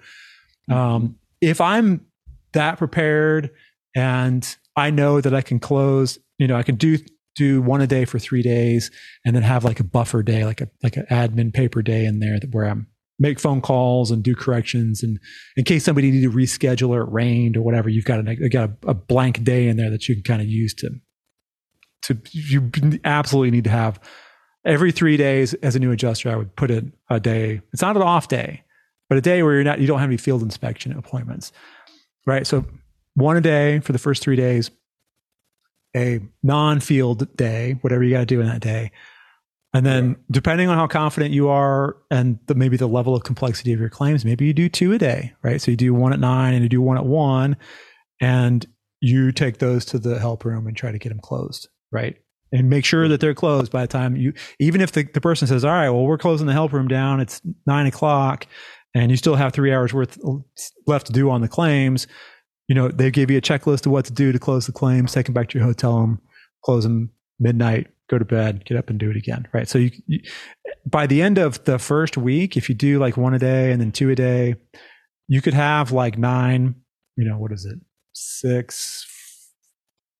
Um, 0.69 1.17
if 1.41 1.59
I'm 1.59 2.05
that 2.53 2.77
prepared 2.77 3.51
and 3.95 4.55
I 4.75 4.89
know 4.89 5.21
that 5.21 5.33
I 5.33 5.41
can 5.41 5.59
close, 5.59 6.17
you 6.37 6.47
know, 6.47 6.55
I 6.55 6.63
can 6.63 6.75
do 6.75 6.97
do 7.35 7.61
one 7.61 7.81
a 7.81 7.87
day 7.87 8.05
for 8.05 8.19
three 8.19 8.43
days 8.43 8.91
and 9.25 9.35
then 9.35 9.41
have 9.41 9.63
like 9.63 9.79
a 9.79 9.83
buffer 9.83 10.21
day, 10.23 10.45
like 10.45 10.61
a 10.61 10.69
like 10.81 10.97
an 10.97 11.05
admin 11.09 11.53
paper 11.53 11.81
day 11.81 12.05
in 12.05 12.19
there 12.19 12.39
that 12.39 12.53
where 12.53 12.65
I'm 12.65 12.87
make 13.19 13.39
phone 13.39 13.61
calls 13.61 14.11
and 14.11 14.23
do 14.23 14.35
corrections 14.35 15.03
and 15.03 15.19
in 15.55 15.63
case 15.63 15.85
somebody 15.85 16.09
needed 16.09 16.31
to 16.31 16.35
reschedule 16.35 16.89
or 16.89 17.01
it 17.01 17.11
rained 17.11 17.55
or 17.55 17.61
whatever, 17.61 17.87
you've 17.87 18.05
got 18.05 18.27
a, 18.27 18.49
got 18.49 18.69
a, 18.69 18.89
a 18.89 18.93
blank 18.93 19.43
day 19.43 19.67
in 19.67 19.77
there 19.77 19.91
that 19.91 20.09
you 20.09 20.15
can 20.15 20.23
kind 20.23 20.41
of 20.41 20.47
use 20.47 20.73
to 20.73 20.89
to 22.03 22.17
you 22.31 22.69
absolutely 23.05 23.51
need 23.51 23.63
to 23.63 23.69
have 23.69 23.99
every 24.65 24.91
three 24.91 25.17
days 25.17 25.53
as 25.55 25.75
a 25.75 25.79
new 25.79 25.91
adjuster. 25.91 26.29
I 26.29 26.35
would 26.35 26.55
put 26.55 26.71
it 26.71 26.85
a 27.09 27.19
day. 27.19 27.61
It's 27.71 27.81
not 27.81 27.95
an 27.95 28.01
off 28.01 28.27
day 28.27 28.63
but 29.09 29.17
a 29.17 29.21
day 29.21 29.43
where 29.43 29.55
you're 29.55 29.63
not, 29.63 29.79
you 29.79 29.87
don't 29.87 29.99
have 29.99 30.09
any 30.09 30.17
field 30.17 30.41
inspection 30.41 30.91
appointments, 30.97 31.51
right? 32.25 32.47
So 32.47 32.65
one 33.15 33.37
a 33.37 33.41
day 33.41 33.79
for 33.79 33.91
the 33.91 33.99
first 33.99 34.23
three 34.23 34.35
days. 34.35 34.71
a 35.95 36.19
non-field 36.41 37.35
day, 37.37 37.77
whatever 37.81 38.03
you 38.03 38.11
got 38.11 38.21
to 38.21 38.25
do 38.25 38.41
in 38.41 38.47
that 38.47 38.61
day. 38.61 38.91
And 39.75 39.85
then 39.85 40.15
depending 40.29 40.69
on 40.69 40.77
how 40.77 40.87
confident 40.87 41.33
you 41.33 41.49
are 41.49 41.97
and 42.11 42.37
the, 42.45 42.55
maybe 42.55 42.77
the 42.77 42.87
level 42.87 43.15
of 43.15 43.23
complexity 43.23 43.73
of 43.73 43.79
your 43.79 43.89
claims, 43.89 44.23
maybe 44.23 44.45
you 44.45 44.53
do 44.53 44.69
two 44.69 44.93
a 44.93 44.97
day, 44.99 45.33
right? 45.41 45.59
So 45.61 45.71
you 45.71 45.77
do 45.77 45.93
one 45.93 46.13
at 46.13 46.19
nine 46.19 46.53
and 46.53 46.63
you 46.63 46.69
do 46.69 46.81
one 46.81 46.97
at 46.97 47.05
one 47.05 47.57
and 48.21 48.65
you 49.01 49.31
take 49.31 49.57
those 49.57 49.83
to 49.85 49.99
the 49.99 50.19
help 50.19 50.45
room 50.45 50.67
and 50.67 50.77
try 50.77 50.91
to 50.91 50.99
get 50.99 51.09
them 51.09 51.19
closed, 51.19 51.69
right? 51.91 52.17
And 52.51 52.69
make 52.69 52.85
sure 52.85 53.07
that 53.07 53.19
they're 53.19 53.33
closed 53.33 53.71
by 53.71 53.81
the 53.81 53.87
time 53.87 54.15
you, 54.15 54.33
even 54.59 54.79
if 54.79 54.91
the, 54.91 55.03
the 55.11 55.21
person 55.21 55.47
says, 55.47 55.65
all 55.65 55.71
right, 55.71 55.89
well, 55.89 56.05
we're 56.05 56.19
closing 56.19 56.45
the 56.45 56.53
help 56.53 56.71
room 56.71 56.87
down, 56.87 57.19
it's 57.19 57.41
nine 57.65 57.87
o'clock 57.87 58.45
and 58.93 59.11
you 59.11 59.17
still 59.17 59.35
have 59.35 59.53
three 59.53 59.73
hours 59.73 59.93
worth 59.93 60.19
left 60.87 61.07
to 61.07 61.13
do 61.13 61.29
on 61.29 61.41
the 61.41 61.47
claims, 61.47 62.07
you 62.67 62.75
know, 62.75 62.87
they 62.87 63.11
give 63.11 63.29
you 63.29 63.37
a 63.37 63.41
checklist 63.41 63.85
of 63.85 63.91
what 63.91 64.05
to 64.05 64.13
do 64.13 64.31
to 64.31 64.39
close 64.39 64.65
the 64.65 64.71
claims, 64.71 65.11
take 65.11 65.25
them 65.25 65.33
back 65.33 65.49
to 65.49 65.57
your 65.57 65.67
hotel 65.67 65.97
room, 65.97 66.21
close 66.63 66.83
them 66.83 67.11
midnight, 67.39 67.87
go 68.09 68.17
to 68.17 68.25
bed, 68.25 68.65
get 68.65 68.77
up 68.77 68.89
and 68.89 68.99
do 68.99 69.09
it 69.09 69.17
again. 69.17 69.47
Right. 69.53 69.67
So 69.67 69.79
you, 69.79 69.91
you, 70.07 70.19
by 70.85 71.07
the 71.07 71.21
end 71.21 71.37
of 71.37 71.63
the 71.65 71.79
first 71.79 72.17
week, 72.17 72.55
if 72.55 72.69
you 72.69 72.75
do 72.75 72.99
like 72.99 73.17
one 73.17 73.33
a 73.33 73.39
day 73.39 73.71
and 73.71 73.81
then 73.81 73.91
two 73.91 74.09
a 74.09 74.15
day, 74.15 74.55
you 75.27 75.41
could 75.41 75.53
have 75.53 75.91
like 75.91 76.17
nine, 76.17 76.75
you 77.17 77.27
know, 77.27 77.37
what 77.37 77.51
is 77.51 77.65
it? 77.65 77.79
Six. 78.13 79.05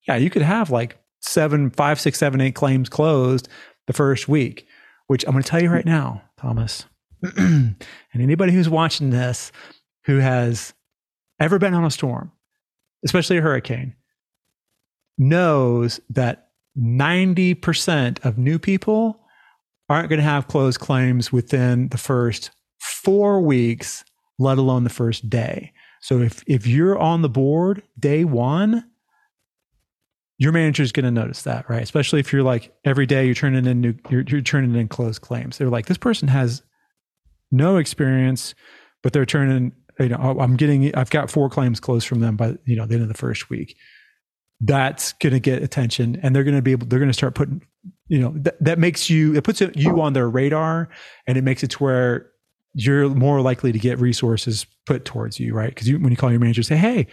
Yeah. 0.06 0.16
You 0.16 0.30
could 0.30 0.42
have 0.42 0.70
like 0.70 0.98
seven, 1.20 1.70
five, 1.70 2.00
six, 2.00 2.18
seven, 2.18 2.40
eight 2.40 2.54
claims 2.54 2.88
closed 2.88 3.48
the 3.86 3.92
first 3.92 4.28
week, 4.28 4.66
which 5.06 5.24
I'm 5.26 5.32
going 5.32 5.42
to 5.42 5.48
tell 5.48 5.62
you 5.62 5.70
right 5.70 5.86
now, 5.86 6.22
Thomas, 6.36 6.86
and 7.36 7.76
anybody 8.14 8.52
who's 8.52 8.68
watching 8.68 9.10
this 9.10 9.52
who 10.04 10.18
has 10.18 10.74
ever 11.40 11.58
been 11.58 11.74
on 11.74 11.84
a 11.84 11.90
storm, 11.90 12.30
especially 13.04 13.38
a 13.38 13.42
hurricane, 13.42 13.94
knows 15.16 16.00
that 16.10 16.48
90% 16.78 18.24
of 18.24 18.36
new 18.36 18.58
people 18.58 19.20
aren't 19.88 20.08
going 20.08 20.18
to 20.18 20.24
have 20.24 20.48
closed 20.48 20.80
claims 20.80 21.32
within 21.32 21.88
the 21.88 21.98
first 21.98 22.50
four 22.80 23.40
weeks, 23.40 24.04
let 24.38 24.58
alone 24.58 24.84
the 24.84 24.90
first 24.90 25.28
day. 25.30 25.72
So 26.00 26.20
if, 26.20 26.42
if 26.46 26.66
you're 26.66 26.98
on 26.98 27.22
the 27.22 27.28
board 27.28 27.82
day 27.98 28.24
one, 28.24 28.84
your 30.36 30.52
manager 30.52 30.82
is 30.82 30.92
going 30.92 31.04
to 31.04 31.10
notice 31.10 31.42
that, 31.42 31.68
right? 31.70 31.82
Especially 31.82 32.20
if 32.20 32.32
you're 32.32 32.42
like 32.42 32.74
every 32.84 33.06
day 33.06 33.24
you're 33.24 33.34
turning 33.34 33.66
in 33.66 33.80
new, 33.80 33.94
you're, 34.10 34.22
you're 34.22 34.40
turning 34.40 34.74
in 34.74 34.88
closed 34.88 35.22
claims. 35.22 35.58
They're 35.58 35.70
like, 35.70 35.86
this 35.86 35.98
person 35.98 36.28
has 36.28 36.62
no 37.50 37.76
experience, 37.76 38.54
but 39.02 39.12
they're 39.12 39.26
turning, 39.26 39.72
you 39.98 40.08
know, 40.08 40.18
oh, 40.20 40.40
I'm 40.40 40.56
getting, 40.56 40.94
I've 40.94 41.10
got 41.10 41.30
four 41.30 41.48
claims 41.48 41.80
closed 41.80 42.06
from 42.06 42.20
them 42.20 42.36
by, 42.36 42.56
you 42.64 42.76
know, 42.76 42.86
the 42.86 42.94
end 42.94 43.02
of 43.02 43.08
the 43.08 43.14
first 43.14 43.50
week. 43.50 43.76
That's 44.60 45.12
going 45.14 45.32
to 45.32 45.40
get 45.40 45.62
attention 45.62 46.18
and 46.22 46.34
they're 46.34 46.44
going 46.44 46.56
to 46.56 46.62
be 46.62 46.72
able 46.72 46.86
they're 46.86 47.00
going 47.00 47.10
to 47.10 47.14
start 47.14 47.34
putting 47.34 47.60
you 48.06 48.18
know 48.18 48.32
th- 48.32 48.56
that 48.60 48.78
makes 48.78 49.10
you 49.10 49.34
it 49.34 49.44
puts 49.44 49.60
you 49.60 50.00
on 50.00 50.12
their 50.12 50.30
radar 50.30 50.88
and 51.26 51.36
it 51.36 51.42
makes 51.42 51.62
it 51.62 51.70
to 51.72 51.78
where 51.82 52.30
you're 52.72 53.08
more 53.10 53.40
likely 53.40 53.72
to 53.72 53.78
get 53.78 53.98
resources 53.98 54.64
put 54.86 55.04
towards 55.04 55.40
you 55.40 55.52
right? 55.52 55.70
Because 55.70 55.88
you, 55.88 55.98
when 55.98 56.12
you 56.12 56.16
call 56.16 56.30
your 56.30 56.40
manager 56.40 56.62
say 56.62 56.76
hey 56.76 57.06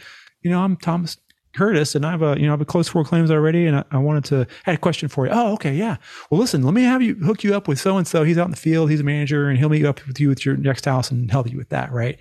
you 0.44 0.52
know 0.52 0.62
i'm 0.62 0.78
thomas 0.78 1.18
curtis 1.54 1.96
and 1.96 2.06
i 2.06 2.12
have 2.12 2.22
a 2.22 2.36
you 2.38 2.44
know 2.44 2.50
i 2.50 2.52
have 2.52 2.62
a 2.62 2.66
close 2.66 2.88
four 2.88 3.04
claims 3.04 3.30
already 3.30 3.66
and 3.66 3.78
I, 3.78 3.84
I 3.92 3.98
wanted 3.98 4.24
to 4.26 4.48
I 4.66 4.72
had 4.72 4.76
a 4.76 4.82
question 4.82 5.10
for 5.10 5.26
you 5.26 5.32
oh 5.34 5.54
okay 5.54 5.74
yeah 5.74 5.98
well 6.30 6.40
listen 6.40 6.64
let 6.64 6.74
me 6.74 6.84
have 6.84 7.02
you 7.02 7.16
hook 7.16 7.44
you 7.44 7.56
up 7.56 7.68
with 7.68 7.80
so 7.80 7.98
and 7.98 8.08
so 8.08 8.24
he's 8.24 8.38
out 8.38 8.46
in 8.46 8.52
the 8.52 8.58
field 8.58 8.90
he's 8.90 9.02
a 9.02 9.04
manager 9.04 9.50
and 9.50 9.58
he'll 9.58 9.70
meet 9.70 9.82
you 9.82 9.90
up 9.90 10.06
with 10.08 10.20
you 10.20 10.32
at 10.32 10.46
your 10.46 10.56
next 10.58 10.86
house 10.86 11.12
and 11.12 11.30
help 11.32 11.50
you 11.50 11.58
with 11.58 11.70
that 11.70 11.92
right 11.92 12.18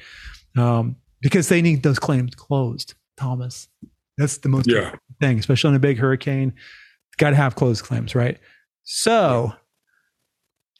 um, 0.56 0.96
because 1.20 1.48
they 1.48 1.62
need 1.62 1.82
those 1.82 1.98
claims 1.98 2.34
closed 2.34 2.94
thomas 3.16 3.68
that's 4.20 4.36
the 4.38 4.50
most 4.50 4.68
yeah. 4.68 4.94
thing, 5.18 5.38
especially 5.38 5.70
in 5.70 5.76
a 5.76 5.80
big 5.80 5.98
hurricane. 5.98 6.52
Got 7.16 7.30
to 7.30 7.36
have 7.36 7.54
closed 7.54 7.84
claims, 7.84 8.14
right? 8.14 8.38
So, 8.82 9.54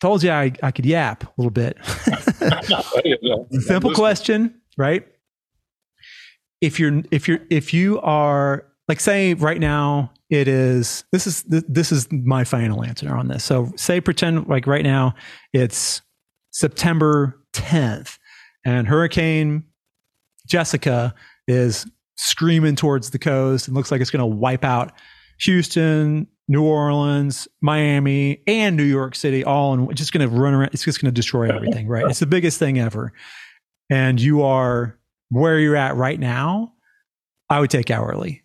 told 0.00 0.22
you 0.22 0.30
I, 0.30 0.52
I 0.62 0.70
could 0.70 0.84
yap 0.84 1.24
a 1.24 1.30
little 1.38 1.50
bit. 1.50 1.78
Simple 3.62 3.94
question, 3.94 4.60
right? 4.76 5.06
If 6.60 6.78
you're 6.78 7.02
if 7.10 7.28
you're 7.28 7.40
if 7.50 7.72
you 7.72 8.00
are 8.00 8.66
like 8.88 9.00
say 9.00 9.34
right 9.34 9.60
now 9.60 10.12
it 10.30 10.46
is 10.48 11.04
this 11.12 11.26
is 11.26 11.42
this 11.46 11.92
is 11.92 12.10
my 12.12 12.44
final 12.44 12.84
answer 12.84 13.14
on 13.14 13.28
this. 13.28 13.44
So 13.44 13.72
say 13.76 14.00
pretend 14.00 14.48
like 14.48 14.66
right 14.66 14.84
now 14.84 15.14
it's 15.52 16.02
September 16.52 17.38
10th 17.52 18.18
and 18.64 18.86
Hurricane 18.86 19.64
Jessica 20.46 21.14
is 21.46 21.86
screaming 22.16 22.76
towards 22.76 23.10
the 23.10 23.18
coast 23.18 23.66
and 23.66 23.76
looks 23.76 23.90
like 23.90 24.00
it's 24.00 24.10
going 24.10 24.20
to 24.20 24.36
wipe 24.36 24.64
out 24.64 24.92
Houston, 25.40 26.26
New 26.48 26.62
Orleans, 26.64 27.48
Miami, 27.62 28.42
and 28.46 28.76
New 28.76 28.84
York 28.84 29.14
City 29.14 29.42
all 29.44 29.72
in 29.72 29.94
just 29.94 30.12
going 30.12 30.28
to 30.28 30.34
run 30.36 30.52
around. 30.52 30.70
It's 30.72 30.84
just 30.84 31.00
going 31.00 31.12
to 31.12 31.14
destroy 31.14 31.48
everything, 31.48 31.88
right? 31.88 32.04
It's 32.06 32.20
the 32.20 32.26
biggest 32.26 32.58
thing 32.58 32.78
ever. 32.78 33.12
And 33.88 34.20
you 34.20 34.42
are 34.42 34.98
where 35.30 35.58
you're 35.58 35.76
at 35.76 35.96
right 35.96 36.18
now. 36.18 36.74
I 37.48 37.58
would 37.58 37.70
take 37.70 37.90
hourly, 37.90 38.44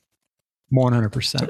100%. 0.74 1.50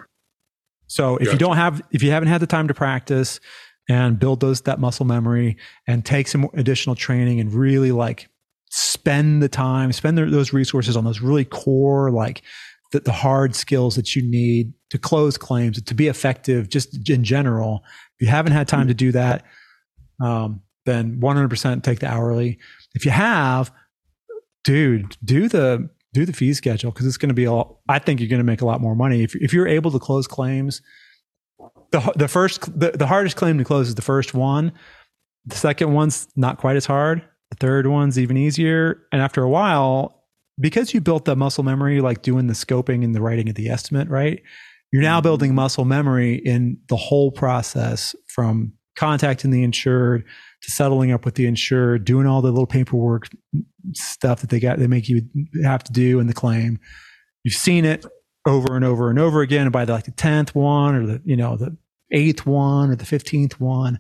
So 0.87 1.17
if 1.17 1.31
you 1.31 1.37
don't 1.37 1.55
have, 1.55 1.81
if 1.91 2.03
you 2.03 2.11
haven't 2.11 2.29
had 2.29 2.41
the 2.41 2.47
time 2.47 2.67
to 2.67 2.73
practice 2.73 3.39
and 3.87 4.19
build 4.19 4.39
those, 4.39 4.61
that 4.61 4.79
muscle 4.79 5.05
memory 5.05 5.57
and 5.87 6.05
take 6.05 6.27
some 6.27 6.49
additional 6.53 6.95
training 6.95 7.39
and 7.39 7.53
really 7.53 7.91
like 7.91 8.29
spend 8.71 9.41
the 9.41 9.49
time, 9.49 9.91
spend 9.91 10.17
the, 10.17 10.25
those 10.25 10.53
resources 10.53 10.97
on 10.97 11.05
those 11.05 11.21
really 11.21 11.45
core, 11.45 12.11
like 12.11 12.41
the, 12.91 12.99
the 12.99 13.11
hard 13.11 13.55
skills 13.55 13.95
that 13.95 14.15
you 14.15 14.21
need 14.21 14.73
to 14.89 14.97
close 14.97 15.37
claims, 15.37 15.81
to 15.81 15.93
be 15.93 16.07
effective, 16.07 16.69
just 16.69 17.09
in 17.09 17.23
general. 17.23 17.83
If 18.19 18.25
you 18.25 18.27
haven't 18.27 18.53
had 18.53 18.67
time 18.67 18.87
to 18.87 18.93
do 18.93 19.11
that, 19.13 19.43
um, 20.21 20.61
then 20.85 21.19
100% 21.19 21.83
take 21.83 21.99
the 21.99 22.07
hourly. 22.07 22.59
If 22.93 23.05
you 23.05 23.11
have, 23.11 23.71
dude, 24.65 25.17
do 25.23 25.47
the 25.47 25.89
do 26.13 26.25
the 26.25 26.33
fee 26.33 26.53
schedule 26.53 26.91
because 26.91 27.05
it's 27.05 27.17
going 27.17 27.29
to 27.29 27.35
be 27.35 27.47
all. 27.47 27.81
I 27.87 27.99
think 27.99 28.19
you're 28.19 28.29
going 28.29 28.39
to 28.39 28.45
make 28.45 28.61
a 28.61 28.65
lot 28.65 28.81
more 28.81 28.95
money 28.95 29.23
if 29.23 29.35
if 29.35 29.53
you're 29.53 29.67
able 29.67 29.91
to 29.91 29.99
close 29.99 30.27
claims. 30.27 30.81
The 31.91 32.11
the 32.17 32.27
first 32.27 32.77
the, 32.77 32.91
the 32.91 33.07
hardest 33.07 33.37
claim 33.37 33.57
to 33.57 33.63
close 33.63 33.87
is 33.87 33.95
the 33.95 34.01
first 34.01 34.33
one. 34.33 34.73
The 35.45 35.55
second 35.55 35.93
one's 35.93 36.27
not 36.35 36.57
quite 36.57 36.75
as 36.75 36.85
hard. 36.85 37.23
The 37.51 37.57
third 37.57 37.87
one's 37.87 38.17
even 38.17 38.35
easier. 38.35 39.03
And 39.11 39.21
after 39.21 39.43
a 39.43 39.49
while, 39.49 40.23
because 40.59 40.93
you 40.93 41.01
built 41.01 41.25
the 41.25 41.35
muscle 41.35 41.63
memory, 41.63 42.01
like 42.01 42.23
doing 42.23 42.47
the 42.47 42.53
scoping 42.53 43.03
and 43.03 43.13
the 43.13 43.21
writing 43.21 43.47
of 43.47 43.55
the 43.55 43.69
estimate, 43.69 44.09
right? 44.09 44.41
You're 44.91 45.03
now 45.03 45.17
mm-hmm. 45.17 45.23
building 45.23 45.55
muscle 45.55 45.85
memory 45.85 46.35
in 46.35 46.77
the 46.89 46.95
whole 46.95 47.31
process 47.31 48.15
from 48.27 48.73
contacting 48.95 49.51
the 49.51 49.63
insured 49.63 50.25
settling 50.71 51.11
up 51.11 51.25
with 51.25 51.35
the 51.35 51.45
insurer, 51.45 51.97
doing 51.97 52.27
all 52.27 52.41
the 52.41 52.51
little 52.51 52.67
paperwork 52.67 53.29
stuff 53.93 54.41
that 54.41 54.49
they 54.49 54.59
got, 54.59 54.79
they 54.79 54.87
make 54.87 55.07
you 55.09 55.21
have 55.63 55.83
to 55.83 55.91
do 55.91 56.19
in 56.19 56.27
the 56.27 56.33
claim. 56.33 56.79
You've 57.43 57.55
seen 57.55 57.85
it 57.85 58.05
over 58.47 58.75
and 58.75 58.85
over 58.85 59.09
and 59.09 59.19
over 59.19 59.41
again. 59.41 59.63
And 59.63 59.71
by 59.71 59.85
the, 59.85 59.93
like 59.93 60.05
the 60.05 60.11
10th 60.11 60.55
one 60.55 60.95
or 60.95 61.05
the, 61.05 61.21
you 61.25 61.35
know, 61.35 61.55
the 61.57 61.75
eighth 62.11 62.45
one 62.45 62.89
or 62.89 62.95
the 62.95 63.05
15th 63.05 63.53
one, 63.53 63.99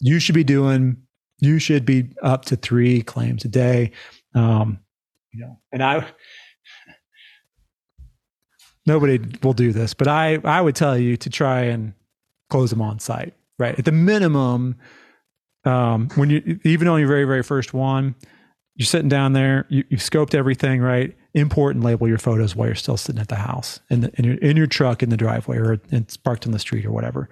you 0.00 0.18
should 0.18 0.34
be 0.34 0.44
doing 0.44 0.96
you 1.42 1.58
should 1.58 1.84
be 1.84 2.08
up 2.22 2.44
to 2.44 2.54
three 2.54 3.02
claims 3.02 3.44
a 3.44 3.48
day. 3.48 3.90
Um, 4.32 4.78
you 5.32 5.40
know, 5.40 5.58
and 5.72 5.82
I, 5.82 6.06
nobody 8.86 9.18
will 9.42 9.52
do 9.52 9.72
this, 9.72 9.92
but 9.92 10.06
I, 10.06 10.38
I 10.44 10.60
would 10.60 10.76
tell 10.76 10.96
you 10.96 11.16
to 11.16 11.28
try 11.28 11.62
and 11.62 11.94
close 12.48 12.70
them 12.70 12.80
on 12.80 13.00
site, 13.00 13.34
right? 13.58 13.76
At 13.76 13.84
the 13.84 13.92
minimum, 13.92 14.76
um, 15.64 16.08
when 16.14 16.30
you, 16.30 16.60
even 16.64 16.88
on 16.88 16.98
your 16.98 17.08
very, 17.08 17.24
very 17.24 17.42
first 17.42 17.72
one, 17.72 18.14
you're 18.76 18.86
sitting 18.86 19.08
down 19.08 19.32
there, 19.32 19.66
you, 19.68 19.84
you've 19.90 20.00
scoped 20.00 20.34
everything, 20.34 20.80
right? 20.80 21.16
Import 21.34 21.74
and 21.74 21.84
label 21.84 22.08
your 22.08 22.18
photos 22.18 22.56
while 22.56 22.68
you're 22.68 22.74
still 22.74 22.96
sitting 22.96 23.20
at 23.20 23.28
the 23.28 23.36
house 23.36 23.80
in, 23.90 24.00
the, 24.00 24.12
in, 24.14 24.24
your, 24.24 24.34
in 24.36 24.56
your 24.56 24.66
truck 24.66 25.02
in 25.02 25.10
the 25.10 25.16
driveway 25.16 25.58
or 25.58 25.80
it's 25.90 26.16
parked 26.16 26.46
on 26.46 26.52
the 26.52 26.58
street 26.58 26.84
or 26.84 26.90
whatever, 26.90 27.28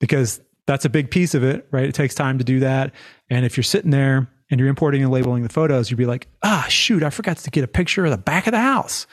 because 0.00 0.40
that's 0.66 0.84
a 0.84 0.88
big 0.88 1.10
piece 1.10 1.34
of 1.34 1.44
it, 1.44 1.66
right? 1.70 1.84
It 1.84 1.94
takes 1.94 2.14
time 2.14 2.38
to 2.38 2.44
do 2.44 2.60
that. 2.60 2.92
And 3.28 3.44
if 3.44 3.56
you're 3.56 3.64
sitting 3.64 3.90
there 3.90 4.28
and 4.50 4.58
you're 4.58 4.68
importing 4.68 5.02
and 5.02 5.12
labeling 5.12 5.42
the 5.42 5.48
photos, 5.48 5.90
you'd 5.90 5.96
be 5.96 6.06
like, 6.06 6.28
ah, 6.42 6.66
shoot, 6.68 7.02
I 7.02 7.10
forgot 7.10 7.38
to 7.38 7.50
get 7.50 7.64
a 7.64 7.68
picture 7.68 8.04
of 8.04 8.10
the 8.10 8.18
back 8.18 8.46
of 8.46 8.52
the 8.52 8.60
house. 8.60 9.06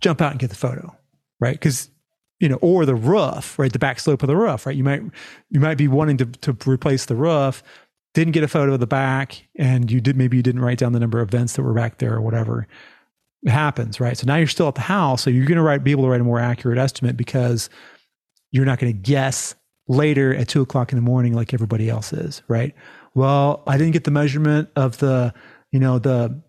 Jump 0.00 0.20
out 0.20 0.32
and 0.32 0.40
get 0.40 0.50
the 0.50 0.56
photo, 0.56 0.94
right? 1.40 1.54
Because 1.54 1.88
you 2.42 2.48
know, 2.48 2.58
or 2.60 2.84
the 2.84 2.96
roof, 2.96 3.56
right? 3.56 3.72
The 3.72 3.78
back 3.78 4.00
slope 4.00 4.24
of 4.24 4.26
the 4.26 4.36
roof, 4.36 4.66
right? 4.66 4.74
You 4.74 4.82
might 4.82 5.00
you 5.50 5.60
might 5.60 5.78
be 5.78 5.86
wanting 5.86 6.16
to 6.16 6.26
to 6.26 6.56
replace 6.68 7.04
the 7.06 7.14
roof, 7.14 7.62
didn't 8.14 8.32
get 8.32 8.44
a 8.44 8.48
photo 8.48 8.74
of 8.74 8.80
the 8.80 8.86
back, 8.86 9.46
and 9.56 9.90
you 9.90 10.00
did 10.00 10.16
maybe 10.16 10.36
you 10.36 10.42
didn't 10.42 10.60
write 10.60 10.78
down 10.78 10.92
the 10.92 11.00
number 11.00 11.20
of 11.20 11.30
vents 11.30 11.54
that 11.54 11.62
were 11.62 11.72
back 11.74 11.98
there 11.98 12.14
or 12.14 12.20
whatever. 12.20 12.66
It 13.42 13.50
happens, 13.50 13.98
right? 14.00 14.16
So 14.16 14.26
now 14.26 14.36
you're 14.36 14.46
still 14.46 14.68
at 14.68 14.74
the 14.76 14.82
house, 14.82 15.22
so 15.22 15.30
you're 15.30 15.46
going 15.46 15.56
to 15.56 15.62
write 15.62 15.82
be 15.82 15.90
able 15.90 16.04
to 16.04 16.10
write 16.10 16.20
a 16.20 16.24
more 16.24 16.38
accurate 16.38 16.78
estimate 16.78 17.16
because 17.16 17.70
you're 18.50 18.64
not 18.66 18.78
going 18.78 18.92
to 18.92 18.98
guess 18.98 19.54
later 19.88 20.34
at 20.34 20.46
two 20.48 20.60
o'clock 20.62 20.92
in 20.92 20.96
the 20.96 21.02
morning 21.02 21.32
like 21.32 21.52
everybody 21.52 21.88
else 21.90 22.12
is, 22.12 22.42
right? 22.48 22.74
Well, 23.14 23.62
I 23.66 23.76
didn't 23.78 23.92
get 23.92 24.04
the 24.04 24.10
measurement 24.10 24.68
of 24.76 24.98
the, 24.98 25.34
you 25.72 25.80
know, 25.80 25.98
the 25.98 26.40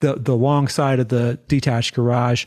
the 0.00 0.14
the 0.16 0.36
long 0.36 0.68
side 0.68 0.98
of 1.00 1.08
the 1.08 1.38
detached 1.48 1.94
garage, 1.94 2.46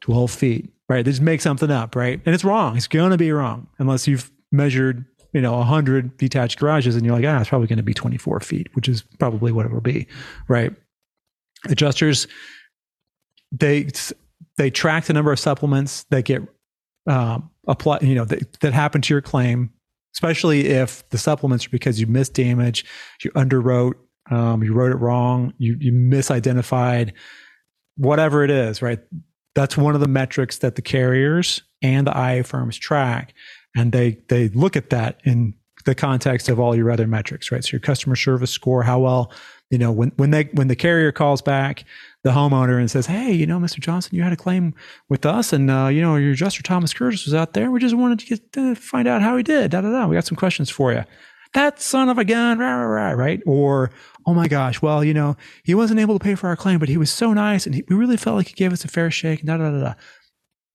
12 0.00 0.30
feet. 0.30 0.70
right? 0.88 1.04
They 1.04 1.10
just 1.10 1.22
make 1.22 1.40
something 1.40 1.70
up, 1.70 1.94
right? 1.94 2.20
And 2.24 2.34
it's 2.34 2.44
wrong. 2.44 2.76
It's 2.76 2.88
going 2.88 3.10
to 3.10 3.16
be 3.18 3.30
wrong 3.32 3.68
unless 3.78 4.06
you've 4.08 4.30
measured, 4.52 5.04
you 5.36 5.42
know, 5.42 5.58
100 5.58 6.16
detached 6.16 6.58
garages 6.58 6.96
and 6.96 7.04
you're 7.04 7.14
like, 7.14 7.26
ah, 7.26 7.38
it's 7.38 7.50
probably 7.50 7.66
going 7.66 7.76
to 7.76 7.82
be 7.82 7.92
24 7.92 8.40
feet, 8.40 8.68
which 8.72 8.88
is 8.88 9.02
probably 9.18 9.52
what 9.52 9.66
it 9.66 9.72
will 9.72 9.82
be, 9.82 10.06
right? 10.48 10.72
Adjusters, 11.68 12.26
they 13.52 13.86
they 14.56 14.70
track 14.70 15.04
the 15.04 15.12
number 15.12 15.30
of 15.30 15.38
supplements 15.38 16.04
that 16.04 16.24
get 16.24 16.40
um, 17.06 17.50
applied, 17.68 18.02
you 18.02 18.14
know, 18.14 18.24
that, 18.24 18.60
that 18.60 18.72
happen 18.72 19.02
to 19.02 19.12
your 19.12 19.20
claim, 19.20 19.70
especially 20.14 20.68
if 20.68 21.06
the 21.10 21.18
supplements 21.18 21.66
are 21.66 21.70
because 21.70 22.00
you 22.00 22.06
missed 22.06 22.32
damage, 22.32 22.86
you 23.22 23.30
underwrote, 23.32 23.92
um, 24.30 24.64
you 24.64 24.72
wrote 24.72 24.90
it 24.90 24.96
wrong, 24.96 25.52
you 25.58 25.76
you 25.78 25.92
misidentified, 25.92 27.12
whatever 27.98 28.42
it 28.42 28.50
is, 28.50 28.80
right? 28.80 29.00
That's 29.54 29.76
one 29.76 29.94
of 29.94 30.00
the 30.00 30.08
metrics 30.08 30.58
that 30.58 30.76
the 30.76 30.82
carriers 30.82 31.60
and 31.82 32.06
the 32.06 32.18
IA 32.18 32.42
firms 32.42 32.78
track, 32.78 33.34
and 33.76 33.92
they 33.92 34.18
they 34.28 34.48
look 34.48 34.76
at 34.76 34.90
that 34.90 35.20
in 35.24 35.54
the 35.84 35.94
context 35.94 36.48
of 36.48 36.58
all 36.58 36.74
your 36.74 36.90
other 36.90 37.06
metrics, 37.06 37.52
right? 37.52 37.62
So 37.62 37.70
your 37.72 37.80
customer 37.80 38.16
service 38.16 38.50
score, 38.50 38.82
how 38.82 38.98
well, 38.98 39.30
you 39.70 39.78
know, 39.78 39.92
when 39.92 40.10
when 40.16 40.30
they 40.30 40.44
when 40.54 40.68
the 40.68 40.74
carrier 40.74 41.12
calls 41.12 41.42
back 41.42 41.84
the 42.24 42.30
homeowner 42.30 42.80
and 42.80 42.90
says, 42.90 43.06
"Hey, 43.06 43.32
you 43.32 43.46
know, 43.46 43.58
Mr. 43.58 43.78
Johnson, 43.78 44.16
you 44.16 44.22
had 44.22 44.32
a 44.32 44.36
claim 44.36 44.74
with 45.08 45.24
us, 45.24 45.52
and 45.52 45.70
uh, 45.70 45.86
you 45.86 46.00
know, 46.00 46.16
your 46.16 46.32
adjuster 46.32 46.62
Thomas 46.62 46.92
Curtis 46.92 47.24
was 47.26 47.34
out 47.34 47.52
there. 47.52 47.70
We 47.70 47.78
just 47.78 47.94
wanted 47.94 48.18
to 48.20 48.26
get 48.26 48.52
to 48.54 48.74
find 48.74 49.06
out 49.06 49.22
how 49.22 49.36
he 49.36 49.42
did. 49.42 49.70
Da 49.70 49.82
da 49.82 49.90
da. 49.90 50.06
We 50.06 50.16
got 50.16 50.26
some 50.26 50.36
questions 50.36 50.70
for 50.70 50.92
you." 50.92 51.04
That 51.54 51.80
son 51.80 52.08
of 52.08 52.18
a 52.18 52.24
gun, 52.24 52.58
rah, 52.58 52.74
rah, 52.74 52.84
rah, 52.84 53.10
right? 53.12 53.40
Or, 53.46 53.90
oh 54.26 54.34
my 54.34 54.46
gosh, 54.46 54.82
well, 54.82 55.02
you 55.02 55.14
know, 55.14 55.36
he 55.62 55.74
wasn't 55.74 56.00
able 56.00 56.18
to 56.18 56.22
pay 56.22 56.34
for 56.34 56.48
our 56.48 56.56
claim, 56.56 56.78
but 56.78 56.90
he 56.90 56.98
was 56.98 57.10
so 57.10 57.32
nice, 57.32 57.64
and 57.64 57.74
he, 57.74 57.84
we 57.88 57.96
really 57.96 58.18
felt 58.18 58.36
like 58.36 58.48
he 58.48 58.54
gave 58.54 58.74
us 58.74 58.84
a 58.84 58.88
fair 58.88 59.10
shake. 59.10 59.42
Da 59.42 59.56
da 59.56 59.70
da 59.70 59.80
da. 59.80 59.94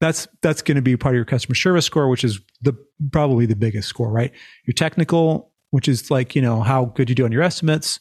That's 0.02 0.28
that's 0.42 0.62
going 0.62 0.76
to 0.76 0.82
be 0.82 0.98
part 0.98 1.16
of 1.16 1.18
your 1.18 1.26
customer 1.26 1.56
service 1.56 1.86
score, 1.86 2.10
which 2.10 2.26
is 2.26 2.42
the 2.62 2.76
probably 3.12 3.46
the 3.46 3.56
biggest 3.56 3.88
score, 3.88 4.12
right? 4.12 4.34
Your 4.66 4.74
technical, 4.74 5.54
which 5.70 5.88
is 5.88 6.12
like 6.12 6.36
you 6.36 6.42
know 6.42 6.62
how 6.62 6.86
good 6.86 7.08
you 7.08 7.16
do 7.16 7.24
on 7.24 7.32
your 7.32 7.44
estimates, 7.44 8.00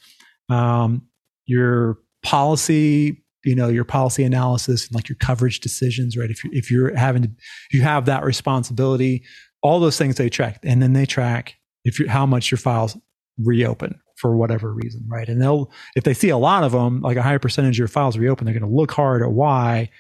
um, 0.48 1.03
your 1.46 1.98
policy 2.22 3.22
you 3.44 3.55
know 3.55 3.68
your 3.68 3.84
policy 3.84 4.22
analysis 4.22 4.86
and 4.86 4.94
like 4.94 5.09
your 5.09 5.16
coverage 5.16 5.61
decisions 5.61 6.16
right? 6.16 6.30
If 6.30 6.44
you 6.44 6.51
if 6.53 6.70
you're 6.70 6.94
having 6.96 7.22
to 7.22 7.30
you 7.72 7.82
have 7.82 8.07
that 8.07 8.24
responsibility 8.24 9.24
all 9.62 9.80
those 9.80 9.98
things 9.98 10.16
they 10.16 10.28
track. 10.28 10.59
And 10.62 10.82
then 10.82 10.92
they 10.92 11.07
track 11.07 11.57
if 11.84 11.98
you 11.98 12.09
how 12.09 12.26
much 12.26 12.51
your 12.51 12.59
files 12.59 12.96
reopen 13.42 13.98
for 14.16 14.36
whatever 14.36 14.72
reason 14.74 15.07
right? 15.09 15.28
And 15.28 15.40
they'll 15.40 15.72
if 15.96 16.05
they 16.05 16.14
see 16.14 16.28
a 16.28 16.36
lot 16.36 16.64
of 16.64 16.72
them 16.72 17.01
like 17.01 17.16
a 17.16 17.22
high 17.22 17.38
percentage 17.38 17.76
of 17.76 17.78
your 17.78 17.88
files 17.88 18.18
reopen 18.18 18.44
they're 18.44 18.59
going 18.59 18.70
to 18.70 18.76
look 18.76 18.92
hard 18.92 19.22
at 19.22 19.32
why 19.32 19.90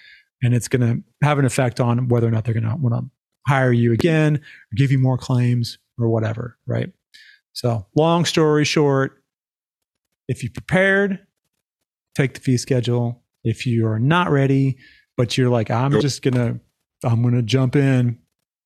and 0.42 0.54
it's 0.54 0.68
going 0.68 0.80
to 0.80 1.26
have 1.26 1.38
an 1.38 1.44
effect 1.44 1.80
on 1.80 2.08
whether 2.08 2.26
or 2.26 2.30
not 2.30 2.44
they're 2.44 2.54
going 2.54 2.68
to 2.68 2.76
want 2.76 2.94
to 2.94 3.10
hire 3.46 3.72
you 3.72 3.92
again 3.92 4.36
or 4.36 4.74
give 4.76 4.90
you 4.92 4.98
more 4.98 5.16
claims 5.18 5.78
or 5.98 6.08
whatever 6.08 6.56
right 6.66 6.92
so 7.52 7.86
long 7.96 8.24
story 8.24 8.64
short 8.64 9.22
if 10.28 10.42
you 10.42 10.50
prepared 10.50 11.18
take 12.14 12.34
the 12.34 12.40
fee 12.40 12.56
schedule 12.56 13.22
if 13.44 13.66
you 13.66 13.86
are 13.86 13.98
not 13.98 14.30
ready, 14.30 14.76
but 15.16 15.38
you're 15.38 15.48
like, 15.48 15.70
I'm 15.70 15.92
Yep. 15.92 16.02
just 16.02 16.22
gonna, 16.22 16.60
I'm 17.02 17.22
gonna 17.22 17.42
jump 17.42 17.74
in, 17.76 18.18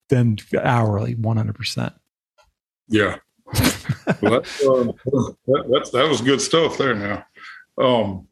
then 0.08 0.36
hourly, 0.60 1.14
100. 1.14 1.54
percent 1.54 1.92
Yeah. 2.88 3.18
well, 4.20 4.32
that's, 4.32 4.66
um, 4.66 4.92
that, 5.46 5.64
that's 5.72 5.90
that 5.90 6.08
was 6.08 6.20
good 6.20 6.40
stuff 6.40 6.76
there. 6.78 6.94
Now, 6.94 7.24
um, 7.78 8.26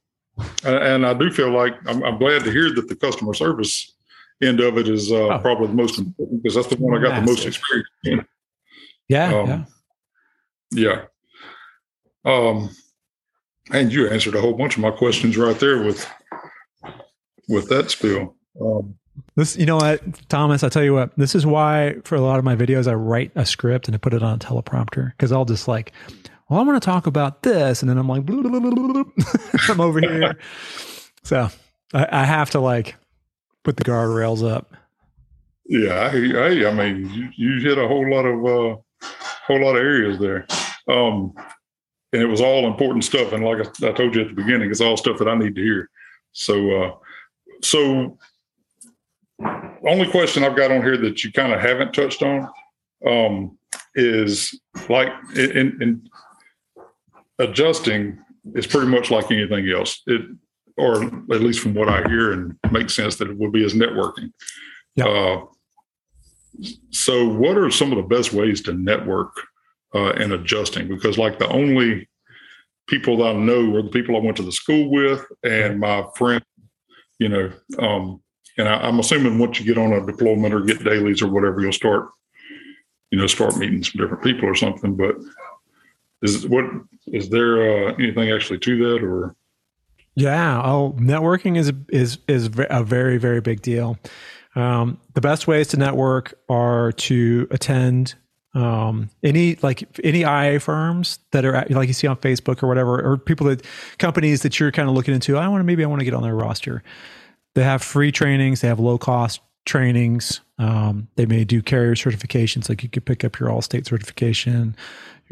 and, 0.64 1.06
I 1.06 1.14
do 1.14 1.30
feel 1.30 1.50
like 1.50 1.74
I'm, 1.86 2.02
I'm 2.02 2.18
glad 2.18 2.44
to 2.44 2.50
hear 2.50 2.72
that 2.74 2.88
the 2.88 2.96
customer 2.96 3.34
service 3.34 3.94
end 4.42 4.60
of 4.60 4.78
it 4.78 4.88
is 4.88 5.12
uh, 5.12 5.28
Oh. 5.28 5.38
probably 5.38 5.68
the 5.68 5.74
most 5.74 5.98
important 5.98 6.42
because 6.42 6.54
that's 6.56 6.68
the 6.68 6.76
one 6.76 6.96
I 6.98 7.02
got 7.02 7.20
the 7.20 7.26
most 7.26 7.46
experience 7.46 7.88
in. 8.04 8.24
Yeah, 9.08 9.34
Um, 9.34 9.48
yeah. 9.48 9.64
Yeah. 10.74 11.04
Um, 12.24 12.70
and 13.72 13.92
you 13.92 14.08
answered 14.08 14.34
a 14.34 14.40
whole 14.40 14.54
bunch 14.54 14.76
of 14.76 14.82
my 14.82 14.90
questions 14.90 15.36
right 15.36 15.58
there 15.58 15.82
with 15.82 16.08
with 17.48 17.68
that 17.68 17.90
spiel. 17.90 18.34
Um, 18.60 18.94
This, 19.36 19.56
you 19.56 19.66
know 19.66 19.76
what, 19.76 20.00
Thomas? 20.28 20.62
I 20.64 20.68
tell 20.68 20.82
you 20.84 20.94
what. 20.94 21.10
This 21.16 21.34
is 21.34 21.44
why 21.44 21.96
for 22.04 22.14
a 22.14 22.20
lot 22.20 22.38
of 22.38 22.44
my 22.44 22.56
videos 22.56 22.86
I 22.90 22.94
write 22.94 23.32
a 23.34 23.44
script 23.44 23.86
and 23.88 23.94
I 23.94 23.98
put 23.98 24.14
it 24.14 24.22
on 24.22 24.34
a 24.34 24.38
teleprompter 24.38 25.10
because 25.12 25.32
I'll 25.32 25.44
just 25.44 25.68
like, 25.68 25.92
well, 26.52 26.60
I 26.60 26.64
want 26.64 26.82
to 26.82 26.84
talk 26.84 27.06
about 27.06 27.42
this, 27.42 27.80
and 27.80 27.88
then 27.88 27.96
I'm 27.96 28.06
like. 28.06 28.24
I'm 29.70 29.80
over 29.80 30.00
here. 30.00 30.36
So 31.22 31.48
I, 31.94 32.06
I 32.12 32.24
have 32.24 32.50
to 32.50 32.60
like 32.60 32.96
put 33.62 33.78
the 33.78 33.84
guardrails 33.84 34.46
up. 34.46 34.74
yeah, 35.64 36.10
I, 36.12 36.38
I, 36.38 36.68
I 36.68 36.74
mean, 36.74 37.08
you, 37.10 37.30
you 37.36 37.60
hit 37.66 37.78
a 37.78 37.88
whole 37.88 38.06
lot 38.10 38.26
of 38.26 38.44
uh, 38.44 38.76
whole 39.46 39.62
lot 39.62 39.76
of 39.76 39.82
areas 39.82 40.18
there, 40.18 40.46
um, 40.88 41.32
and 42.12 42.20
it 42.20 42.26
was 42.26 42.42
all 42.42 42.66
important 42.66 43.04
stuff. 43.04 43.32
And 43.32 43.42
like 43.42 43.66
I, 43.66 43.88
I 43.88 43.92
told 43.92 44.14
you 44.14 44.20
at 44.20 44.28
the 44.28 44.34
beginning, 44.34 44.70
it's 44.70 44.82
all 44.82 44.98
stuff 44.98 45.16
that 45.20 45.28
I 45.28 45.34
need 45.34 45.54
to 45.54 45.62
hear. 45.62 45.88
So, 46.32 46.82
uh, 46.82 46.90
so 47.62 48.18
only 49.88 50.10
question 50.10 50.44
I've 50.44 50.56
got 50.56 50.70
on 50.70 50.82
here 50.82 50.98
that 50.98 51.24
you 51.24 51.32
kind 51.32 51.54
of 51.54 51.62
haven't 51.62 51.94
touched 51.94 52.22
on 52.22 52.46
um, 53.06 53.58
is 53.94 54.60
like 54.90 55.08
in, 55.34 55.80
in 55.80 56.08
adjusting 57.38 58.18
is 58.54 58.66
pretty 58.66 58.88
much 58.88 59.10
like 59.10 59.30
anything 59.30 59.68
else. 59.70 60.02
It 60.06 60.22
or 60.76 61.04
at 61.04 61.40
least 61.40 61.60
from 61.60 61.74
what 61.74 61.88
I 61.88 62.02
hear 62.08 62.32
and 62.32 62.56
makes 62.70 62.94
sense 62.94 63.16
that 63.16 63.30
it 63.30 63.36
would 63.36 63.52
be 63.52 63.64
as 63.64 63.74
networking. 63.74 64.32
Yeah. 64.94 65.06
Uh, 65.06 65.44
so, 66.90 67.26
what 67.26 67.56
are 67.56 67.70
some 67.70 67.92
of 67.92 67.96
the 67.96 68.14
best 68.14 68.32
ways 68.32 68.60
to 68.62 68.72
network 68.72 69.32
uh, 69.94 70.12
in 70.12 70.32
adjusting? 70.32 70.88
Because, 70.88 71.18
like, 71.18 71.38
the 71.38 71.48
only 71.48 72.08
people 72.88 73.16
that 73.18 73.28
I 73.28 73.32
know 73.32 73.74
are 73.76 73.82
the 73.82 73.88
people 73.88 74.16
I 74.16 74.20
went 74.20 74.36
to 74.36 74.42
the 74.42 74.52
school 74.52 74.90
with 74.90 75.24
and 75.42 75.80
my 75.80 76.04
friend, 76.16 76.44
you 77.18 77.28
know. 77.28 77.52
Um, 77.78 78.22
and 78.58 78.68
I, 78.68 78.74
I'm 78.74 78.98
assuming 78.98 79.38
once 79.38 79.58
you 79.58 79.66
get 79.66 79.78
on 79.78 79.92
a 79.94 80.04
deployment 80.04 80.52
or 80.52 80.60
get 80.60 80.84
dailies 80.84 81.22
or 81.22 81.28
whatever, 81.28 81.60
you'll 81.60 81.72
start, 81.72 82.10
you 83.10 83.18
know, 83.18 83.26
start 83.26 83.56
meeting 83.56 83.82
some 83.82 84.00
different 84.00 84.22
people 84.22 84.46
or 84.46 84.54
something. 84.54 84.94
But 84.94 85.16
is 86.22 86.46
what 86.46 86.64
is 87.06 87.28
there 87.28 87.88
uh, 87.88 87.94
anything 87.94 88.30
actually 88.30 88.58
to 88.60 88.78
that 88.78 89.04
or? 89.04 89.34
Yeah. 90.14 90.60
Oh, 90.62 90.94
networking 90.98 91.56
is 91.56 91.72
is 91.88 92.18
is 92.28 92.50
a 92.70 92.82
very 92.84 93.18
very 93.18 93.40
big 93.40 93.62
deal. 93.62 93.98
Um, 94.54 95.00
the 95.14 95.20
best 95.20 95.46
ways 95.46 95.68
to 95.68 95.76
network 95.78 96.34
are 96.48 96.92
to 96.92 97.48
attend 97.50 98.14
um, 98.54 99.08
any 99.22 99.56
like 99.56 99.84
any 100.04 100.20
IA 100.20 100.60
firms 100.60 101.18
that 101.30 101.44
are 101.44 101.54
at, 101.54 101.70
like 101.70 101.88
you 101.88 101.94
see 101.94 102.06
on 102.06 102.16
Facebook 102.16 102.62
or 102.62 102.68
whatever, 102.68 103.00
or 103.00 103.16
people 103.16 103.46
that 103.46 103.64
companies 103.98 104.42
that 104.42 104.60
you're 104.60 104.72
kind 104.72 104.88
of 104.88 104.94
looking 104.94 105.14
into. 105.14 105.38
I 105.38 105.48
want 105.48 105.60
to 105.60 105.64
maybe 105.64 105.82
I 105.82 105.86
want 105.86 106.00
to 106.00 106.04
get 106.04 106.14
on 106.14 106.22
their 106.22 106.36
roster. 106.36 106.82
They 107.54 107.64
have 107.64 107.82
free 107.82 108.12
trainings. 108.12 108.60
They 108.60 108.68
have 108.68 108.80
low 108.80 108.98
cost 108.98 109.40
trainings. 109.64 110.40
Um, 110.58 111.08
they 111.16 111.26
may 111.26 111.44
do 111.44 111.62
carrier 111.62 111.94
certifications, 111.94 112.68
like 112.68 112.82
you 112.82 112.88
could 112.88 113.04
pick 113.04 113.24
up 113.24 113.38
your 113.38 113.48
Allstate 113.48 113.86
certification, 113.86 114.76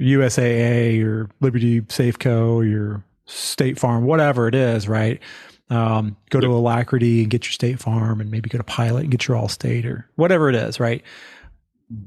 your 0.00 0.22
USAA, 0.22 0.96
your 0.96 1.28
Liberty 1.40 1.80
Safeco, 1.82 2.68
your 2.68 3.04
State 3.26 3.78
Farm, 3.78 4.04
whatever 4.04 4.48
it 4.48 4.54
is, 4.54 4.88
right? 4.88 5.20
Um, 5.68 6.16
go 6.30 6.40
to 6.40 6.48
Alacrity 6.48 7.22
and 7.22 7.30
get 7.30 7.44
your 7.46 7.52
State 7.52 7.78
Farm, 7.78 8.20
and 8.20 8.30
maybe 8.30 8.48
go 8.50 8.58
to 8.58 8.64
Pilot 8.64 9.02
and 9.02 9.10
get 9.10 9.28
your 9.28 9.36
Allstate 9.36 9.84
or 9.84 10.08
whatever 10.16 10.48
it 10.48 10.56
is, 10.56 10.80
right? 10.80 11.02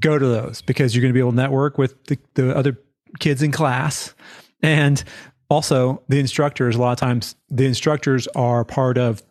Go 0.00 0.18
to 0.18 0.26
those 0.26 0.60
because 0.62 0.94
you're 0.94 1.00
going 1.02 1.10
to 1.12 1.14
be 1.14 1.20
able 1.20 1.30
to 1.30 1.36
network 1.36 1.78
with 1.78 2.02
the, 2.06 2.18
the 2.34 2.54
other 2.56 2.78
kids 3.20 3.42
in 3.42 3.52
class, 3.52 4.14
and 4.62 5.02
also 5.48 6.02
the 6.08 6.18
instructors. 6.18 6.76
A 6.76 6.80
lot 6.80 6.92
of 6.92 6.98
times, 6.98 7.36
the 7.50 7.64
instructors 7.64 8.26
are 8.28 8.64
part 8.64 8.98
of 8.98 9.22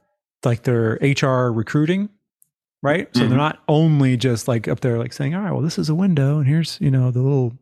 like 0.46 0.64
their 0.64 0.94
HR 1.02 1.52
recruiting, 1.52 2.10
right? 2.82 3.08
So 3.16 3.22
Mhm. 3.24 3.30
they're 3.30 3.38
not 3.38 3.60
only 3.68 4.18
just 4.18 4.48
like 4.48 4.68
up 4.68 4.80
there, 4.82 4.98
like 5.00 5.14
saying, 5.14 5.36
"All 5.36 5.42
right, 5.42 5.52
well, 5.52 5.62
this 5.62 5.78
is 5.78 5.90
a 5.90 5.96
window, 5.96 6.40
and 6.40 6.48
here's 6.48 6.78
you 6.82 6.90
know 6.92 7.12
the 7.12 7.22
little." 7.22 7.54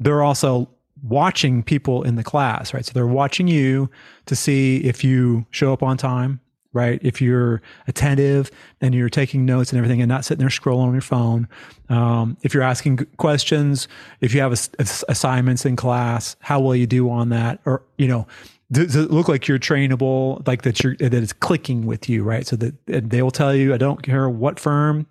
They're 0.00 0.22
also 0.22 0.68
watching 1.02 1.62
people 1.62 2.02
in 2.02 2.16
the 2.16 2.24
class, 2.24 2.74
right? 2.74 2.84
So 2.84 2.92
they're 2.92 3.06
watching 3.06 3.48
you 3.48 3.90
to 4.26 4.34
see 4.34 4.78
if 4.78 5.04
you 5.04 5.46
show 5.50 5.72
up 5.72 5.82
on 5.82 5.96
time, 5.96 6.40
right? 6.72 7.00
If 7.02 7.20
you're 7.20 7.62
attentive 7.86 8.50
and 8.80 8.94
you're 8.94 9.08
taking 9.08 9.44
notes 9.44 9.70
and 9.70 9.78
everything 9.78 10.00
and 10.00 10.08
not 10.08 10.24
sitting 10.24 10.40
there 10.40 10.48
scrolling 10.48 10.86
on 10.86 10.92
your 10.92 11.00
phone. 11.00 11.48
Um, 11.88 12.36
if 12.42 12.52
you're 12.52 12.62
asking 12.62 13.06
questions, 13.16 13.88
if 14.20 14.34
you 14.34 14.40
have 14.40 14.52
ass- 14.52 14.70
ass- 14.78 15.04
assignments 15.08 15.64
in 15.64 15.76
class, 15.76 16.36
how 16.40 16.60
will 16.60 16.76
you 16.76 16.86
do 16.86 17.10
on 17.10 17.28
that? 17.30 17.60
Or, 17.64 17.82
you 17.96 18.08
know, 18.08 18.26
does 18.70 18.96
it 18.96 19.10
look 19.10 19.28
like 19.28 19.48
you're 19.48 19.58
trainable, 19.58 20.46
like 20.46 20.62
that 20.62 20.82
you're, 20.84 20.94
that 20.96 21.14
it's 21.14 21.32
clicking 21.32 21.86
with 21.86 22.08
you, 22.08 22.22
right? 22.22 22.46
So 22.46 22.56
that 22.56 22.74
they 22.86 23.22
will 23.22 23.30
tell 23.30 23.54
you, 23.54 23.72
I 23.72 23.78
don't 23.78 24.02
care 24.02 24.28
what 24.28 24.60
firm 24.60 25.06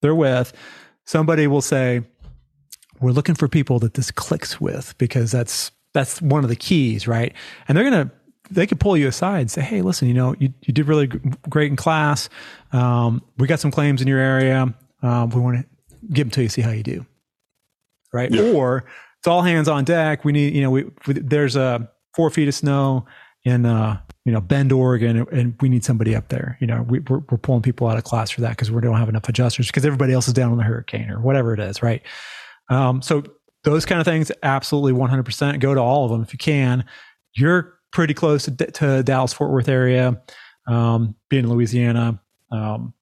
they're 0.00 0.14
with. 0.14 0.52
Somebody 1.04 1.46
will 1.46 1.62
say, 1.62 2.02
we're 3.00 3.12
looking 3.12 3.34
for 3.34 3.48
people 3.48 3.78
that 3.78 3.94
this 3.94 4.10
clicks 4.10 4.60
with 4.60 4.96
because 4.98 5.30
that's 5.32 5.70
that's 5.92 6.20
one 6.20 6.44
of 6.44 6.50
the 6.50 6.56
keys 6.56 7.08
right 7.08 7.32
and 7.68 7.76
they're 7.76 7.88
going 7.88 8.08
to 8.08 8.14
they 8.50 8.66
could 8.66 8.80
pull 8.80 8.96
you 8.96 9.08
aside 9.08 9.40
and 9.40 9.50
say, 9.50 9.60
"Hey, 9.60 9.82
listen, 9.82 10.08
you 10.08 10.14
know, 10.14 10.34
you, 10.38 10.52
you 10.62 10.72
did 10.72 10.86
really 10.86 11.06
great 11.48 11.70
in 11.70 11.76
class. 11.76 12.28
Um, 12.72 13.22
we 13.38 13.46
got 13.46 13.60
some 13.60 13.70
claims 13.70 14.00
in 14.00 14.08
your 14.08 14.18
area. 14.18 14.72
Um, 15.02 15.30
we 15.30 15.40
want 15.40 15.58
to 15.58 15.66
give 16.12 16.26
them 16.26 16.30
to 16.32 16.42
you, 16.42 16.48
see 16.48 16.62
how 16.62 16.70
you 16.70 16.82
do." 16.82 17.06
Right? 18.12 18.30
Yeah. 18.30 18.52
Or 18.52 18.84
it's 19.18 19.26
all 19.26 19.42
hands 19.42 19.68
on 19.68 19.84
deck. 19.84 20.24
We 20.24 20.32
need, 20.32 20.54
you 20.54 20.62
know, 20.62 20.70
we, 20.70 20.84
we 21.06 21.14
there's 21.14 21.56
a 21.56 21.90
four 22.14 22.30
feet 22.30 22.48
of 22.48 22.54
snow 22.54 23.06
in 23.44 23.66
uh, 23.66 24.00
you 24.24 24.32
know 24.32 24.40
Bend, 24.40 24.72
Oregon, 24.72 25.26
and 25.32 25.54
we 25.60 25.68
need 25.68 25.84
somebody 25.84 26.14
up 26.14 26.28
there. 26.28 26.56
You 26.60 26.66
know, 26.66 26.82
we, 26.82 26.98
are 26.98 27.24
we're 27.30 27.38
pulling 27.38 27.62
people 27.62 27.88
out 27.88 27.98
of 27.98 28.04
class 28.04 28.30
for 28.30 28.42
that 28.42 28.50
because 28.50 28.70
we 28.70 28.80
don't 28.80 28.96
have 28.96 29.08
enough 29.08 29.28
adjusters 29.28 29.66
because 29.66 29.84
everybody 29.84 30.12
else 30.12 30.28
is 30.28 30.34
down 30.34 30.52
on 30.52 30.58
the 30.58 30.64
hurricane 30.64 31.10
or 31.10 31.20
whatever 31.20 31.52
it 31.52 31.60
is, 31.60 31.82
right? 31.82 32.02
Um, 32.68 33.02
so 33.02 33.22
those 33.64 33.84
kind 33.84 34.00
of 34.00 34.06
things, 34.06 34.30
absolutely 34.42 34.92
100% 34.92 35.60
go 35.60 35.74
to 35.74 35.80
all 35.80 36.04
of 36.04 36.10
them 36.10 36.22
if 36.22 36.32
you 36.32 36.38
can. 36.38 36.84
You're 37.34 37.78
pretty 37.92 38.14
close 38.14 38.44
to, 38.44 38.50
to 38.52 39.02
Dallas 39.02 39.32
Fort 39.32 39.50
Worth 39.50 39.68
area, 39.68 40.20
um, 40.66 41.14
being 41.28 41.44
in 41.44 41.50
Louisiana. 41.50 42.20
Um, 42.50 42.94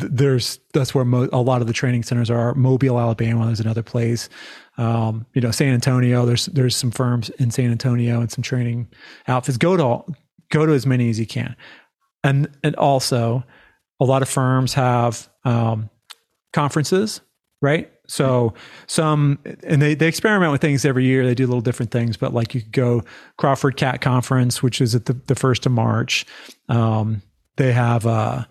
th- 0.00 0.12
there's 0.12 0.60
that's 0.72 0.94
where 0.94 1.04
mo- 1.04 1.28
a 1.32 1.40
lot 1.40 1.60
of 1.60 1.66
the 1.66 1.72
training 1.72 2.02
centers 2.02 2.30
are. 2.30 2.54
Mobile, 2.54 2.98
Alabama 2.98 3.48
is 3.48 3.60
another 3.60 3.82
place. 3.82 4.28
Um, 4.76 5.26
you 5.34 5.40
know, 5.40 5.50
San 5.50 5.74
Antonio. 5.74 6.24
There's 6.24 6.46
there's 6.46 6.76
some 6.76 6.90
firms 6.90 7.30
in 7.30 7.50
San 7.50 7.70
Antonio 7.70 8.20
and 8.20 8.30
some 8.30 8.42
training 8.42 8.88
outfits. 9.26 9.58
Go 9.58 9.76
to 9.76 9.82
all, 9.82 10.14
go 10.50 10.66
to 10.66 10.72
as 10.72 10.86
many 10.86 11.10
as 11.10 11.18
you 11.18 11.26
can, 11.26 11.56
and 12.24 12.48
and 12.62 12.74
also 12.76 13.44
a 14.00 14.04
lot 14.04 14.22
of 14.22 14.28
firms 14.28 14.74
have 14.74 15.28
um, 15.44 15.90
conferences, 16.52 17.20
right? 17.60 17.90
So 18.06 18.54
some, 18.86 19.38
and 19.64 19.82
they, 19.82 19.94
they 19.94 20.08
experiment 20.08 20.52
with 20.52 20.60
things 20.60 20.84
every 20.84 21.04
year. 21.04 21.26
They 21.26 21.34
do 21.34 21.46
little 21.46 21.60
different 21.60 21.90
things, 21.90 22.16
but 22.16 22.32
like 22.32 22.54
you 22.54 22.62
could 22.62 22.72
go 22.72 23.02
Crawford 23.36 23.76
Cat 23.76 24.00
Conference, 24.00 24.62
which 24.62 24.80
is 24.80 24.94
at 24.94 25.06
the, 25.06 25.14
the 25.26 25.34
first 25.34 25.66
of 25.66 25.72
March. 25.72 26.24
Um, 26.68 27.22
they 27.56 27.72
have, 27.72 28.06
uh, 28.06 28.44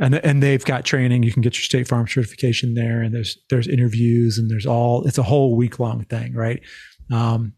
and 0.00 0.16
and 0.16 0.42
they've 0.42 0.64
got 0.64 0.84
training. 0.84 1.22
You 1.22 1.32
can 1.32 1.42
get 1.42 1.56
your 1.56 1.62
State 1.62 1.88
Farm 1.88 2.06
certification 2.06 2.74
there, 2.74 3.00
and 3.00 3.14
there's 3.14 3.38
there's 3.50 3.66
interviews, 3.66 4.38
and 4.38 4.50
there's 4.50 4.66
all. 4.66 5.06
It's 5.06 5.18
a 5.18 5.22
whole 5.22 5.56
week 5.56 5.78
long 5.78 6.04
thing, 6.04 6.34
right? 6.34 6.60
Um, 7.10 7.54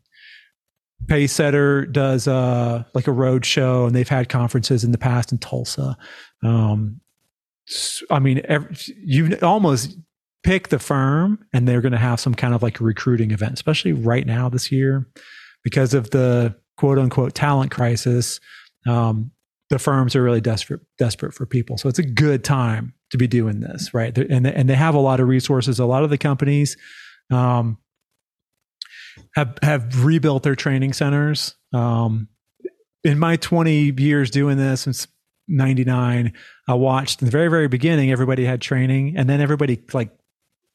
Pacesetter 1.06 1.90
does 1.90 2.28
uh 2.28 2.84
like 2.94 3.06
a 3.06 3.12
road 3.12 3.44
show, 3.44 3.86
and 3.86 3.94
they've 3.94 4.08
had 4.08 4.28
conferences 4.28 4.84
in 4.84 4.92
the 4.92 4.98
past 4.98 5.32
in 5.32 5.38
Tulsa. 5.38 5.96
Um, 6.42 7.00
I 8.10 8.18
mean, 8.18 8.42
every, 8.44 8.74
you 9.02 9.36
almost 9.42 9.96
pick 10.42 10.68
the 10.68 10.78
firm 10.78 11.44
and 11.52 11.66
they're 11.66 11.80
going 11.80 11.92
to 11.92 11.98
have 11.98 12.20
some 12.20 12.34
kind 12.34 12.54
of 12.54 12.62
like 12.62 12.80
a 12.80 12.84
recruiting 12.84 13.30
event, 13.30 13.54
especially 13.54 13.92
right 13.92 14.26
now 14.26 14.48
this 14.48 14.72
year 14.72 15.06
because 15.62 15.94
of 15.94 16.10
the 16.10 16.54
quote 16.76 16.98
unquote 16.98 17.34
talent 17.34 17.70
crisis. 17.70 18.40
Um, 18.86 19.32
the 19.68 19.78
firms 19.78 20.16
are 20.16 20.22
really 20.22 20.40
desperate 20.40 20.80
desperate 20.98 21.32
for 21.32 21.46
people, 21.46 21.78
so 21.78 21.88
it's 21.88 21.98
a 21.98 22.04
good 22.04 22.42
time 22.42 22.94
to 23.10 23.18
be 23.18 23.28
doing 23.28 23.60
this, 23.60 23.94
right? 23.94 24.16
and 24.16 24.46
and 24.46 24.68
they 24.68 24.74
have 24.74 24.94
a 24.94 25.00
lot 25.00 25.20
of 25.20 25.28
resources. 25.28 25.78
A 25.78 25.84
lot 25.84 26.02
of 26.02 26.10
the 26.10 26.18
companies 26.18 26.76
um, 27.30 27.78
have 29.36 29.58
have 29.62 30.04
rebuilt 30.04 30.42
their 30.42 30.56
training 30.56 30.92
centers. 30.92 31.54
Um, 31.72 32.28
in 33.04 33.18
my 33.18 33.36
20 33.36 33.94
years 33.98 34.30
doing 34.30 34.56
this 34.56 34.82
since 34.82 35.06
99 35.48 36.32
i 36.68 36.74
watched 36.74 37.22
in 37.22 37.26
the 37.26 37.30
very 37.30 37.48
very 37.48 37.66
beginning 37.66 38.12
everybody 38.12 38.44
had 38.44 38.60
training 38.60 39.14
and 39.16 39.28
then 39.28 39.40
everybody 39.40 39.82
like 39.92 40.10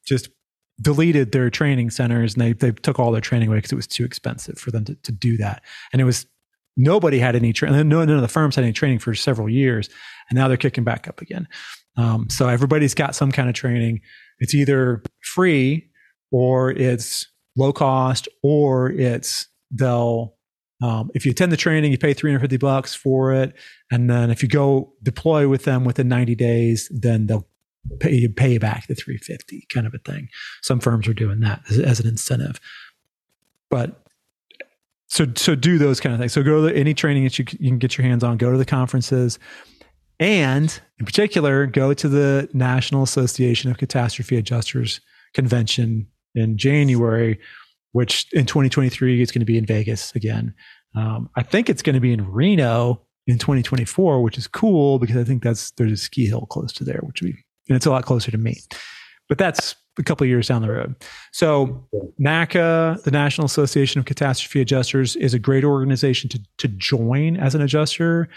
just 0.06 0.28
deleted 0.80 1.32
their 1.32 1.50
training 1.50 1.90
centers 1.90 2.34
and 2.34 2.42
they, 2.42 2.52
they 2.52 2.70
took 2.70 2.98
all 2.98 3.10
their 3.10 3.20
training 3.20 3.48
away 3.48 3.58
because 3.58 3.72
it 3.72 3.76
was 3.76 3.86
too 3.86 4.04
expensive 4.04 4.58
for 4.58 4.70
them 4.70 4.84
to, 4.84 4.94
to 4.96 5.12
do 5.12 5.36
that. 5.38 5.62
And 5.92 6.00
it 6.00 6.04
was 6.04 6.26
nobody 6.76 7.18
had 7.18 7.34
any 7.34 7.52
training. 7.52 7.88
No, 7.88 8.04
none 8.04 8.16
of 8.16 8.22
the 8.22 8.28
firms 8.28 8.56
had 8.56 8.64
any 8.64 8.72
training 8.72 8.98
for 8.98 9.14
several 9.14 9.48
years. 9.48 9.88
And 10.28 10.36
now 10.36 10.48
they're 10.48 10.56
kicking 10.56 10.84
back 10.84 11.08
up 11.08 11.20
again. 11.20 11.48
Um, 11.96 12.28
so 12.28 12.48
everybody's 12.48 12.94
got 12.94 13.14
some 13.14 13.32
kind 13.32 13.48
of 13.48 13.54
training. 13.54 14.00
It's 14.38 14.54
either 14.54 15.02
free 15.22 15.88
or 16.30 16.70
it's 16.72 17.26
low 17.56 17.72
cost 17.72 18.28
or 18.42 18.90
it's 18.90 19.48
they'll 19.70 20.34
um, 20.82 21.10
if 21.14 21.24
you 21.24 21.30
attend 21.30 21.52
the 21.52 21.56
training, 21.56 21.90
you 21.90 21.96
pay 21.96 22.12
350 22.12 22.58
bucks 22.58 22.94
for 22.94 23.32
it. 23.32 23.54
And 23.90 24.10
then 24.10 24.30
if 24.30 24.42
you 24.42 24.48
go 24.48 24.92
deploy 25.02 25.48
with 25.48 25.64
them 25.64 25.84
within 25.84 26.06
90 26.08 26.34
days, 26.34 26.90
then 26.92 27.26
they'll 27.26 27.48
pay 28.00 28.28
pay 28.28 28.58
back 28.58 28.86
the 28.86 28.94
350 28.94 29.66
kind 29.72 29.86
of 29.86 29.94
a 29.94 29.98
thing. 29.98 30.28
Some 30.62 30.80
firms 30.80 31.08
are 31.08 31.14
doing 31.14 31.40
that 31.40 31.62
as, 31.70 31.78
as 31.78 32.00
an 32.00 32.06
incentive. 32.06 32.60
But 33.70 34.06
so 35.08 35.26
so 35.36 35.54
do 35.54 35.78
those 35.78 36.00
kind 36.00 36.14
of 36.14 36.20
things. 36.20 36.32
So 36.32 36.42
go 36.42 36.68
to 36.68 36.76
any 36.76 36.94
training 36.94 37.24
that 37.24 37.38
you, 37.38 37.44
you 37.58 37.70
can 37.70 37.78
get 37.78 37.96
your 37.96 38.06
hands 38.06 38.24
on. 38.24 38.36
Go 38.36 38.52
to 38.52 38.58
the 38.58 38.64
conferences, 38.64 39.38
and 40.18 40.80
in 40.98 41.06
particular, 41.06 41.66
go 41.66 41.94
to 41.94 42.08
the 42.08 42.48
National 42.52 43.02
Association 43.02 43.70
of 43.70 43.78
Catastrophe 43.78 44.36
Adjusters 44.36 45.00
convention 45.34 46.06
in 46.34 46.56
January, 46.56 47.38
which 47.92 48.26
in 48.32 48.46
2023 48.46 49.20
is 49.20 49.30
going 49.30 49.40
to 49.40 49.46
be 49.46 49.58
in 49.58 49.66
Vegas 49.66 50.14
again. 50.14 50.54
Um, 50.94 51.28
I 51.36 51.42
think 51.42 51.68
it's 51.68 51.82
going 51.82 51.94
to 51.94 52.00
be 52.00 52.12
in 52.12 52.30
Reno 52.30 53.02
in 53.26 53.38
2024, 53.38 54.22
which 54.22 54.38
is 54.38 54.46
cool 54.46 54.98
because 54.98 55.16
I 55.16 55.24
think 55.24 55.42
that's 55.42 55.70
there's 55.72 55.92
a 55.92 55.96
ski 55.96 56.26
hill 56.26 56.46
close 56.46 56.72
to 56.74 56.84
there, 56.84 57.00
which 57.02 57.20
would 57.20 57.32
be 57.32 57.44
and 57.68 57.76
it's 57.76 57.86
a 57.86 57.90
lot 57.90 58.04
closer 58.04 58.30
to 58.30 58.38
me. 58.38 58.60
But 59.28 59.38
that's 59.38 59.74
a 59.98 60.02
couple 60.02 60.26
years 60.26 60.48
down 60.48 60.62
the 60.62 60.70
road. 60.70 60.94
So 61.32 61.88
NACA, 62.20 63.02
the 63.02 63.10
National 63.10 63.46
Association 63.46 63.98
of 63.98 64.04
Catastrophe 64.04 64.60
Adjusters, 64.60 65.16
is 65.16 65.34
a 65.34 65.38
great 65.38 65.64
organization 65.64 66.28
to 66.30 66.40
to 66.58 66.68
join 66.68 67.36
as 67.36 67.54
an 67.54 67.62
adjuster. 67.62 68.28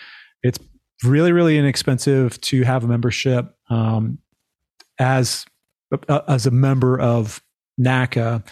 It's 0.43 0.59
really 1.03 1.31
really 1.31 1.57
inexpensive 1.57 2.39
to 2.41 2.63
have 2.63 2.83
a 2.83 2.87
membership 2.87 3.55
um, 3.69 4.19
as 4.99 5.45
uh, 6.07 6.21
as 6.27 6.45
a 6.45 6.51
member 6.51 6.99
of 6.99 7.41
NACA. 7.79 8.43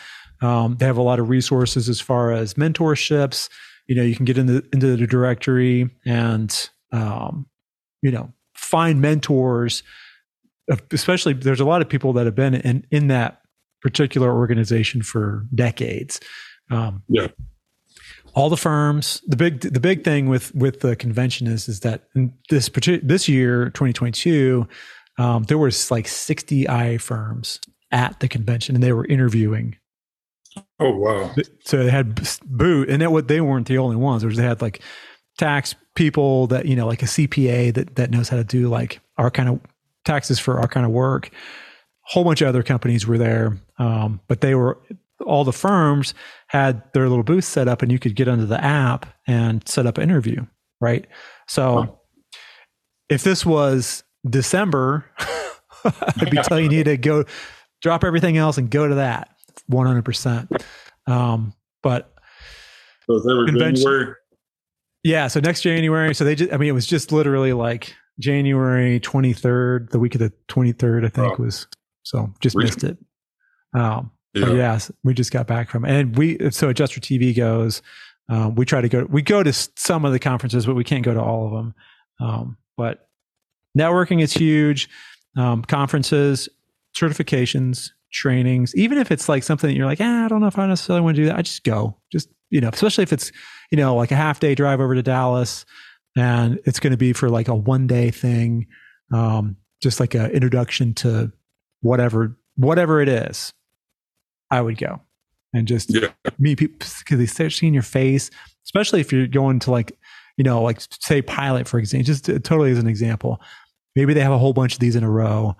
Um, 0.42 0.78
they 0.78 0.86
have 0.86 0.98
a 0.98 1.02
lot 1.02 1.20
of 1.20 1.30
resources 1.30 1.90
as 1.90 2.00
far 2.00 2.32
as 2.32 2.54
mentorships. 2.56 3.50
You 3.88 3.96
know, 3.96 4.04
you 4.04 4.16
can 4.16 4.26
get 4.26 4.38
into 4.38 4.64
into 4.74 4.96
the 4.96 5.08
directory 5.08 5.90
and 6.06 6.70
um, 6.92 7.48
you 8.02 8.12
know 8.12 8.34
find 8.54 9.02
mentors 9.02 9.84
especially 10.92 11.34
there's 11.34 11.60
a 11.60 11.66
lot 11.66 11.82
of 11.82 11.90
people 11.90 12.14
that 12.14 12.26
have 12.26 12.36
been 12.36 12.56
in 12.56 12.86
in 12.92 13.08
that 13.08 13.42
particular 13.82 14.34
organization 14.34 15.02
for 15.02 15.46
decades. 15.54 16.20
Um, 16.70 17.04
yeah. 17.08 17.28
All 18.34 18.50
the 18.50 18.58
firms, 18.58 19.22
the 19.26 19.36
big 19.36 19.62
the 19.62 19.80
big 19.80 20.04
thing 20.04 20.30
with 20.30 20.54
with 20.54 20.82
the 20.82 20.96
convention 20.96 21.48
is 21.48 21.68
is 21.68 21.80
that 21.82 22.04
this 22.50 22.70
this 23.02 23.28
year 23.28 23.66
2022, 23.72 24.68
um, 25.18 25.44
there 25.44 25.58
was 25.58 25.90
like 25.90 26.08
60 26.08 26.64
IA 26.64 27.00
firms 27.00 27.60
at 27.92 28.20
the 28.20 28.28
convention, 28.28 28.76
and 28.76 28.84
they 28.84 28.94
were 28.94 29.06
interviewing. 29.08 29.78
Oh 30.80 30.96
wow! 30.96 31.34
So 31.64 31.84
they 31.84 31.90
had 31.90 32.22
boot, 32.46 32.90
and 32.90 33.02
that 33.02 33.12
what 33.12 33.28
they 33.28 33.42
weren't 33.42 33.68
the 33.68 33.80
only 33.80 33.96
ones. 33.96 34.22
There 34.22 34.30
was, 34.30 34.38
they 34.38 34.44
had 34.44 34.62
like 34.62 34.82
tax 35.38 35.74
people 35.96 36.48
that 36.48 36.66
you 36.66 36.76
know, 36.76 36.86
like 36.86 37.02
a 37.02 37.08
CPA 37.08 37.74
that 37.74 37.96
that 37.96 38.12
knows 38.12 38.30
how 38.30 38.38
to 38.38 38.44
do 38.44 38.68
like 38.68 39.00
our 39.18 39.32
kind 39.32 39.50
of 39.50 39.60
taxes 40.08 40.40
for 40.40 40.60
our 40.60 40.68
kind 40.68 40.86
of 40.86 40.92
work. 40.92 41.28
A 41.28 41.32
whole 42.12 42.24
bunch 42.24 42.42
of 42.42 42.48
other 42.48 42.64
companies 42.64 43.06
were 43.06 43.18
there, 43.18 43.58
um, 43.78 44.22
but 44.28 44.42
they 44.42 44.56
were 44.56 44.80
all 45.26 45.44
the 45.44 45.54
firms 45.54 46.14
had 46.48 46.82
their 46.94 47.10
little 47.10 47.24
booth 47.24 47.44
set 47.44 47.68
up, 47.68 47.82
and 47.82 47.92
you 47.92 48.00
could 48.00 48.16
get 48.16 48.28
under 48.28 48.46
the 48.46 48.64
app 48.64 49.06
and 49.28 49.68
set 49.68 49.86
up 49.86 49.98
an 49.98 50.04
interview. 50.04 50.46
Right. 50.80 51.08
So, 51.48 52.00
if 53.10 53.24
this 53.24 53.46
was 53.46 54.04
December, 54.30 55.06
I'd 55.84 56.30
be 56.30 56.38
telling 56.44 56.72
you 56.72 56.84
to 56.84 56.98
go 56.98 57.26
drop 57.82 58.04
everything 58.04 58.38
else 58.38 58.58
and 58.58 58.70
go 58.70 58.88
to 58.88 58.96
that 58.96 59.30
100%. 59.72 60.64
Um, 61.08 61.54
but 61.82 62.14
so 63.10 63.48
January. 63.48 64.14
Yeah, 65.04 65.28
so 65.28 65.40
next 65.40 65.62
January. 65.62 66.14
So 66.14 66.26
they 66.26 66.36
just, 66.36 66.52
I 66.52 66.58
mean, 66.58 66.70
it 66.70 66.74
was 66.74 66.86
just 66.86 67.12
literally 67.12 67.54
like 67.54 67.96
January 68.20 69.00
23rd, 69.00 69.92
the 69.92 70.00
week 70.00 70.16
of 70.16 70.20
the 70.20 70.34
23rd, 70.48 71.06
I 71.06 71.10
think 71.10 71.40
oh. 71.40 71.44
was. 71.44 71.68
So 72.04 72.34
just 72.40 72.56
missed 72.56 72.84
it. 72.84 72.98
Um, 73.74 74.12
yeah. 74.34 74.46
But 74.46 74.56
yes, 74.56 74.92
we 75.04 75.14
just 75.14 75.32
got 75.32 75.48
back 75.48 75.70
from, 75.70 75.84
and 75.86 76.16
we 76.16 76.52
so 76.52 76.70
Adjuster 76.70 77.00
TV 77.00 77.36
goes. 77.36 77.82
Um, 78.30 78.56
we 78.56 78.66
try 78.66 78.82
to 78.82 78.90
go. 78.90 79.06
We 79.06 79.22
go 79.22 79.44
to 79.44 79.54
some 79.54 80.06
of 80.06 80.12
the 80.12 80.20
conferences, 80.20 80.66
but 80.66 80.76
we 80.76 80.84
can't 80.84 81.04
go 81.04 81.14
to 81.14 81.22
all 81.22 81.48
of 81.48 81.54
them. 81.54 81.74
Um, 82.20 82.58
but 82.76 83.10
networking 83.78 84.22
is 84.22 84.34
huge. 84.34 84.90
Um, 85.38 85.64
conferences, 85.64 86.50
certifications, 86.96 87.92
trainings. 88.12 88.76
Even 88.76 88.98
if 88.98 89.12
it's 89.12 89.30
like 89.30 89.44
something 89.44 89.70
that 89.70 89.76
you're 89.76 89.86
like, 89.86 90.02
ah, 90.02 90.26
I 90.26 90.28
don't 90.28 90.42
know 90.42 90.48
if 90.48 90.58
I 90.58 90.68
necessarily 90.68 91.02
want 91.02 91.16
to 91.16 91.22
do 91.22 91.28
that. 91.28 91.38
I 91.38 91.42
just 91.42 91.64
go. 91.64 91.98
Just 92.12 92.30
you 92.50 92.62
know, 92.62 92.70
especially 92.70 93.04
if 93.04 93.14
it's 93.14 93.32
you 93.72 93.78
know 93.78 93.96
like 93.96 94.12
a 94.12 94.16
half 94.16 94.40
day 94.40 94.56
drive 94.56 94.80
over 94.80 94.96
to 94.96 95.04
Dallas 95.04 95.66
and 96.18 96.60
it's 96.66 96.80
going 96.80 96.92
to 96.92 96.98
be 96.98 97.14
for 97.14 97.30
like 97.30 97.48
a 97.48 97.56
one 97.56 97.88
day 97.88 98.12
thing, 98.12 98.68
um, 99.14 99.56
just 99.82 100.00
like 100.00 100.16
an 100.16 100.32
introduction 100.32 100.94
to 100.96 101.32
whatever 101.82 102.38
whatever 102.56 103.00
it 103.02 103.08
is. 103.08 103.54
I 104.50 104.62
would 104.62 104.78
go 104.78 105.02
and 105.54 105.68
just 105.68 105.94
yeah. 105.94 106.10
meet 106.40 106.58
people 106.58 106.78
because 106.78 107.18
they 107.18 107.26
start 107.26 107.52
seeing 107.54 107.74
your 107.74 107.84
face. 107.84 108.30
especially 108.66 109.02
if 109.02 109.12
you're 109.12 109.28
going 109.28 109.60
to 109.60 109.72
like, 109.72 109.98
you 110.38 110.44
know, 110.44 110.62
like 110.62 110.82
say 111.02 111.22
pilot, 111.22 111.68
for 111.68 111.80
example, 111.80 112.06
just 112.06 112.26
totally 112.26 112.72
as 112.72 112.80
an 112.80 112.88
example. 112.88 113.42
Maybe 113.96 114.14
they 114.14 114.22
have 114.22 114.32
a 114.32 114.38
whole 114.38 114.54
bunch 114.54 114.74
of 114.74 114.80
these 114.80 114.96
in 114.96 115.04
a 115.04 115.10
row 115.10 115.56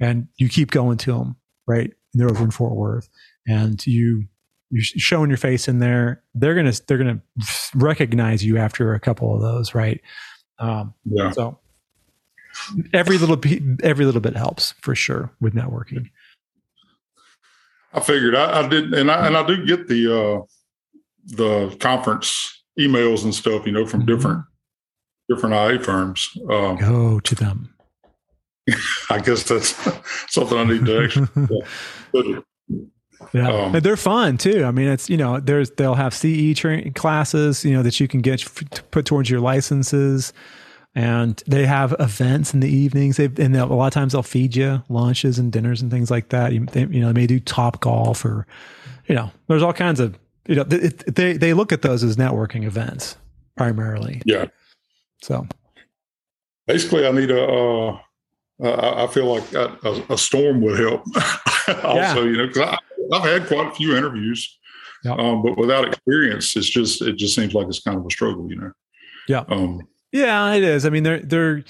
and 0.00 0.28
you 0.36 0.48
keep 0.48 0.70
going 0.70 0.96
to 0.98 1.18
them, 1.18 1.36
right? 1.66 1.90
And 1.90 2.20
they're 2.20 2.30
over 2.30 2.44
in 2.44 2.50
Fort 2.50 2.74
Worth 2.74 3.08
and 3.46 3.84
you, 3.86 4.26
you're 4.72 4.82
showing 4.82 5.28
your 5.30 5.36
face 5.36 5.68
in 5.68 5.78
there. 5.78 6.22
They're 6.34 6.54
going 6.54 6.70
to, 6.72 6.82
they're 6.86 6.96
to 6.98 7.20
recognize 7.74 8.42
you 8.44 8.56
after 8.58 8.94
a 8.94 9.00
couple 9.00 9.34
of 9.34 9.40
those, 9.42 9.74
right? 9.74 10.00
Um, 10.58 10.94
Yeah. 11.04 11.30
so 11.30 11.58
every 12.92 13.18
little 13.18 13.38
every 13.82 14.04
little 14.06 14.20
bit 14.20 14.34
helps 14.36 14.72
for 14.80 14.94
sure 14.94 15.30
with 15.40 15.54
networking. 15.54 16.10
I 17.92 18.00
figured 18.00 18.34
I, 18.34 18.62
I 18.62 18.68
did, 18.68 18.94
and 18.94 19.10
I 19.10 19.26
and 19.26 19.36
I 19.36 19.46
do 19.46 19.66
get 19.66 19.86
the 19.88 20.08
uh, 20.10 20.40
the 21.26 21.76
conference 21.78 22.62
emails 22.80 23.24
and 23.24 23.34
stuff, 23.34 23.66
you 23.66 23.72
know, 23.72 23.84
from 23.86 24.02
Mhm. 24.02 24.06
different 24.06 24.44
different 25.28 25.54
IA 25.54 25.78
firms. 25.80 26.28
Um, 26.50 26.76
Go 26.76 27.20
to 27.20 27.34
them. 27.34 27.74
I 29.10 29.18
guess 29.18 29.42
that's 29.42 29.74
something 30.32 30.56
I 30.56 30.64
need 30.64 30.86
to 30.86 31.04
actually. 31.04 32.42
Yeah, 33.32 33.48
Um, 33.48 33.72
they're 33.80 33.96
fun 33.96 34.36
too. 34.38 34.64
I 34.64 34.70
mean, 34.72 34.88
it's 34.88 35.08
you 35.08 35.16
know, 35.16 35.38
there's 35.40 35.70
they'll 35.72 35.94
have 35.94 36.12
CE 36.14 36.54
tra- 36.56 36.90
classes, 36.92 37.64
you 37.64 37.72
know, 37.72 37.82
that 37.82 38.00
you 38.00 38.08
can 38.08 38.20
get 38.20 38.42
f- 38.42 38.90
put 38.90 39.06
towards 39.06 39.30
your 39.30 39.40
licenses, 39.40 40.32
and 40.94 41.42
they 41.46 41.64
have 41.66 41.94
events 42.00 42.52
in 42.52 42.60
the 42.60 42.68
evenings. 42.68 43.16
They 43.16 43.26
and 43.26 43.54
they'll- 43.54 43.72
a 43.72 43.74
lot 43.74 43.86
of 43.86 43.92
times 43.94 44.12
they'll 44.12 44.22
feed 44.22 44.56
you 44.56 44.82
lunches 44.88 45.38
and 45.38 45.52
dinners 45.52 45.80
and 45.82 45.90
things 45.90 46.10
like 46.10 46.30
that. 46.30 46.52
You, 46.52 46.66
they, 46.66 46.80
you 46.86 47.00
know, 47.00 47.06
they 47.12 47.20
may 47.20 47.26
do 47.26 47.38
top 47.40 47.80
golf 47.80 48.24
or, 48.24 48.46
you 49.06 49.14
know, 49.14 49.30
there's 49.48 49.62
all 49.62 49.72
kinds 49.72 50.00
of 50.00 50.18
you 50.48 50.56
know, 50.56 50.64
it, 50.70 51.14
they 51.14 51.34
they 51.34 51.54
look 51.54 51.72
at 51.72 51.82
those 51.82 52.02
as 52.02 52.16
networking 52.16 52.64
events 52.64 53.16
primarily. 53.56 54.20
Yeah. 54.24 54.46
So 55.22 55.46
Basically, 56.66 57.06
I 57.06 57.10
need 57.12 57.30
a. 57.30 57.44
Uh, 57.44 57.98
I 58.62 59.04
I 59.04 59.06
feel 59.08 59.26
like 59.32 59.52
a, 59.52 59.76
a, 59.84 60.14
a 60.14 60.18
storm 60.18 60.60
would 60.62 60.78
help. 60.78 61.04
also, 61.84 62.22
Yeah. 62.22 62.30
you 62.30 62.36
know, 62.36 62.46
because 62.46 62.78
I've 63.12 63.22
had 63.22 63.46
quite 63.46 63.68
a 63.68 63.74
few 63.74 63.96
interviews, 63.96 64.58
Yep. 65.04 65.18
um, 65.18 65.42
but 65.42 65.58
without 65.58 65.86
experience, 65.86 66.54
it's 66.56 66.68
just 66.68 67.02
it 67.02 67.16
just 67.16 67.34
seems 67.34 67.54
like 67.54 67.66
it's 67.66 67.80
kind 67.80 67.98
of 67.98 68.06
a 68.06 68.10
struggle, 68.10 68.48
you 68.48 68.56
know. 68.56 68.72
Yeah. 69.28 69.44
Um, 69.48 69.88
Yeah, 70.12 70.52
it 70.54 70.62
is. 70.62 70.84
I 70.86 70.90
mean, 70.90 71.02
they're 71.02 71.20
they're 71.20 71.64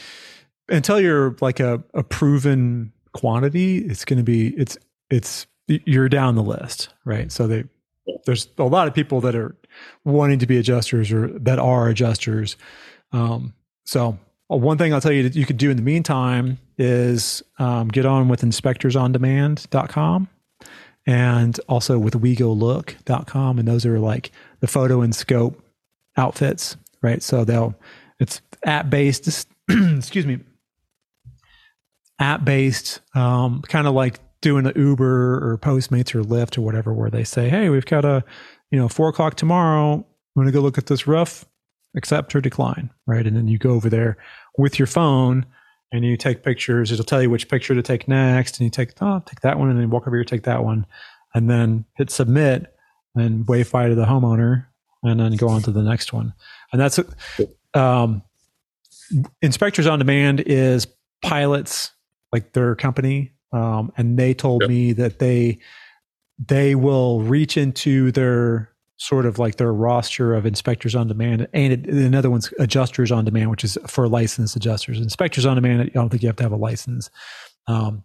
until 0.69 1.01
you're 1.01 1.37
like 1.41 1.61
a, 1.61 1.83
a 1.95 2.03
proven 2.03 2.93
quantity, 3.15 3.79
it's 3.79 4.05
going 4.05 4.19
to 4.19 4.23
be 4.25 4.49
it's 4.57 4.77
it's 5.11 5.47
you're 5.69 6.09
down 6.09 6.35
the 6.35 6.43
list, 6.43 6.93
right? 7.05 7.31
So 7.33 7.47
they 7.47 7.65
there's 8.27 8.49
a 8.59 8.65
lot 8.65 8.89
of 8.89 8.95
people 8.95 9.21
that 9.23 9.35
are 9.35 9.57
wanting 10.05 10.39
to 10.41 10.47
be 10.47 10.59
adjusters 10.59 11.13
or 11.13 11.29
that 11.39 11.59
are 11.59 11.89
adjusters. 11.89 12.57
Um, 13.13 13.55
so 13.85 14.19
one 14.61 14.79
thing 14.79 14.93
I'll 14.93 15.01
tell 15.01 15.13
you 15.13 15.23
that 15.23 15.35
you 15.35 15.47
could 15.47 15.57
do 15.57 15.71
in 15.71 15.77
the 15.77 15.83
meantime 15.83 16.59
is 16.79 17.43
um, 17.59 17.89
get 17.89 18.07
on 18.07 18.29
with 18.29 18.43
inspectorsondemand.com 18.43 20.29
and 21.07 21.61
also 21.69 21.99
with 21.99 22.15
wegolook.com. 22.15 23.59
And 23.59 23.69
those 23.69 23.87
are 23.87 23.99
like 23.99 24.31
the 24.61 24.67
photo 24.67 25.01
and 25.01 25.15
scope 25.15 25.63
outfits, 26.17 26.77
right? 27.03 27.23
So 27.23 27.45
they'll, 27.45 27.75
it's 28.19 28.41
app 28.65 28.91
based, 28.91 29.47
excuse 29.69 30.27
me, 30.27 30.41
app 32.19 32.45
based, 32.45 33.01
um, 33.15 33.63
kind 33.63 33.87
of 33.87 33.95
like 33.95 34.21
doing 34.41 34.67
an 34.67 34.73
Uber 34.77 35.53
or 35.53 35.59
Postmates 35.59 36.15
or 36.15 36.23
Lyft 36.23 36.59
or 36.59 36.63
whatever, 36.63 36.93
where 36.93 37.11
they 37.11 37.25
say, 37.25 37.49
Hey, 37.49 37.69
we've 37.69 37.87
got 37.87 38.05
a, 38.05 38.25
you 38.71 38.79
know, 38.79 38.89
four 38.89 39.09
o'clock 39.09 39.35
tomorrow. 39.35 39.95
I'm 39.95 40.05
going 40.35 40.47
to 40.47 40.53
go 40.53 40.61
look 40.61 40.79
at 40.79 40.87
this 40.87 41.07
roof, 41.07 41.45
accept 41.97 42.35
or 42.35 42.41
decline, 42.41 42.91
right? 43.07 43.27
And 43.27 43.37
then 43.37 43.49
you 43.49 43.59
go 43.59 43.71
over 43.71 43.91
there 43.91 44.17
with 44.59 44.79
your 44.79 44.87
phone 44.87 45.47
and 45.93 46.05
you 46.05 46.17
take 46.17 46.43
pictures. 46.43 46.91
It'll 46.91 47.05
tell 47.05 47.23
you 47.23 47.31
which 47.31 47.49
picture 47.49 47.75
to 47.75 47.83
take 47.83 48.09
next. 48.09 48.59
And 48.59 48.65
you 48.65 48.71
take, 48.71 48.93
oh, 49.01 49.23
take 49.27 49.41
that 49.41 49.59
one 49.59 49.71
and 49.71 49.79
then 49.79 49.91
walk 49.91 50.07
over 50.07 50.17
here, 50.17 50.25
take 50.25 50.45
that 50.45 50.65
one 50.65 50.87
and 51.35 51.49
then 51.51 51.85
hit 51.97 52.11
submit 52.11 52.75
and 53.15 53.47
wayfy 53.47 53.89
to 53.89 53.95
the 53.95 54.05
homeowner 54.07 54.67
and 55.03 55.21
then 55.21 55.37
go 55.37 55.49
on 55.49 55.63
to 55.63 55.71
the 55.71 55.83
next 55.83 56.13
one. 56.13 56.33
And 56.73 56.81
that's, 56.81 56.99
um, 57.75 58.23
Inspectors 59.43 59.87
on 59.87 59.99
Demand 59.99 60.41
is 60.41 60.87
pilots, 61.23 61.91
like 62.33 62.53
their 62.53 62.75
company. 62.75 63.33
Um, 63.53 63.93
and 63.99 64.19
they 64.19 64.33
told 64.33 64.63
Yep. 64.63 64.69
me 64.71 64.93
that 64.95 65.19
they, 65.19 65.59
they 66.39 66.75
will 66.75 67.21
reach 67.21 67.59
into 67.59 68.11
their 68.13 68.72
sort 69.03 69.27
of 69.27 69.37
like 69.39 69.57
their 69.57 69.73
roster 69.73 70.33
of 70.33 70.47
inspectors 70.47 70.95
on 70.95 71.09
demand 71.09 71.49
and 71.53 71.73
it, 71.73 71.87
another 71.89 72.31
one's 72.31 72.53
adjusters 72.61 73.11
on 73.11 73.25
demand 73.25 73.51
which 73.51 73.65
is 73.65 73.77
for 73.89 74.09
licensed 74.09 74.55
adjusters. 74.55 75.01
Inspectors 75.01 75.45
on 75.45 75.57
demand 75.57 75.83
i 75.83 75.85
don't 75.87 76.09
think 76.09 76.23
you 76.23 76.29
have 76.29 76.37
to 76.37 76.45
have 76.45 76.53
a 76.53 76.57
license. 76.57 77.11
Um, 77.67 78.05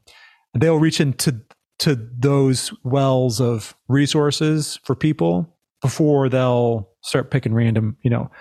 they'll 0.55 0.79
reach 0.79 0.99
into 0.99 1.39
to 1.79 1.95
those 2.17 2.73
wells 2.83 3.39
of 3.39 3.75
resources 3.87 4.79
for 4.83 4.95
people 4.95 5.55
before 5.81 6.29
they'll 6.29 6.89
start 7.01 7.29
picking 7.29 7.53
random 7.53 7.95
you 8.01 8.09
know 8.09 8.31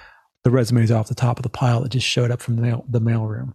the 0.45 0.51
resumes 0.51 0.91
off 0.91 1.09
the 1.09 1.15
top 1.15 1.39
of 1.39 1.43
the 1.43 1.51
pile 1.51 1.83
that 1.83 1.91
just 1.91 2.07
showed 2.07 2.31
up 2.31 2.41
from 2.41 2.57
the 2.57 2.63
mail 2.63 2.87
the 2.89 3.01
mailroom. 3.01 3.53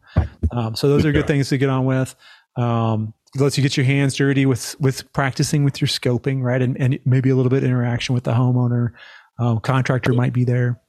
Um, 0.52 0.76
so 0.76 0.88
those 0.90 1.06
are 1.06 1.12
good 1.12 1.26
things 1.26 1.50
to 1.50 1.58
get 1.58 1.70
on 1.70 1.86
with. 1.86 2.14
Um, 2.56 3.16
lets 3.36 3.58
you 3.58 3.62
get 3.62 3.78
your 3.78 3.86
hands 3.86 4.16
dirty 4.16 4.46
with 4.46 4.80
with 4.80 5.12
practicing 5.14 5.64
with 5.64 5.80
your 5.82 5.88
scoping, 5.88 6.42
right? 6.42 6.62
And 6.62 6.80
and 6.80 7.00
maybe 7.06 7.30
a 7.30 7.36
little 7.36 7.50
bit 7.50 7.64
interaction 7.64 8.14
with 8.14 8.24
the 8.24 8.34
homeowner. 8.34 8.94
Um, 9.40 9.60
contractor 9.60 10.14
might 10.14 10.34
be 10.34 10.44
there, 10.44 10.80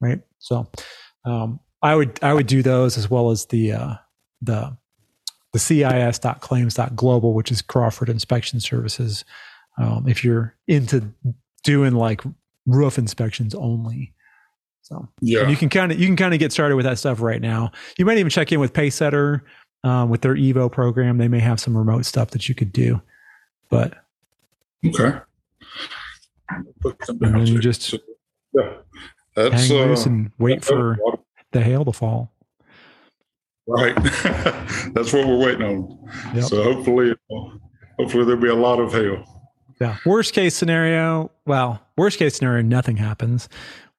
right? 0.00 0.20
So 0.38 0.70
um, 1.24 1.60
I 1.82 1.94
would 1.94 2.18
I 2.22 2.32
would 2.32 2.46
do 2.46 2.62
those 2.62 2.96
as 2.96 3.10
well 3.10 3.30
as 3.30 3.46
the 3.46 3.72
uh, 3.72 3.94
the 4.42 4.76
the 5.52 5.58
CIS.claims.global, 5.58 7.34
which 7.34 7.50
is 7.50 7.60
Crawford 7.60 8.08
Inspection 8.08 8.60
Services. 8.60 9.24
Um, 9.78 10.06
if 10.06 10.24
you're 10.24 10.56
into 10.68 11.12
doing 11.64 11.94
like 11.94 12.22
roof 12.66 12.98
inspections 12.98 13.54
only, 13.54 14.14
so 14.82 15.08
yeah. 15.20 15.40
and 15.40 15.50
you 15.50 15.56
can 15.56 15.68
kind 15.68 15.92
of 15.92 15.98
you 15.98 16.06
can 16.06 16.16
kind 16.16 16.34
of 16.34 16.40
get 16.40 16.52
started 16.52 16.76
with 16.76 16.84
that 16.84 16.98
stuff 16.98 17.20
right 17.20 17.40
now. 17.40 17.72
You 17.96 18.04
might 18.04 18.18
even 18.18 18.30
check 18.30 18.52
in 18.52 18.60
with 18.60 18.72
Pacesetter 18.72 19.40
um, 19.84 20.10
with 20.10 20.20
their 20.22 20.34
Evo 20.34 20.70
program. 20.70 21.18
They 21.18 21.28
may 21.28 21.40
have 21.40 21.60
some 21.60 21.76
remote 21.76 22.04
stuff 22.04 22.30
that 22.30 22.48
you 22.48 22.54
could 22.54 22.72
do, 22.72 23.00
but 23.68 23.94
Okay. 24.84 25.18
And 26.48 27.20
then 27.20 27.46
you 27.46 27.58
just 27.58 27.94
yeah. 28.54 28.72
That's 29.36 29.68
hang 29.68 29.88
loose 29.88 30.06
uh, 30.06 30.10
and 30.10 30.32
wait 30.38 30.64
for 30.64 30.98
the 31.52 31.60
hail 31.60 31.84
to 31.84 31.92
fall. 31.92 32.32
right. 33.66 33.94
that's 34.92 35.12
what 35.12 35.26
we're 35.26 35.38
waiting 35.38 35.62
on. 35.62 36.10
Yep. 36.34 36.44
So 36.44 36.62
hopefully, 36.62 37.12
uh, 37.12 37.58
hopefully 37.98 38.24
there'll 38.24 38.40
be 38.40 38.48
a 38.48 38.54
lot 38.54 38.80
of 38.80 38.92
hail. 38.92 39.24
Yeah. 39.80 39.96
Worst 40.04 40.34
case 40.34 40.54
scenario, 40.54 41.30
well, 41.46 41.80
worst 41.96 42.18
case 42.18 42.36
scenario, 42.36 42.62
nothing 42.62 42.96
happens. 42.96 43.48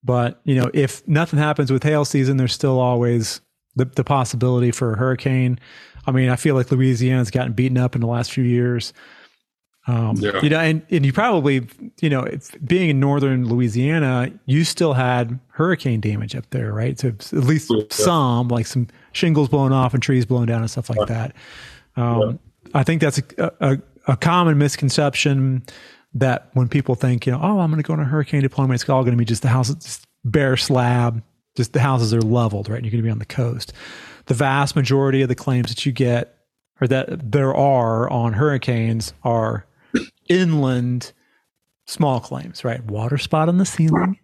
But 0.04 0.42
you 0.44 0.56
know, 0.56 0.70
if 0.74 1.08
nothing 1.08 1.40
happens 1.40 1.72
with 1.72 1.84
hail 1.84 2.06
season, 2.06 2.38
there's 2.38 2.54
still 2.54 2.80
always 2.80 3.42
the, 3.76 3.86
the 3.86 4.04
possibility 4.04 4.72
for 4.72 4.94
a 4.94 4.98
hurricane. 4.98 5.60
I 6.06 6.12
mean, 6.12 6.30
I 6.30 6.36
feel 6.36 6.56
like 6.56 6.72
Louisiana's 6.72 7.32
gotten 7.32 7.54
beaten 7.54 7.78
up 7.78 7.96
in 7.96 8.02
the 8.02 8.08
last 8.08 8.32
few 8.32 8.44
years. 8.44 8.94
Um, 9.88 10.16
Yeah. 10.18 10.40
You 10.42 10.50
know, 10.50 10.60
and, 10.60 10.86
and 10.90 11.06
you 11.06 11.14
probably, 11.14 11.68
you 12.02 12.10
know, 12.10 12.22
if, 12.24 12.52
being 12.66 12.90
in 12.90 13.00
northern 13.00 13.48
Louisiana, 13.48 14.32
you 14.46 14.64
still 14.64 14.94
had 14.94 15.40
hurricane 15.48 16.00
damage 16.02 16.36
up 16.36 16.50
there, 16.52 16.74
right? 16.74 17.00
So 17.00 17.10
at 17.10 17.34
least 17.34 17.72
Yeah. 17.72 17.84
some, 17.90 18.48
like 18.48 18.68
some 18.68 18.88
shingles 19.12 19.50
blown 19.50 19.72
off 19.74 19.94
and 19.94 20.02
trees 20.04 20.26
blown 20.26 20.48
down 20.48 20.62
and 20.62 20.70
stuff 20.70 20.90
like 20.90 21.08
that. 21.08 21.36
Um, 21.96 22.40
I 22.74 22.84
think 22.84 23.02
that's 23.02 23.20
a, 23.38 23.52
a, 23.60 23.78
a 24.08 24.18
common 24.18 24.58
misconception 24.58 25.64
that 26.14 26.50
when 26.54 26.68
people 26.68 26.96
think, 26.96 27.26
you 27.26 27.32
know, 27.32 27.40
oh, 27.42 27.60
I'm 27.60 27.72
going 27.72 27.82
to 27.82 27.88
go 27.88 27.94
on 27.94 28.00
a 28.00 28.06
hurricane 28.06 28.42
deployment, 28.42 28.82
it's 28.82 28.90
all 28.90 29.04
going 29.04 29.14
to 29.14 29.18
be 29.18 29.26
just 29.26 29.42
the 29.42 29.48
house, 29.50 29.74
just 29.74 30.04
bare 30.26 30.58
slab, 30.58 31.24
just 31.56 31.74
the 31.74 31.80
houses 31.80 32.14
are 32.14 32.22
leveled, 32.22 32.70
right? 32.70 32.78
And 32.78 32.86
you're 32.86 32.92
going 32.92 33.04
to 33.04 33.08
be 33.08 33.12
on 33.12 33.20
the 33.20 33.26
coast. 33.26 33.74
The 34.26 34.34
vast 34.34 34.76
majority 34.76 35.22
of 35.22 35.30
the 35.30 35.36
claims 35.36 35.70
that 35.70 35.86
you 35.86 35.92
get 35.92 36.38
or 36.80 36.88
that 36.88 37.32
there 37.32 37.54
are 37.54 38.10
on 38.10 38.34
hurricanes 38.34 39.14
are 39.24 39.66
inland 40.30 41.14
small 41.86 42.20
claims, 42.20 42.64
right? 42.64 42.84
Water 42.86 43.18
spot 43.18 43.50
on 43.50 43.58
the 43.58 43.66
ceiling, 43.66 44.18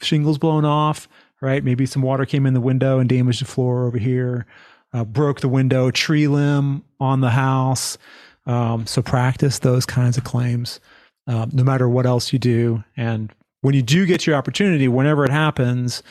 shingles 0.00 0.38
blown 0.38 0.64
off, 0.64 1.08
right? 1.40 1.62
Maybe 1.62 1.86
some 1.86 2.02
water 2.02 2.24
came 2.24 2.46
in 2.46 2.54
the 2.54 2.60
window 2.60 2.98
and 2.98 3.08
damaged 3.08 3.42
the 3.42 3.46
floor 3.46 3.86
over 3.86 3.98
here, 3.98 4.46
uh, 4.92 5.04
broke 5.04 5.40
the 5.40 5.48
window, 5.48 5.90
tree 5.90 6.26
limb 6.26 6.82
on 6.98 7.20
the 7.20 7.30
house. 7.30 7.98
Um, 8.46 8.86
so 8.86 9.02
practice 9.02 9.58
those 9.58 9.86
kinds 9.86 10.16
of 10.16 10.24
claims, 10.24 10.80
um, 11.26 11.50
no 11.52 11.62
matter 11.62 11.88
what 11.88 12.06
else 12.06 12.32
you 12.32 12.38
do. 12.38 12.82
And 12.96 13.32
when 13.60 13.74
you 13.74 13.82
do 13.82 14.06
get 14.06 14.26
your 14.26 14.36
opportunity, 14.36 14.88
whenever 14.88 15.24
it 15.24 15.30
happens, 15.30 16.02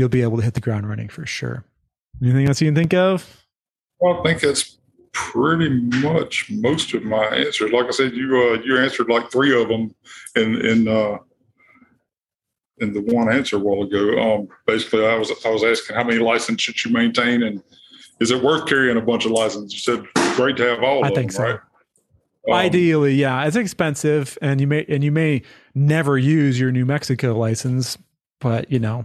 you'll 0.00 0.08
be 0.08 0.22
able 0.22 0.38
to 0.38 0.42
hit 0.42 0.54
the 0.54 0.60
ground 0.60 0.88
running 0.88 1.10
for 1.10 1.26
sure. 1.26 1.62
Anything 2.22 2.48
else 2.48 2.60
you 2.60 2.68
can 2.68 2.74
think 2.74 2.94
of? 2.94 3.44
Well, 4.00 4.18
I 4.18 4.22
think 4.22 4.40
that's 4.40 4.78
pretty 5.12 5.68
much 5.68 6.50
most 6.50 6.94
of 6.94 7.04
my 7.04 7.24
answers. 7.26 7.70
Like 7.70 7.86
I 7.86 7.90
said, 7.90 8.14
you 8.14 8.36
uh, 8.36 8.62
you 8.64 8.78
answered 8.78 9.10
like 9.10 9.30
three 9.30 9.60
of 9.60 9.68
them 9.68 9.94
in 10.36 10.56
in 10.64 10.88
uh, 10.88 11.18
in 12.78 12.94
the 12.94 13.02
one 13.02 13.30
answer 13.30 13.56
a 13.56 13.58
while 13.58 13.82
ago. 13.82 14.18
Um, 14.18 14.48
basically, 14.66 15.06
I 15.06 15.16
was 15.16 15.30
I 15.44 15.50
was 15.50 15.62
asking 15.62 15.96
how 15.96 16.04
many 16.04 16.18
licenses 16.18 16.62
should 16.62 16.84
you 16.84 16.96
maintain, 16.96 17.42
and 17.42 17.62
is 18.20 18.30
it 18.30 18.42
worth 18.42 18.66
carrying 18.66 18.96
a 18.96 19.02
bunch 19.02 19.26
of 19.26 19.32
licenses? 19.32 19.74
You 19.74 19.80
said 19.80 20.34
great 20.34 20.56
to 20.56 20.64
have 20.64 20.82
all. 20.82 21.04
I 21.04 21.08
of 21.08 21.14
think 21.14 21.32
them, 21.32 21.36
so. 21.36 21.42
Right? 21.44 21.60
Um, 22.48 22.54
Ideally, 22.54 23.14
yeah, 23.14 23.44
it's 23.44 23.56
expensive, 23.56 24.38
and 24.40 24.62
you 24.62 24.66
may 24.66 24.86
and 24.88 25.04
you 25.04 25.12
may 25.12 25.42
never 25.74 26.16
use 26.16 26.58
your 26.58 26.72
New 26.72 26.86
Mexico 26.86 27.36
license, 27.36 27.98
but 28.40 28.72
you 28.72 28.78
know, 28.78 29.04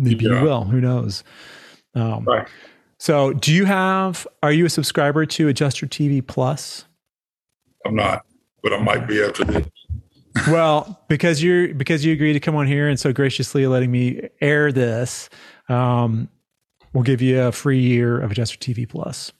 maybe 0.00 0.24
yeah. 0.24 0.38
you 0.38 0.44
will. 0.44 0.64
Who 0.64 0.80
knows? 0.80 1.22
Um, 1.94 2.24
right. 2.24 2.48
So, 2.98 3.32
do 3.32 3.52
you 3.54 3.64
have? 3.64 4.26
Are 4.42 4.52
you 4.52 4.66
a 4.66 4.70
subscriber 4.70 5.24
to 5.24 5.48
Adjuster 5.48 5.86
TV 5.86 6.26
Plus? 6.26 6.84
I'm 7.86 7.94
not, 7.94 8.26
but 8.62 8.72
I 8.72 8.78
might 8.78 9.08
be 9.08 9.22
after 9.22 9.44
this. 9.44 9.66
well, 10.48 11.02
because 11.08 11.42
you're 11.42 11.74
because 11.74 12.04
you 12.04 12.12
agreed 12.12 12.34
to 12.34 12.40
come 12.40 12.54
on 12.56 12.66
here 12.66 12.88
and 12.88 13.00
so 13.00 13.12
graciously 13.12 13.66
letting 13.66 13.90
me 13.90 14.28
air 14.40 14.70
this, 14.70 15.28
um, 15.68 16.28
we'll 16.92 17.02
give 17.02 17.22
you 17.22 17.40
a 17.40 17.52
free 17.52 17.80
year 17.80 18.20
of 18.20 18.30
Adjuster 18.30 18.58
TV 18.58 18.88
Plus. 18.88 19.32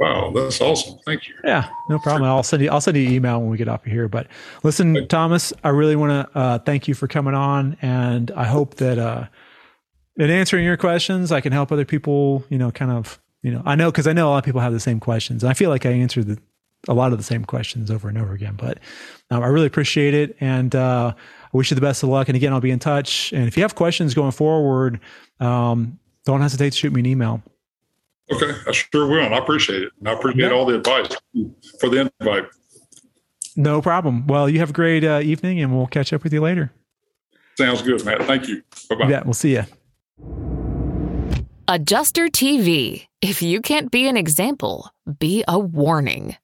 Wow, 0.00 0.32
that's 0.34 0.60
awesome! 0.60 0.98
Thank 1.04 1.28
you. 1.28 1.34
Yeah, 1.44 1.68
no 1.90 1.98
problem. 1.98 2.24
I'll 2.24 2.42
send 2.42 2.62
you. 2.62 2.70
I'll 2.70 2.80
send 2.80 2.96
you 2.96 3.06
an 3.06 3.12
email 3.12 3.40
when 3.40 3.50
we 3.50 3.56
get 3.56 3.68
off 3.68 3.84
of 3.84 3.92
here. 3.92 4.08
But 4.08 4.26
listen, 4.62 5.06
Thomas, 5.08 5.52
I 5.62 5.68
really 5.68 5.94
want 5.94 6.10
to 6.32 6.38
uh, 6.38 6.58
thank 6.58 6.88
you 6.88 6.94
for 6.94 7.06
coming 7.06 7.34
on, 7.34 7.76
and 7.82 8.30
I 8.32 8.46
hope 8.46 8.76
that 8.76 8.98
uh, 8.98 9.26
in 10.20 10.30
answering 10.30 10.64
your 10.64 10.76
questions, 10.76 11.32
I 11.32 11.40
can 11.40 11.52
help 11.52 11.72
other 11.72 11.84
people. 11.84 12.44
You 12.48 12.58
know, 12.58 12.70
kind 12.70 12.90
of. 12.90 13.20
You 13.42 13.50
know, 13.50 13.62
I 13.64 13.74
know 13.74 13.90
because 13.90 14.06
I 14.06 14.12
know 14.12 14.28
a 14.28 14.30
lot 14.30 14.38
of 14.38 14.44
people 14.44 14.60
have 14.60 14.74
the 14.74 14.80
same 14.80 15.00
questions, 15.00 15.42
and 15.42 15.50
I 15.50 15.54
feel 15.54 15.70
like 15.70 15.86
I 15.86 15.90
answered 15.92 16.26
the, 16.26 16.38
a 16.88 16.92
lot 16.92 17.12
of 17.12 17.18
the 17.18 17.24
same 17.24 17.42
questions 17.46 17.90
over 17.90 18.06
and 18.06 18.18
over 18.18 18.34
again. 18.34 18.54
But 18.54 18.78
um, 19.30 19.42
I 19.42 19.46
really 19.46 19.66
appreciate 19.66 20.12
it, 20.12 20.36
and 20.40 20.74
uh, 20.74 21.14
I 21.16 21.56
wish 21.56 21.70
you 21.70 21.74
the 21.74 21.80
best 21.80 22.02
of 22.02 22.10
luck. 22.10 22.28
And 22.28 22.36
again, 22.36 22.52
I'll 22.52 22.60
be 22.60 22.70
in 22.70 22.78
touch. 22.78 23.32
And 23.32 23.48
if 23.48 23.56
you 23.56 23.62
have 23.62 23.74
questions 23.74 24.12
going 24.12 24.32
forward, 24.32 25.00
um, 25.40 25.98
don't 26.26 26.42
hesitate 26.42 26.72
to 26.72 26.78
shoot 26.78 26.92
me 26.92 27.00
an 27.00 27.06
email. 27.06 27.42
Okay, 28.30 28.52
I 28.66 28.72
sure 28.72 29.06
will. 29.08 29.24
And 29.24 29.34
I 29.34 29.38
appreciate 29.38 29.84
it. 29.84 29.92
And 29.98 30.08
I 30.08 30.12
appreciate 30.12 30.52
all 30.52 30.66
the 30.66 30.76
advice 30.76 31.16
for 31.80 31.88
the 31.88 32.10
invite. 32.20 32.44
No 33.56 33.80
problem. 33.80 34.26
Well, 34.26 34.50
you 34.50 34.58
have 34.58 34.70
a 34.70 34.74
great 34.74 35.02
uh, 35.02 35.20
evening, 35.22 35.60
and 35.60 35.74
we'll 35.74 35.86
catch 35.86 36.12
up 36.12 36.22
with 36.22 36.32
you 36.34 36.40
later. 36.40 36.72
Sounds 37.56 37.82
good, 37.82 38.04
Matt. 38.04 38.22
Thank 38.24 38.48
you. 38.48 38.62
Bye 38.90 38.96
bye. 38.96 39.08
Yeah, 39.08 39.22
we'll 39.24 39.32
see 39.32 39.52
you. 39.52 39.64
Adjuster 41.68 42.26
TV. 42.26 43.06
If 43.22 43.42
you 43.42 43.60
can't 43.60 43.90
be 43.92 44.08
an 44.08 44.16
example, 44.16 44.90
be 45.20 45.44
a 45.46 45.58
warning. 45.58 46.36